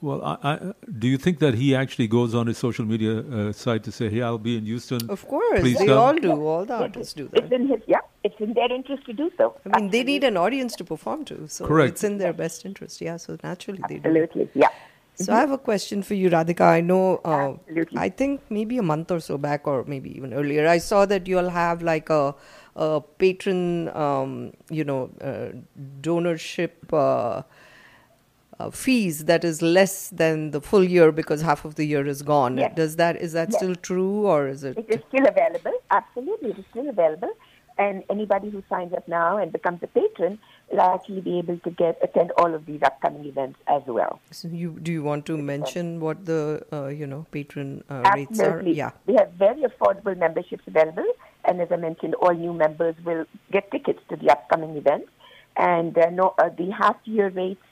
[0.00, 3.52] Well, I, I, do you think that he actually goes on his social media uh,
[3.52, 5.08] site to say, "Hey, I'll be in Houston"?
[5.08, 5.98] Of course, Please they come.
[5.98, 6.32] all do.
[6.44, 7.44] All the artists do that.
[7.44, 9.54] It's in his yeah, it's in their interest to do so.
[9.72, 11.92] I mean, they need an audience to perform to, so Correct.
[11.92, 13.00] it's in their best interest.
[13.00, 14.08] Yeah, so naturally they do.
[14.08, 14.70] Absolutely, yeah.
[15.14, 16.62] So I have a question for you, Radhika.
[16.62, 17.54] I know, uh,
[17.96, 21.26] I think maybe a month or so back, or maybe even earlier, I saw that
[21.26, 22.34] you'll have like a,
[22.76, 25.56] a patron, um, you know, uh,
[26.00, 27.42] donorship uh,
[28.58, 32.22] uh, fees that is less than the full year because half of the year is
[32.22, 32.58] gone.
[32.58, 32.74] Yes.
[32.76, 33.58] Does that is that Yes.
[33.58, 34.78] still true or is it?
[34.78, 35.72] It is still available.
[35.90, 37.32] Absolutely, it is still available.
[37.78, 40.38] And anybody who signs up now and becomes a patron
[40.70, 44.20] will actually be able to get attend all of these upcoming events as well.
[44.30, 48.40] So you do you want to mention what the uh, you know patron uh, rates
[48.40, 48.58] are?
[48.58, 48.74] Absolutely.
[48.74, 48.90] Yeah.
[49.06, 51.06] We have very affordable memberships available.
[51.44, 55.10] And as I mentioned, all new members will get tickets to the upcoming events.
[55.56, 57.62] And uh, no, uh, the half year rates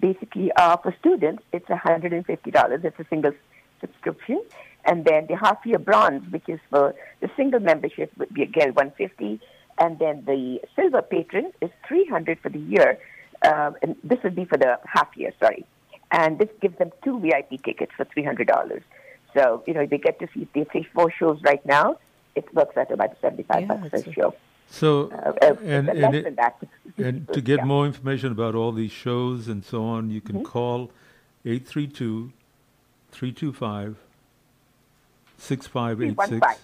[0.00, 2.26] basically are for students, it's $150.
[2.26, 3.32] It's a single
[3.80, 4.42] subscription.
[4.84, 8.74] And then the half year bronze, which is for the single membership, would be again
[8.74, 9.40] 150
[9.78, 12.98] And then the silver patron is 300 for the year.
[13.48, 15.64] Um, and this would be for the half year, sorry.
[16.10, 18.82] And this gives them two VIP tickets for $300.
[19.34, 21.96] So, you know, they get to see the three, four shows right now.
[22.34, 24.34] It works out about 75 bucks per show.
[24.68, 26.38] So, Uh, uh, and, and, it-
[26.98, 27.64] and to get Yeah.
[27.64, 30.44] more information about all these shows and so on, you can Mhm.
[30.44, 30.90] call
[31.44, 32.32] 832
[33.12, 33.96] 325
[35.40, 36.60] 6586.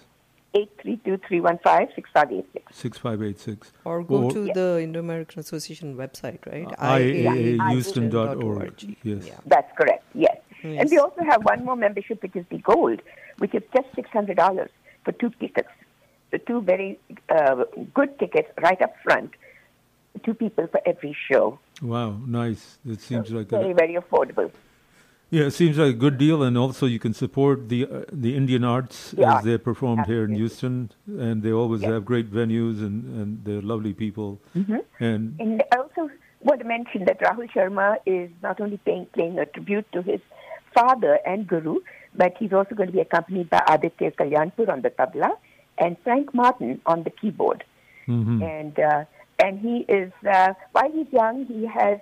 [0.54, 2.44] 832-315-6586.
[2.72, 3.72] 6586.
[3.84, 6.66] Or go to the Indo American Association website, right?
[6.78, 8.96] IAAHouston.org.
[9.02, 9.30] Yes.
[9.46, 10.38] That's correct, yes.
[10.62, 10.80] Yes.
[10.80, 13.00] And we also have one more membership, which is the gold,
[13.38, 14.68] which is just $600
[15.04, 15.68] for two tickets.
[16.30, 16.98] So two very
[17.28, 19.32] uh, good tickets right up front,
[20.24, 21.58] two people for every show.
[21.82, 22.78] Wow, nice.
[22.88, 24.50] It seems like Very, a, very affordable.
[25.30, 28.36] Yeah, it seems like a good deal, and also you can support the uh, the
[28.36, 32.78] Indian arts Yeah, as they're performed here in Houston, and they always have great venues
[32.80, 34.38] and and they're lovely people.
[34.54, 34.82] Mhm.
[35.00, 36.10] And And I also
[36.42, 40.20] want to mention that Rahul Sharma is not only paying, playing a tribute to his
[40.74, 41.80] father and guru,
[42.14, 45.30] but he's also going to be accompanied by Aditya Kalyanpur on the tabla
[45.78, 47.64] and Frank Martin on the keyboard.
[48.06, 48.42] Mhm.
[48.42, 49.04] And uh,
[49.44, 51.98] and he is uh, while he's young, he has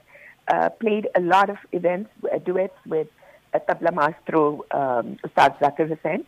[0.48, 3.08] uh, played a lot of events, uh, duets with
[3.52, 6.24] uh, tabla maestro um, Ustad Zakir Hussain,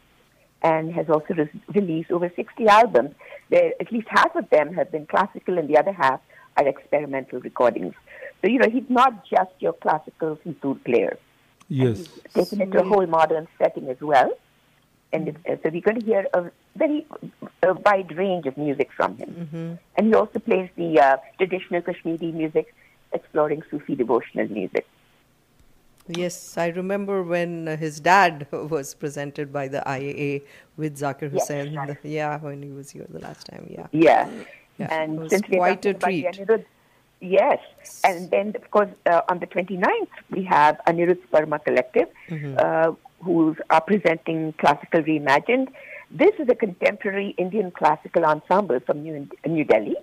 [0.62, 3.14] and has also re- released over 60 albums.
[3.51, 6.20] There, at least half of them have been classical, and the other half
[6.56, 7.94] are experimental recordings.
[8.43, 11.18] So you know, he's not just your classical santoor player.
[11.68, 14.30] yes, Taken into a whole modern setting as well.
[15.12, 17.06] And it, uh, so we're going to hear a very
[17.62, 19.30] a wide range of music from him.
[19.30, 19.74] Mm-hmm.
[19.97, 22.74] And he also plays the uh, traditional Kashmiri music,
[23.12, 24.86] exploring Sufi devotional music.
[26.08, 30.42] Yes, I remember when uh, his dad was presented by the IAA
[30.76, 31.74] with Zakir Yes, Hussain.
[31.74, 31.96] right.
[32.04, 33.66] Yeah, when he was here the last time.
[33.68, 33.86] Yeah.
[33.90, 34.30] Yeah.
[34.78, 36.26] Yeah, and it was since quite a treat.
[36.26, 36.64] Anirudh,
[37.20, 37.58] yes.
[38.04, 42.58] And then, of course, uh, on the 29th, we have Anirudh Varma Collective, Mhm.
[42.62, 42.92] uh,
[43.24, 45.68] who are presenting Classical Reimagined.
[46.10, 49.96] This is a contemporary Indian classical ensemble from New, New Delhi.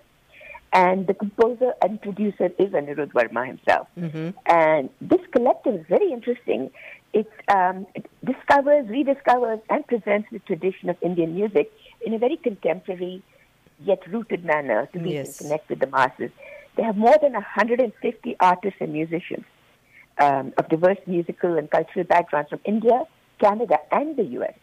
[0.73, 3.87] And the composer and producer is Anirudh Varma himself.
[3.97, 4.29] Mm-hmm.
[4.47, 6.71] And this collective is very interesting.
[7.13, 11.71] It, um, it discovers, rediscovers, and presents the tradition of Indian music
[12.03, 13.21] in a very contemporary
[13.79, 15.37] yet rooted manner to be Yes.
[15.37, 16.31] connect with the masses.
[16.75, 19.45] They have more than 150 artists and musicians
[20.19, 23.03] um, of diverse musical and cultural backgrounds from India,
[23.39, 24.55] Canada, and the U.S.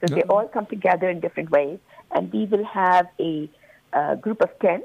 [0.00, 1.78] So they all come together in different ways,
[2.14, 3.48] and we will have a
[3.92, 4.82] uh, group of 10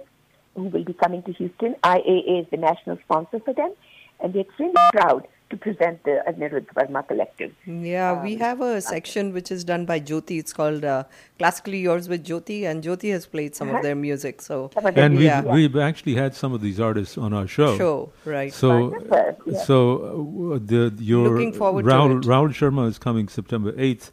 [0.56, 1.76] who will be coming to Houston.
[1.84, 3.74] IAA is the national sponsor for them,
[4.20, 7.52] and we're extremely proud to present the Anirudh Varma Collective.
[7.66, 10.38] Yeah, we have a section which is done by Jyoti.
[10.38, 11.06] It's called uh,
[11.40, 13.78] Classically Yours with Jyoti, and Jyoti has played some Uh-huh.
[13.78, 14.44] of their music.
[14.44, 15.42] So, and we've, yeah.
[15.42, 17.76] we've actually had some of these artists on our show.
[17.78, 18.54] Show, right.
[18.54, 19.64] So, Wonderful, yeah.
[19.64, 21.94] so uh, the your Looking forward to it.
[22.34, 24.12] Rahul Sharma is coming September eighth,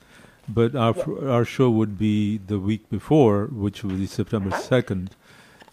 [0.49, 5.09] but our fr- our show would be the week before, which would be September 2nd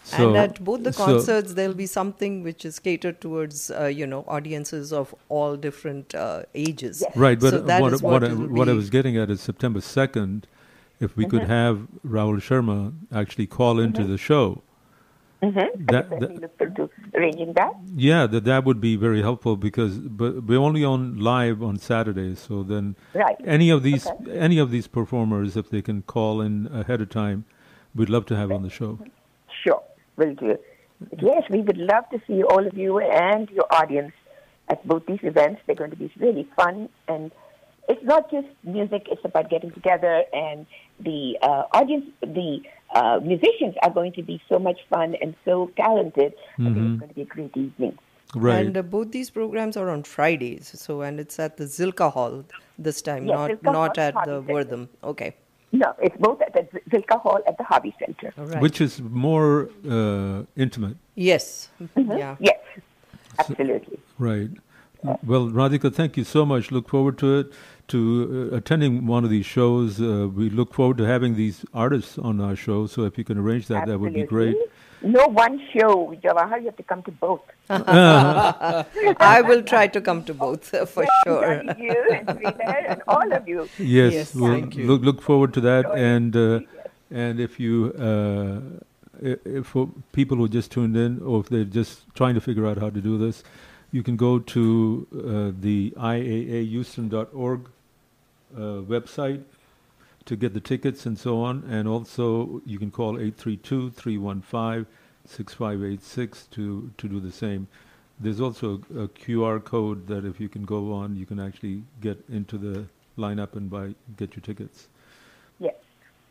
[0.04, 3.86] So, and at both the so- concerts, there'll be something which is catered towards, uh,
[3.86, 7.02] you know, audiences of all different uh, ages.
[7.16, 9.80] Right, but so that what, is what, I, what I was getting at is September
[9.80, 10.44] 2nd,
[11.00, 11.46] if we could Mhm.
[11.46, 14.08] have Rahul Sharma actually call into Mhm.
[14.08, 14.62] the show.
[15.42, 15.84] Mm-hmm.
[15.86, 16.48] That- I that- certainly
[16.78, 17.72] look arranging that.
[17.94, 22.38] Yeah, that that would be very helpful because but we're only on live on Saturdays,
[22.40, 23.36] so then Right.
[23.44, 24.38] any of these Okay.
[24.38, 27.44] any of these performers, if they can call in ahead of time,
[27.94, 28.98] we'd love to have on the show.
[29.62, 29.82] Sure,
[30.16, 30.58] will do.
[31.20, 34.12] Yes, we would love to see all of you and your audience
[34.68, 35.60] at both these events.
[35.66, 37.30] They're going to be really fun, and
[37.88, 40.24] it's not just music; it's about getting together.
[40.32, 40.66] And
[41.00, 42.60] the uh, audience, the
[42.94, 46.34] uh, musicians, are going to be so much fun and so talented.
[46.58, 47.98] I think it's going to be a great evening.
[48.34, 48.66] Right.
[48.66, 50.72] And uh, both these programs are on Fridays.
[50.80, 52.44] So, and it's at the Zilkha Hall
[52.78, 54.40] this time, Yes, not Zilkha not Hall, at the Center.
[54.40, 54.88] Wortham.
[55.02, 55.36] Okay.
[55.74, 58.32] No, it's both at the Zilkha Hall at the Hobby Center.
[58.60, 61.68] Which is more uh, intimate, Yes.
[61.96, 62.16] Mhm.
[62.16, 62.36] Yeah.
[62.38, 62.60] Yes,
[63.40, 63.98] absolutely.
[64.18, 64.50] right?
[65.22, 66.70] Well, Radhika, thank you so much.
[66.70, 67.52] Look forward to it,
[67.88, 70.00] to uh, attending one of these shows.
[70.00, 72.86] Uh, we look forward to having these artists on our show.
[72.86, 74.56] So if you can arrange that, that would be great.
[75.04, 76.60] No one show, Jawahar.
[76.60, 77.42] You have to come to both.
[77.68, 81.62] I will try to come to both uh, for sure.
[81.78, 83.68] you and Sridhar and all of you.
[83.78, 85.90] Yes, we'll look look forward to that.
[85.94, 86.60] And uh,
[87.10, 88.60] and if you uh,
[89.20, 92.78] if for people who just tuned in, or if they're just trying to figure out
[92.78, 93.42] how to do this,
[93.92, 97.68] you can go to uh, the IAAHouston.org
[98.56, 98.60] uh,
[98.94, 99.42] website
[100.26, 101.64] to get the tickets and so on.
[101.68, 104.86] And also, you can call 832 315
[105.26, 107.66] 6586 to to do the same.
[108.20, 111.82] There's also a, a QR code that if you can go on, you can actually
[112.00, 112.84] get into the
[113.18, 114.88] lineup and buy get your tickets.
[115.58, 115.74] Yes.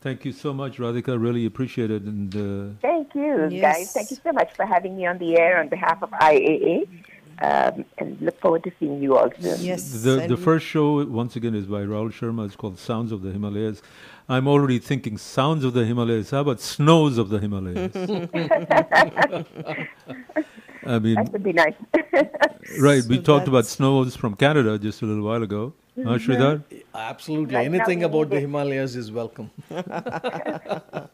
[0.02, 1.20] Thank you so much, Radhika.
[1.22, 2.04] Really appreciate it.
[2.04, 3.62] And uh, Thank you, Yes.
[3.78, 3.94] guys.
[3.94, 6.88] Thank you so much for having me on the air on behalf of IAA.
[7.42, 9.60] Um, and look forward to seeing you all soon.
[9.60, 10.04] Yes.
[10.04, 12.46] the the first show once again is by Rahul Sharma.
[12.46, 13.82] It's called Sounds of the Himalayas.
[14.30, 16.32] I'm already thinking Sounds of the Himalayas.
[16.32, 17.96] How about Snows of the Himalayas?
[20.86, 21.76] I mean, that would be nice.
[22.80, 23.04] right?
[23.06, 25.74] We talked about snows from Canada just a little while ago.
[25.96, 26.64] Huh, Sridhar?
[26.96, 27.56] Absolutely.
[27.56, 28.40] Right Anything we about the.
[28.40, 29.52] Himalayas is welcome.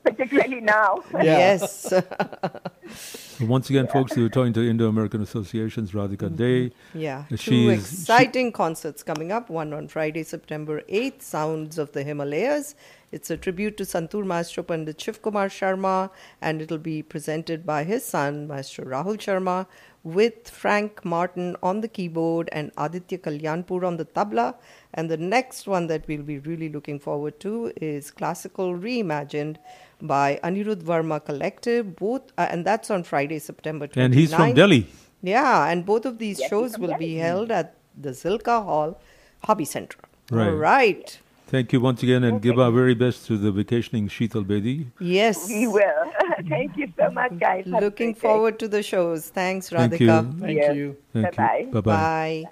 [0.04, 1.04] Particularly now.
[1.22, 1.92] Yes.
[3.42, 6.72] Once again, folks, we were talking to Indo-American Associations, Radhika Day.
[6.94, 7.46] Yeah, two she's-
[7.90, 9.50] she- exciting concerts coming up.
[9.50, 12.76] One on Friday, September 8th, Sounds of the Himalayas.
[13.12, 16.10] It's a tribute to Santoor Maestro Pandit Shiv Kumar Sharma,
[16.42, 19.66] and it'll be presented by his son, Maestro Rahul Sharma,
[20.04, 24.56] with Frank Martin on the keyboard and Aditya Kalyanpur on the tabla.
[24.94, 29.58] And the next one that we'll be really looking forward to is Classical Reimagined
[30.02, 34.06] by Anirudh Varma Collective, both, uh, and that's on Friday, September 29th.
[34.06, 34.88] And he's from Delhi.
[35.22, 39.02] Yeah, and both of these shows will be held at the Zilkha Hall
[39.44, 39.98] Hobby Center.
[40.32, 40.48] Right.
[40.48, 41.20] All right.
[41.50, 44.86] Thank you once again, and give our very best to the vacationing Sheetal Bedi.
[45.00, 45.50] Yes.
[45.50, 46.12] We will.
[46.48, 47.66] Thank you so much, guys.
[47.66, 48.28] Have Looking great day.
[48.28, 49.30] forward to the shows.
[49.30, 50.00] Thanks, Thank Radhika.
[50.34, 50.40] you.
[50.40, 50.76] Thank Yes.
[50.76, 50.98] you.
[51.12, 51.58] Thank Bye-bye.
[51.66, 51.72] you.
[51.72, 51.92] Bye-bye.
[51.96, 52.44] Bye.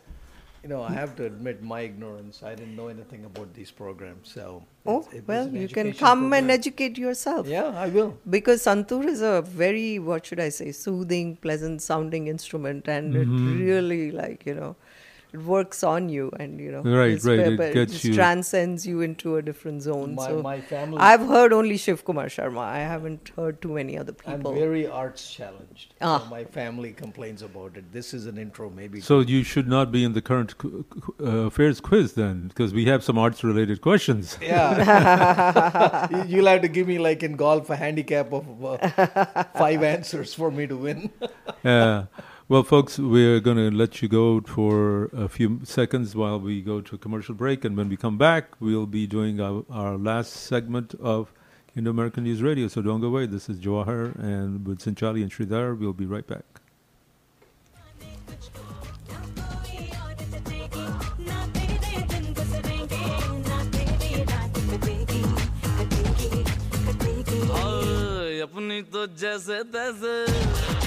[0.64, 2.42] You know, I have to admit my ignorance.
[2.44, 4.32] I didn't know anything about these programs.
[4.34, 7.48] So, Oh, it's- it well, you can education come and educate yourself.
[7.48, 8.18] Yeah, I will.
[8.28, 13.22] Because Santoor is a very, what should I say, soothing, pleasant sounding instrument, and Mhm.
[13.22, 14.76] it really, like, you know,
[15.34, 18.86] it works on you and, you know, Right, right, it but gets just you- transcends
[18.88, 20.16] you into a different zone.
[20.16, 22.60] My- so my family- I've heard only Shiv Kumar Sharma.
[22.60, 25.94] I haven't heard too many other people I'm very arts challenged.
[26.02, 26.20] Ah.
[26.20, 27.92] So my family complains about it.
[27.92, 29.02] This is an intro, maybe.
[29.02, 32.74] So you should not be in the current qu- qu- uh, affairs quiz then, because
[32.74, 34.38] we have some arts-related questions.
[34.48, 36.08] Yeah.
[36.12, 40.34] You- You'll have to give me, like in golf, a handicap of uh, five answers
[40.34, 41.10] for me to win.
[41.66, 42.04] Uh,
[42.50, 46.80] well, folks, we're going to let you go for a few seconds while we go
[46.80, 47.66] to a commercial break.
[47.66, 51.34] And when we come back, we'll be doing our, our last segment of
[51.76, 52.70] Indo American News Radio.
[52.70, 53.26] So don't go away.
[53.26, 55.78] This is Jawahar and with Sanchali and Sridhar.
[55.78, 56.46] We'll be right back.
[68.48, 70.87] अपनी तो जैसे तैसे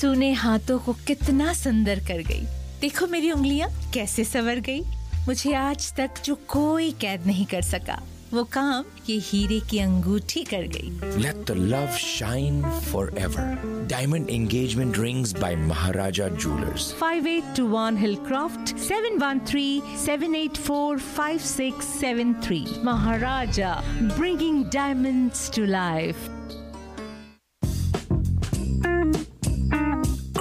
[0.00, 2.46] सुने हाथों को कितना सुंदर कर गई।
[2.80, 4.82] देखो मेरी उंगलियाँ कैसे सवर गई।
[5.26, 8.00] मुझे आज तक जो कोई कैद नहीं कर सका
[8.32, 12.62] वो काम ये हीरे की अंगूठी कर गई। Let the love shine
[13.18, 17.96] forever diamond engagement rings by Maharaja jewellers five eight two one
[18.26, 19.66] Hillcroft seven one three
[20.04, 26.28] seven eight four five six seven three Maharaja bringing diamonds to life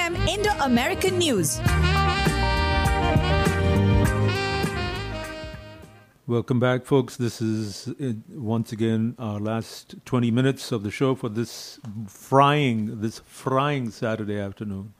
[0.00, 1.60] Indo American News.
[6.26, 7.16] Welcome back, folks.
[7.16, 13.02] This is uh, once again our last 20 minutes of the show for this frying,
[13.02, 14.94] this frying Saturday afternoon.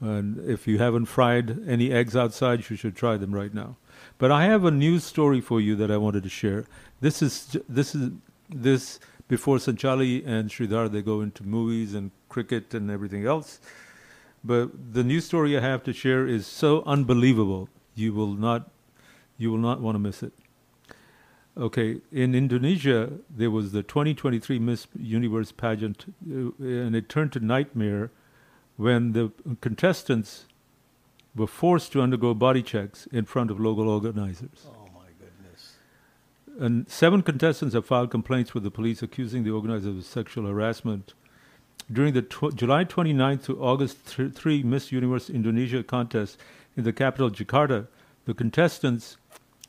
[0.00, 3.76] And if you haven't fried any eggs outside, you should try them right now.
[4.16, 6.64] But I have a news story for you that I wanted to share.
[7.00, 8.12] This is this is
[8.48, 13.60] this before Sanchali and Sridhar they go into movies and cricket and everything else.
[14.42, 17.68] But the news story I have to share is so unbelievable.
[17.94, 18.70] You will not
[19.36, 20.32] you will not want to miss it.
[21.56, 27.40] Okay, in Indonesia, there was the 2023 Miss Universe pageant, uh, and it turned to
[27.40, 28.10] nightmare
[28.76, 30.46] when the contestants
[31.34, 34.66] were forced to undergo body checks in front of local organizers.
[34.66, 35.76] Oh my goodness.
[36.58, 41.14] And seven contestants have filed complaints with the police accusing the organizers of sexual harassment.
[41.92, 46.38] During the tw- July 29th to August th- 3 Miss Universe Indonesia contest
[46.76, 47.88] in the capital Jakarta,
[48.26, 49.16] the contestants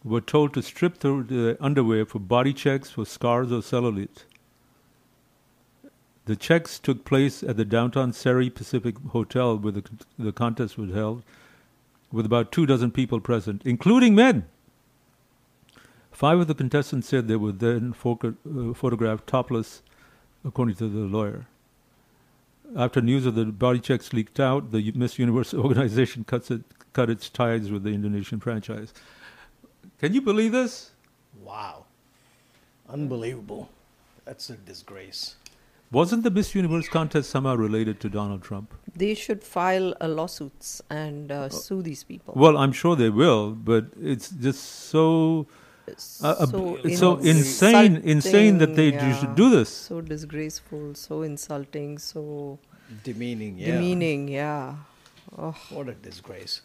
[0.03, 4.25] were told to strip through their underwear for body checks for scars or cellulite.
[6.25, 9.83] The checks took place at the downtown Sari Pacific Hotel where the,
[10.19, 11.23] the contest was held,
[12.11, 14.45] with about two dozen people present, including men.
[16.11, 19.81] Five of the contestants said they were then uh, photographed topless,
[20.45, 21.47] according to the lawyer.
[22.75, 26.61] After news of the body checks leaked out, the Miss Universe organization cuts it,
[26.93, 28.93] cut its ties with the Indonesian franchise.
[29.99, 30.91] Can you believe this?
[31.43, 31.85] Wow.
[32.89, 33.69] Unbelievable.
[34.25, 35.35] That's a disgrace.
[35.91, 38.73] Wasn't the Miss Universe contest somehow related to Donald Trump?
[38.95, 42.33] They should file uh, lawsuits and uh, sue these people.
[42.37, 45.47] Well, I'm sure they will, but it's just so
[46.23, 49.35] uh, uh, so it's so insane, insane that they insulting, should yeah.
[49.35, 49.69] do this.
[49.69, 52.59] So disgraceful, so insulting, so
[53.03, 53.71] Demeaning, yeah.
[53.71, 54.27] demeaning.
[54.27, 54.75] Yeah.
[55.37, 55.55] Oh.
[55.69, 56.61] What a disgrace.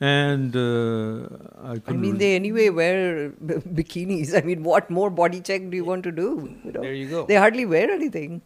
[0.00, 1.28] And uh,
[1.64, 4.36] I, I mean, re- they anyway wear b- bikinis.
[4.36, 6.56] I mean, what more body check do you want to do?
[6.64, 6.80] You know?
[6.80, 7.26] There you go.
[7.26, 8.42] They hardly wear anything.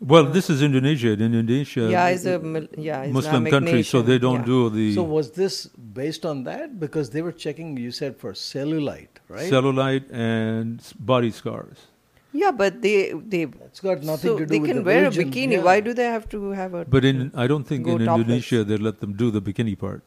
[0.00, 1.12] Well, this is Indonesia.
[1.12, 4.54] and Indonesia, Yeah, it's a mil- yeah, Muslim Islamic country, so they don't yeah.
[4.54, 6.78] do the So was this based on that?
[6.78, 9.50] Because they were checking, you said, for cellulite, right?
[9.50, 11.78] cellulite and body scars.
[12.32, 13.42] Yeah, but they they.
[13.66, 15.52] It's got nothing so to do they with can the wear religion, a bikini.
[15.58, 15.62] yeah.
[15.64, 16.84] Why do they have to have a?
[16.84, 18.20] But in I don't think Go in topless.
[18.26, 20.02] Indonesia they let them do the bikini part.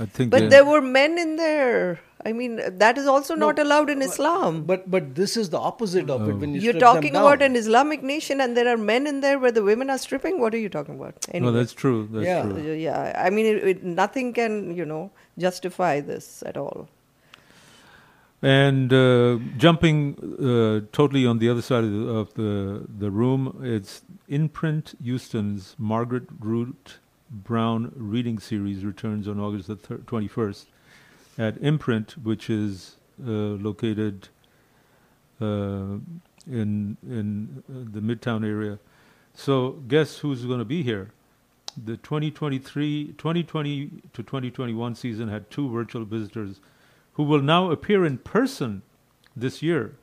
[0.00, 0.30] I think.
[0.30, 2.00] But they- there were men in there.
[2.28, 4.56] I mean, that is also not allowed in Islam.
[4.70, 6.34] But but this is the opposite of it.
[6.44, 7.22] When you You're strip them talking down.
[7.26, 10.40] about an Islamic nation, and there are men in there where the women are stripping.
[10.40, 11.28] What are you talking about?
[11.46, 12.08] No, that's true.
[12.16, 12.42] That's Yeah.
[12.42, 12.72] true.
[12.86, 15.02] Yeah, I mean, it, it, nothing can you know
[15.46, 16.88] justify this at all.
[18.42, 20.00] And uh, jumping
[20.38, 25.74] uh, totally on the other side of the, of the the room, it's Inprint Houston's
[25.78, 26.98] Margaret Root
[27.30, 30.66] Brown reading series returns on August the thir- 21st
[31.38, 34.28] at Inprint, which is uh, located
[35.40, 35.98] uh,
[36.46, 38.78] in in uh, the Midtown area.
[39.34, 41.10] So, guess who's going to be here?
[41.76, 46.60] The 2023, 2020 to 2021 season had two virtual visitors
[47.14, 48.82] who will now appear in person
[49.36, 49.96] this year.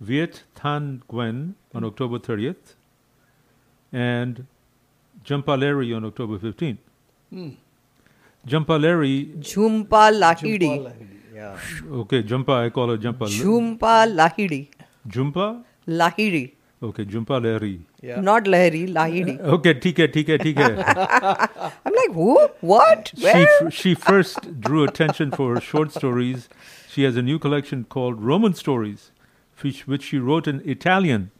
[0.00, 2.74] Viet Thanh Nguyen on October 30th
[3.92, 4.46] and
[5.25, 6.77] Jhumpa Larry on October 15th.
[7.31, 7.49] Hmm.
[8.47, 10.91] Jhumpa Larry, Jhumpa Lahidi.
[11.33, 11.57] Yeah.
[11.91, 13.27] okay, Jhumpa, I call her Jhumpa.
[13.27, 14.67] Jhumpa Lahidi.
[15.07, 15.63] Jhumpa?
[15.87, 16.51] Lahiri.
[16.81, 17.79] Okay, Jhumpa Larry.
[18.01, 18.19] Yeah.
[18.19, 19.39] Not Lahiri, Lahidi.
[19.39, 20.75] Okay, ठीक है, ठीक है, ठीक है.
[21.85, 22.47] I'm like, who?
[22.59, 23.11] What?
[23.15, 23.47] she, Where?
[23.67, 26.49] f- she first drew attention for her short stories.
[26.89, 29.11] She has a new collection called Roman Stories,
[29.61, 31.31] which, which she wrote in Italian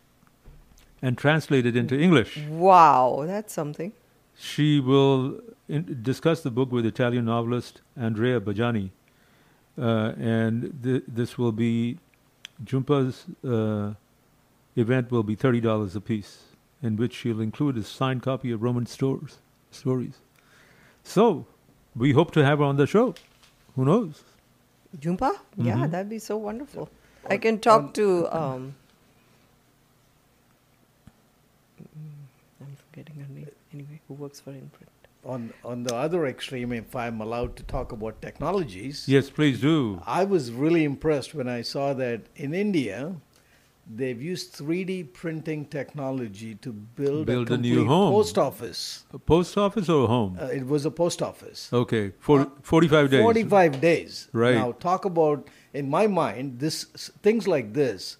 [1.03, 2.39] and translated into English.
[2.49, 3.93] Wow, that's something.
[4.37, 8.91] She will in, discuss the book with Italian novelist Andrea Bajani.
[9.81, 11.99] Uh, and th- this will be,
[12.65, 13.95] Jumpa's uh,
[14.77, 16.39] event will be $30 a piece,
[16.83, 19.39] in which she'll include a signed copy of Roman stores,
[19.71, 20.19] stories.
[21.05, 21.47] So,
[21.95, 23.15] we hope to have her on the show.
[23.77, 24.25] Who knows?
[24.99, 25.33] Jhumpa?
[25.57, 25.91] Yeah, Mhm.
[25.91, 26.89] that'd be so wonderful.
[27.31, 28.27] I can talk to.
[28.35, 28.75] Um,
[33.07, 33.51] mm, her name.
[33.73, 34.91] Anyway, who works for Inprint?
[35.25, 40.01] on on the other extreme, if I'm allowed to talk about technologies, Yes, please do.
[40.07, 43.17] I was really impressed when I saw that in India,
[43.97, 48.13] they've used 3D printing technology to build, Build a, a new complete home.
[48.13, 49.05] post office.
[49.13, 50.39] A post office or a home?
[50.41, 51.69] Uh, it was a post office.
[51.73, 53.23] okay, for, 45 days.
[53.23, 54.29] 45 days.
[54.33, 54.55] Right.
[54.55, 56.85] Now, talk about, in my mind, this
[57.23, 58.19] things like this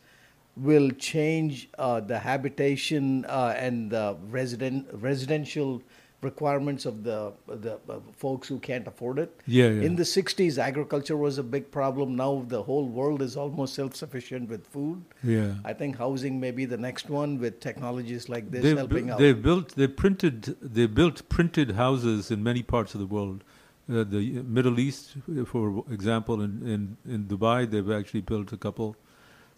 [0.59, 5.83] will change uh, the habitation uh, and the resident residential
[6.21, 9.41] requirements of the the uh, folks who can't afford it.
[9.47, 9.83] Yeah, yeah.
[9.83, 12.17] In the 60s, agriculture was a big problem.
[12.17, 15.05] Now the whole world is almost self-sufficient with food.
[15.23, 15.55] Yeah.
[15.65, 19.13] I think housing may be the next one with technologies like this They've, helping bu-
[19.13, 19.19] out.
[19.21, 23.45] they've built, they printed, they built printed houses in many parts of the world.
[23.91, 25.17] Uh, the Middle East,
[25.47, 28.97] for example, in, in, in Dubai, they've actually built a couple.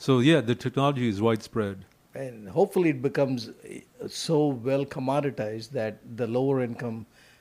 [0.01, 1.85] So yeah, the technology is widespread.
[2.21, 6.97] and hopefully it becomes uh, so well commoditized that the lower income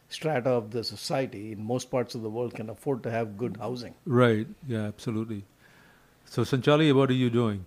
[0.09, 3.55] strata of the society in most parts of the world can afford to have good
[3.63, 3.95] housing.
[4.05, 4.51] Right.
[4.67, 5.39] Yeah, absolutely.
[6.25, 7.65] So Sanchali, what are you doing?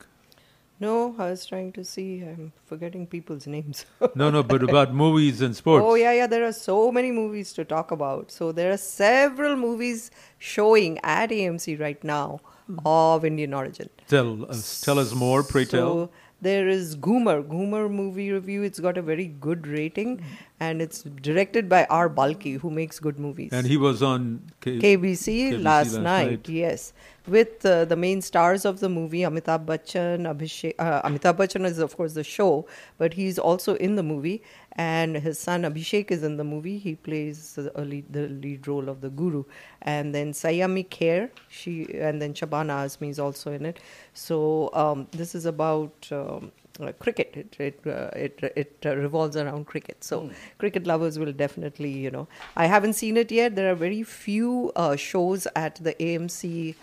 [0.79, 2.09] No, I was trying to see.
[2.21, 3.85] I'm forgetting people's names.
[4.15, 5.85] No, no, but about movies and sports.
[5.89, 6.27] Oh, yeah, yeah.
[6.37, 8.31] There are so many movies to talk about.
[8.31, 12.41] So there are several movies showing at AMC right now
[12.85, 13.89] of Indian origin.
[14.09, 15.81] Tell us, tell us more, pray tell.
[15.81, 16.11] So
[16.41, 18.63] there is Ghoomer, Ghoomer movie review.
[18.63, 20.25] It's got a very good rating,
[20.59, 22.09] and it's directed by R.
[22.11, 23.51] Balki, who makes good movies.
[23.53, 26.93] And he was on K- KBC, last, night, yes,
[27.29, 30.27] with uh, the main stars of the movie Amitabh Bachchan.
[30.33, 32.67] Abhishek, uh, Amitabh Bachchan is of course the show,
[32.99, 34.43] but he's also in the movie,
[34.77, 36.79] and his son Abhishek is in the movie.
[36.79, 39.45] He plays the lead, the lead role of the guru,
[39.83, 43.81] and then Sayami Kher, she, and then Shabana Azmi is also in it.
[44.15, 46.09] So um, this is about.
[46.11, 47.35] Um, uh, cricket.
[47.37, 50.03] It it uh, it, it uh, revolves around cricket.
[50.03, 53.57] So cricket lovers will definitely, you know, I haven't seen it yet.
[53.57, 56.75] There are very few uh, shows at the AMC.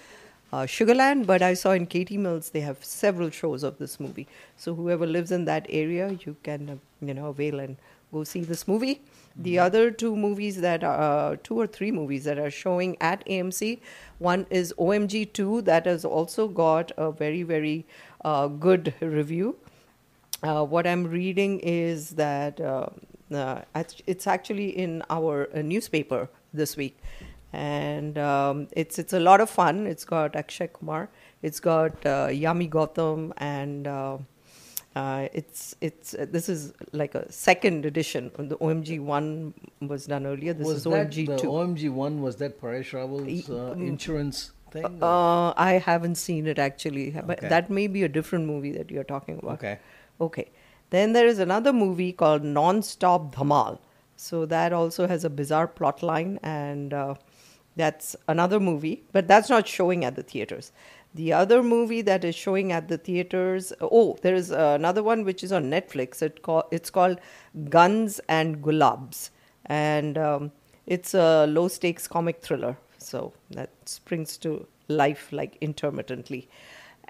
[0.52, 4.28] Uh, Sugarland, but I saw in Katy Mills they have several shows of this movie.
[4.58, 7.78] So whoever lives in that area, you can uh, you know avail and
[8.12, 9.02] go see this movie.
[9.36, 13.24] The other two movies that are uh, two or three movies that are showing at
[13.28, 13.80] AMC.
[14.18, 17.86] One is OMG Two that has also got a very very
[18.26, 19.56] uh, good review.
[20.42, 22.88] Uh, what I'm reading is that uh,
[23.34, 23.62] uh,
[24.08, 26.98] it's actually in our uh, newspaper this week,
[27.54, 29.88] and um, it's it's a lot of fun.
[29.88, 31.10] It's got Akshay Kumar,
[31.42, 34.18] it's got uh, Yami Gautam, and uh,
[34.96, 38.32] uh, it's it's uh, this is like a second edition.
[38.38, 40.54] The OMG one was done earlier.
[40.54, 41.48] This was is that OMG the two.
[41.48, 42.22] OMG one?
[42.22, 44.86] Was that Paresh Rawal's uh, mm, insurance thing?
[45.02, 47.50] Uh, I haven't seen it actually, but Okay.
[47.50, 49.54] that may be a different movie that you're talking about.
[49.54, 49.80] Okay.
[50.22, 50.50] Okay.
[50.90, 53.80] Then there is another movie called Non-Stop Dhamal.
[54.16, 57.14] So that also has a bizarre plot line, and uh,
[57.80, 60.72] that's another movie, but that's not showing at the theaters.
[61.14, 65.44] The other movie that is showing at the theaters, oh, there is another one which
[65.44, 66.22] is on Netflix.
[66.22, 66.40] It
[66.72, 67.20] it's called
[67.70, 69.32] Guns and Gulabs,
[69.66, 70.52] and um,
[70.86, 72.78] it's a low stakes comic thriller.
[73.00, 76.50] So that springs to life like intermittently.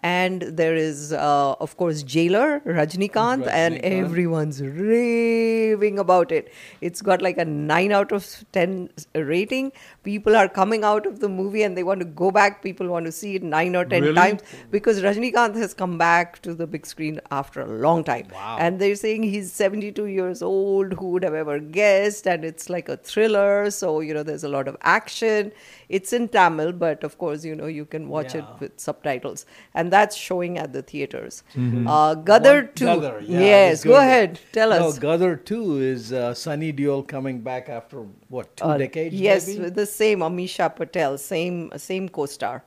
[0.01, 6.51] And there is, uh, of course, Jailer, Rajnikant, and everyone's raving about it.
[6.81, 9.71] It's got like a 9 out of 10 rating.
[10.03, 12.63] People are coming out of the movie and they want to go back.
[12.63, 14.15] People want to see it 9 or 10 Really?
[14.15, 18.27] times because Rajnikant has come back to the big screen after a long time.
[18.33, 18.57] Wow.
[18.59, 20.93] And they're saying he's 72 years old.
[20.93, 22.27] Who would have ever guessed?
[22.27, 23.69] And it's like a thriller.
[23.71, 25.51] So, you know, there's a lot of action.
[25.89, 29.45] It's in Tamil, but of course, you know, you can watch it with subtitles.
[29.73, 31.43] And that's showing at the theaters.
[31.55, 31.87] Mhm.
[31.87, 32.85] Uh, Gadar One- 2.
[32.85, 34.39] Gadar, yeah, yes, go ahead.
[34.51, 34.99] Tell no, us.
[34.99, 39.15] Gadar 2 is uh, Sunny Deol coming back after, what, two Uh, decades?
[39.15, 39.69] Yes, maybe?
[39.69, 42.63] the same Amisha Patel, same same co-star,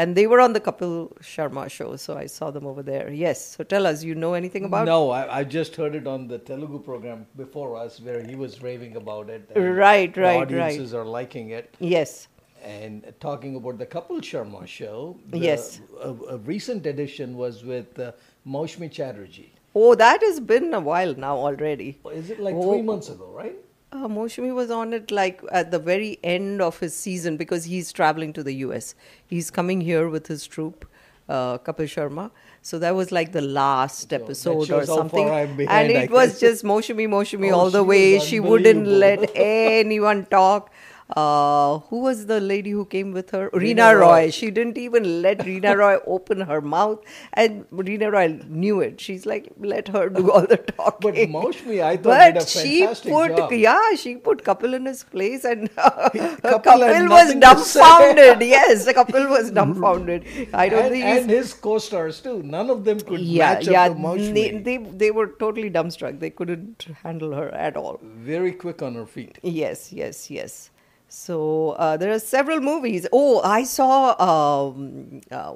[0.00, 0.96] and they were on the Kapil
[1.32, 3.10] Sharma show, so I saw them over there.
[3.10, 4.86] Yes, so tell us, you know anything about?
[4.86, 8.62] No, I, I just heard it on the Telugu program before us where he was
[8.62, 9.50] raving about it.
[9.54, 11.74] and Right, the right, audiences are liking it.
[11.80, 12.28] Yes.
[12.62, 15.80] And talking about the Kapil Sharma show, the- Yes.
[16.02, 18.12] a, a recent edition was with uh,
[18.46, 19.52] Maushmi Chatterjee.
[19.74, 21.98] Oh, that has been a while now already.
[22.12, 22.72] Is it like Oh.
[22.72, 23.56] three months ago, right?
[23.90, 27.90] Uh, Moshmi was on it like at the very end of his season because he's
[27.90, 28.94] traveling to the US.
[29.26, 30.84] He's coming here with his troupe,
[31.28, 32.30] uh, Kapil Sharma.
[32.60, 35.26] So that was like the last episode or something.
[35.28, 38.18] and behind, I it was just Moshmi, Moshmi Oh, all the way.
[38.18, 40.70] She wouldn't let anyone talk.
[41.16, 43.48] Uh, who was the lady who came with her?
[43.50, 44.00] Reena, Roy.
[44.00, 44.30] Roy.
[44.30, 47.02] She didn't even let Reena Roy open her mouth,
[47.32, 49.00] and Reena Roy knew it.
[49.00, 51.00] She's like, let her do all the talking.
[51.00, 53.52] But Maushmi, I thought But did a she put, job.
[53.52, 57.80] yeah, she put Kapil in his place, and uh, Kapil was nothing to say.
[57.80, 58.40] dumbfounded.
[58.46, 60.26] yes, Kapil was dumbfounded.
[60.52, 62.42] I don't and, think and his co-stars too.
[62.42, 63.84] None of them could yeah, match yeah.
[63.84, 64.34] up to Maushmi.
[64.34, 66.20] They, they they were totally dumbstruck.
[66.20, 67.98] They couldn't handle her at all.
[68.02, 69.38] Very quick on her feet.
[69.42, 70.70] Yes, yes, yes.
[71.18, 73.04] So uh, there are several movies.
[73.12, 75.54] Oh, I saw um, uh,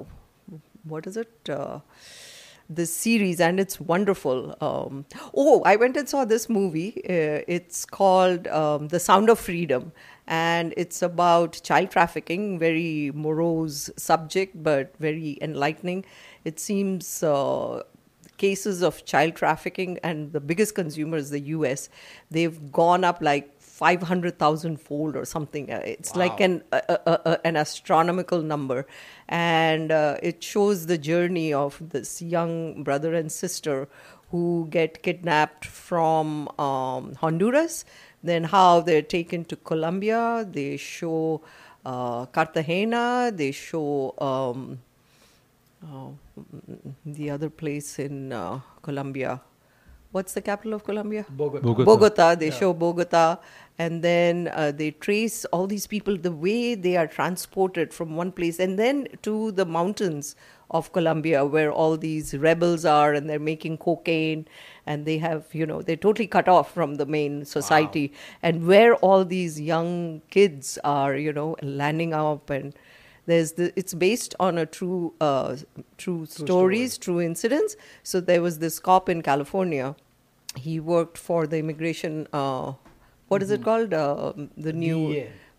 [0.83, 1.49] what is it?
[1.49, 1.79] Uh,
[2.69, 4.57] this series, and it's wonderful.
[4.59, 7.01] Um, oh, I went and saw this movie.
[7.05, 9.93] Uh, it's called um, The Sound of Freedom,
[10.27, 12.59] and it's about child trafficking.
[12.59, 16.03] Very morose subject, but very enlightening.
[16.43, 17.23] It seems.
[17.23, 17.83] Uh,
[18.37, 21.87] cases of child trafficking and the biggest consumer is the US
[22.31, 27.47] they've gone up like 500,000 fold or something Uh, it's like an a, a, a,
[27.47, 28.85] an astronomical number
[29.27, 33.87] and uh, it shows the journey of this young brother and sister
[34.31, 37.83] who get kidnapped from um, Honduras
[38.23, 41.41] then how they're taken to Colombia they show
[41.85, 44.79] uh, Cartagena they show um,
[45.91, 46.15] oh,
[47.05, 49.41] the other place in uh, Colombia.
[50.11, 51.25] What's the capital of Colombia?
[51.29, 51.63] Bogota.
[51.63, 51.85] Bogota.
[51.85, 52.35] Bogota.
[52.35, 52.59] They Yeah.
[52.59, 53.39] show Bogota,
[53.79, 58.31] and then uh, they trace all these people, the way they are transported from one
[58.31, 60.35] place, and then to the mountains
[60.69, 64.47] of Colombia, where all these rebels are, and they're making cocaine,
[64.85, 68.95] and they have, you know, they're totally cut off from the main society, and where
[68.95, 72.75] all these young kids are, you know, landing up and
[73.25, 75.55] there's the it's based on a true uh,
[75.97, 77.75] true stories true incidents.
[78.03, 79.95] So there was this cop in california.
[80.55, 82.73] He worked for the immigration uh,
[83.33, 83.93] what is it called?
[83.93, 84.99] Uh, the new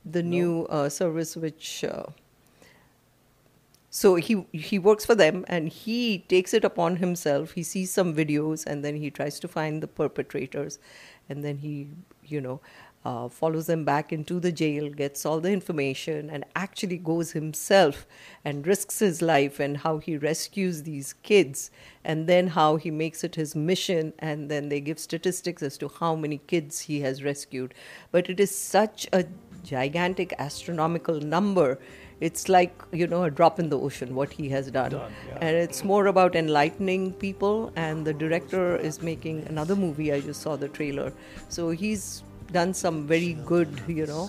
[0.04, 2.04] the new uh, service which uh,
[3.90, 7.52] so he he works for them and he takes it upon himself.
[7.52, 10.78] He sees some videos and then he tries to find the perpetrators
[11.28, 11.88] and then he
[12.24, 12.60] you know
[13.04, 18.06] uh, follows them back into the jail gets all the information and actually goes himself
[18.44, 21.70] and risks his life and how he rescues these kids
[22.04, 25.90] and then how he makes it his mission and then they give statistics as to
[26.00, 27.74] how many kids he has rescued.
[28.10, 29.24] But it is such a
[29.62, 31.78] gigantic astronomical number.
[32.20, 34.94] It's like you know a drop in the ocean what he has done,
[35.40, 40.12] and it's more about enlightening people and the director is making another movie.
[40.12, 41.12] I just saw the trailer.
[41.48, 42.22] So he's
[42.58, 44.24] done some very good you know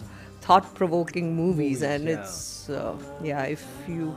[0.46, 2.20] thought-provoking movies, Movies, and yeah.
[2.22, 4.16] it's uh, yeah if you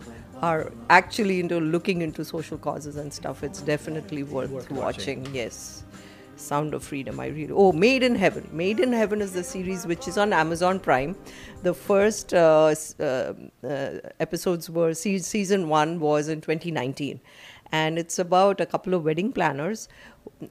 [0.48, 5.22] are actually into looking into social causes and stuff it's definitely worth, Worth watching.
[5.22, 5.34] watching.
[5.34, 5.84] yes
[6.40, 7.18] Sound of Freedom.
[7.18, 7.52] I really.
[7.52, 8.48] Oh, Made in Heaven.
[8.52, 11.16] Made in Heaven is the series which is on Amazon Prime.
[11.64, 13.90] The first uh, uh, uh,
[14.20, 17.20] episodes were se- season one was in 2019,
[17.72, 19.88] and it's about a couple of wedding planners,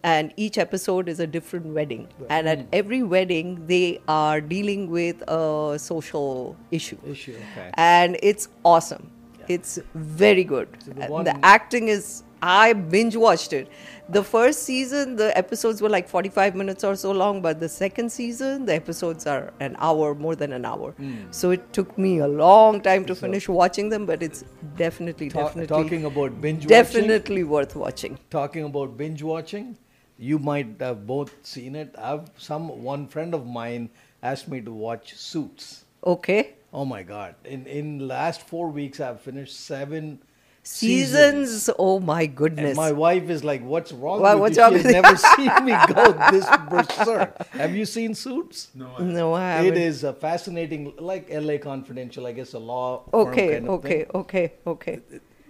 [0.03, 2.67] and each episode is a different wedding, and at hmm.
[2.73, 6.97] every wedding they are dealing with a social issue.
[7.07, 7.71] Issue, okay.
[7.75, 9.11] And it's awesome.
[9.47, 10.67] It's very good.
[10.85, 13.69] the one- the acting is I binge watched it.
[14.09, 18.09] The first season, the episodes were like 45 minutes or so long, but the second
[18.09, 20.93] season, the episodes are an hour, more than an hour.
[20.97, 21.33] Mm.
[21.33, 24.45] So it took me a long time to finish watching them, but it's
[24.77, 26.69] definitely, Ta- definitely, talking about binge watching.
[26.69, 28.17] definitely worth watching.
[28.29, 29.77] Talking about binge watching,
[30.17, 31.93] you might have both seen it.
[31.97, 33.89] I've some one friend of mine
[34.23, 35.83] asked me to watch Suits.
[36.05, 36.53] Okay.
[36.71, 37.35] Oh my god!
[37.43, 40.21] In in last four weeks, I've finished seven
[40.67, 42.67] Seasons, oh my goodness.
[42.69, 44.91] And my wife is like, "What's wrong Why- with what's you?" wrong She with you?
[45.01, 47.47] never seen me go this berserk.
[47.53, 48.69] Have you seen Suits?
[48.75, 49.77] No, No, I haven't.
[49.77, 51.57] is a fascinating, like L.A.
[51.57, 52.27] Confidential.
[52.27, 53.03] I guess a law.
[53.11, 54.11] firm Okay, kind of okay, thing.
[54.15, 54.99] okay, okay.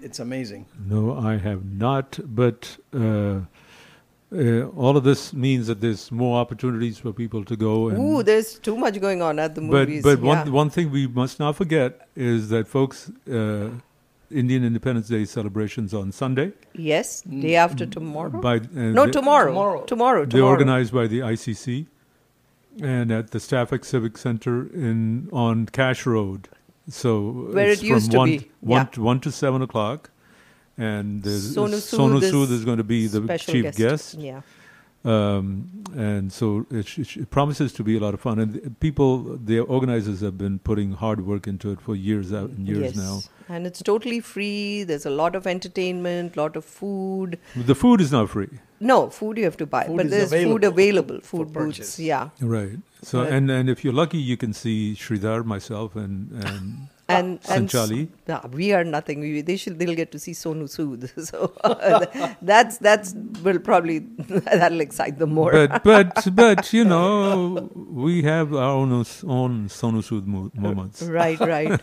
[0.01, 0.65] It's amazing.
[0.87, 2.19] No, I have not.
[2.23, 3.39] But uh,
[4.31, 7.89] uh, all of this means that there's more opportunities for people to go.
[7.89, 10.03] And Ooh, there's too much going on at the but movies.
[10.03, 10.25] but yeah.
[10.33, 13.69] one one thing we must not forget is that folks, uh,
[14.29, 16.51] Indian Independence Day celebrations on Sunday.
[16.73, 18.41] Yes, day after tomorrow.
[18.41, 19.51] By uh, no, they- tomorrow.
[19.51, 19.85] Tomorrow.
[19.85, 20.25] Tomorrow.
[20.25, 21.87] They're organized by the ICC
[22.81, 26.49] and at the Stafford Civic Center in on Cash Road.
[26.89, 28.85] So Where it's it used from to one, be, one yeah.
[28.85, 30.09] to one to seven o'clock,
[30.77, 33.77] and there's Sonu Sonu Sood is going to be the chief guest.
[33.77, 34.13] guest.
[34.15, 34.41] Yeah.
[35.05, 38.39] Um, and so it, sh- it promises to be a lot of fun.
[38.39, 42.49] And the people, the organizers have been putting hard work into it for years out
[42.49, 42.95] and years yes.
[42.95, 43.19] now.
[43.49, 44.83] And it's totally free.
[44.83, 47.37] There's a lot of entertainment, lot of food.
[47.55, 48.49] The food is not free.
[48.79, 51.77] No, food you have to buy, Food but there's available food available, food booths.
[51.77, 51.99] purchase.
[51.99, 52.29] Yeah.
[52.41, 52.77] Right.
[53.01, 53.31] So Right.
[53.33, 58.09] and and if you're lucky, you can see Sridhar, myself, and and and and Sanchali.
[58.27, 59.19] yeah, we are nothing.
[59.21, 61.09] We, they should they'll get to see Sonu Sood.
[61.27, 61.53] So
[62.41, 63.13] that's that's
[63.43, 65.51] will probably that'll excite them more.
[65.51, 71.01] but but but you know we have our own own Sonu Sood mo- moments.
[71.03, 71.79] Right, right.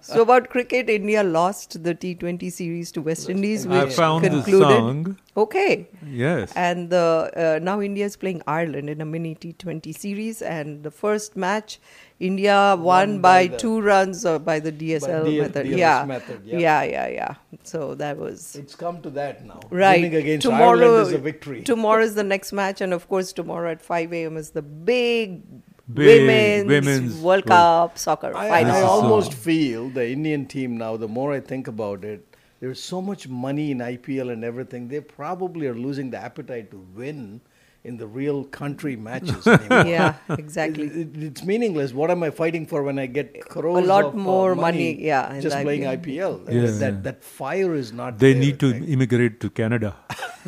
[0.00, 4.30] so about cricket, India lost the T20 series to West Indies, I which found the
[4.30, 4.68] concluded.
[4.68, 5.18] song.
[5.36, 5.88] Okay.
[6.06, 6.52] Yes.
[6.54, 10.90] And the uh, now India is playing Ireland in a mini T20 series, and the
[10.90, 11.80] first match,
[12.28, 15.66] India won, by, by the- two runs uh, by the DSL D- method.
[15.66, 16.04] DLS yeah.
[16.06, 16.58] method, yeah.
[16.58, 17.34] yeah, yeah, yeah.
[17.64, 19.60] So that was It's come to that now.
[19.70, 20.00] right.
[20.02, 21.62] Winning against tomorrow Ireland is a victory.
[21.74, 24.36] Tomorrow is the next match, and of course tomorrow at 5 a.m.
[24.36, 25.42] is the big.
[25.92, 28.76] Big women's, women's World World- Cup soccer I, final.
[28.76, 32.24] I almost feel the Indian team now, the more I think about it,
[32.60, 36.78] there's so much money in IPL and everything, they probably are losing the appetite to
[36.94, 37.40] win
[37.84, 39.86] in the real country matches anymore.
[39.86, 40.86] Yeah, exactly.
[40.86, 41.92] It- it- it's meaningless.
[41.92, 45.40] What am I fighting for when I get crores lot of, uh, more money, yeah,
[45.40, 46.44] just the playing IPL.
[46.46, 46.52] IPL?
[46.54, 46.70] Yeah.
[46.84, 48.88] That, that fire is not They there, need to think.
[48.88, 49.96] immigrate to Canada.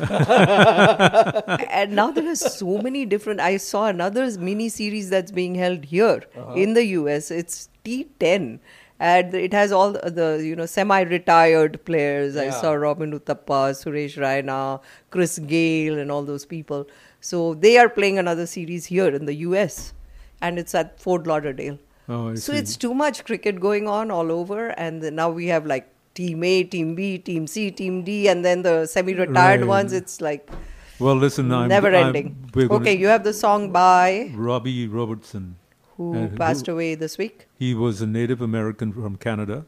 [1.69, 3.39] and now there are so many different.
[3.39, 6.53] I saw another mini series that's being held here Uh-huh.
[6.53, 7.31] in the US.
[7.31, 8.59] It's T10.
[8.97, 12.37] And it has all the, the, you know semi-retired players.
[12.37, 14.81] I saw Robin Uthappa, Suresh Raina,
[15.11, 16.87] Chris Gayle, and all those people.
[17.25, 19.93] So they are playing another series here in the US,
[20.41, 21.79] and it's at Fort Lauderdale.
[22.07, 22.59] Oh, I so see.
[22.59, 26.63] it's too much cricket going on all over, and now we have like Team A,
[26.63, 29.67] Team B, Team C, Team D, and then the semi-retired Right.
[29.75, 29.91] ones.
[30.01, 30.51] It's like
[30.99, 32.29] Well, listen, I'm never I'm- ending.
[32.77, 35.55] Okay, you have the song by Robbie Robertson,
[35.97, 37.47] who uh, and passed away this week.
[37.57, 39.65] He was a Native American from Canada,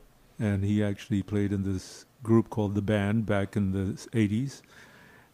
[0.52, 4.62] and he actually played in this group called the Band back in the 80s.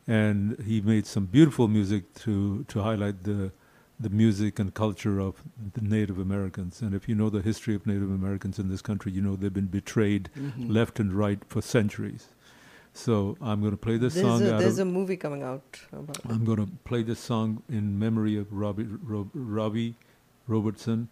[0.07, 3.51] And he made some beautiful music to, to highlight the,
[3.99, 5.41] the music and culture of
[5.73, 6.81] the Native Americans.
[6.81, 9.53] And if you know the history of Native Americans in this country, you know they've
[9.53, 10.69] been betrayed Mhm.
[10.73, 12.27] left and right for centuries.
[12.93, 15.79] So I'm going to play this There's, song a, there's of, a movie coming out
[15.91, 16.17] about.
[16.29, 19.95] I'm going to play this song in memory of Robbie, Rob, Robbie
[20.47, 21.07] Robertson,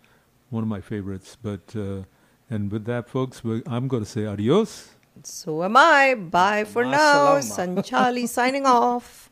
[0.52, 1.38] one of my favorites.
[1.42, 2.04] But uh,
[2.52, 4.90] and with that, folks, we I'm going to say adios.
[5.28, 6.16] So am I.
[6.16, 7.38] Bye for now.
[7.38, 7.84] Masalama.
[7.84, 9.30] Sanchali signing off.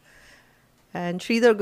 [0.93, 1.57] And Sridhar.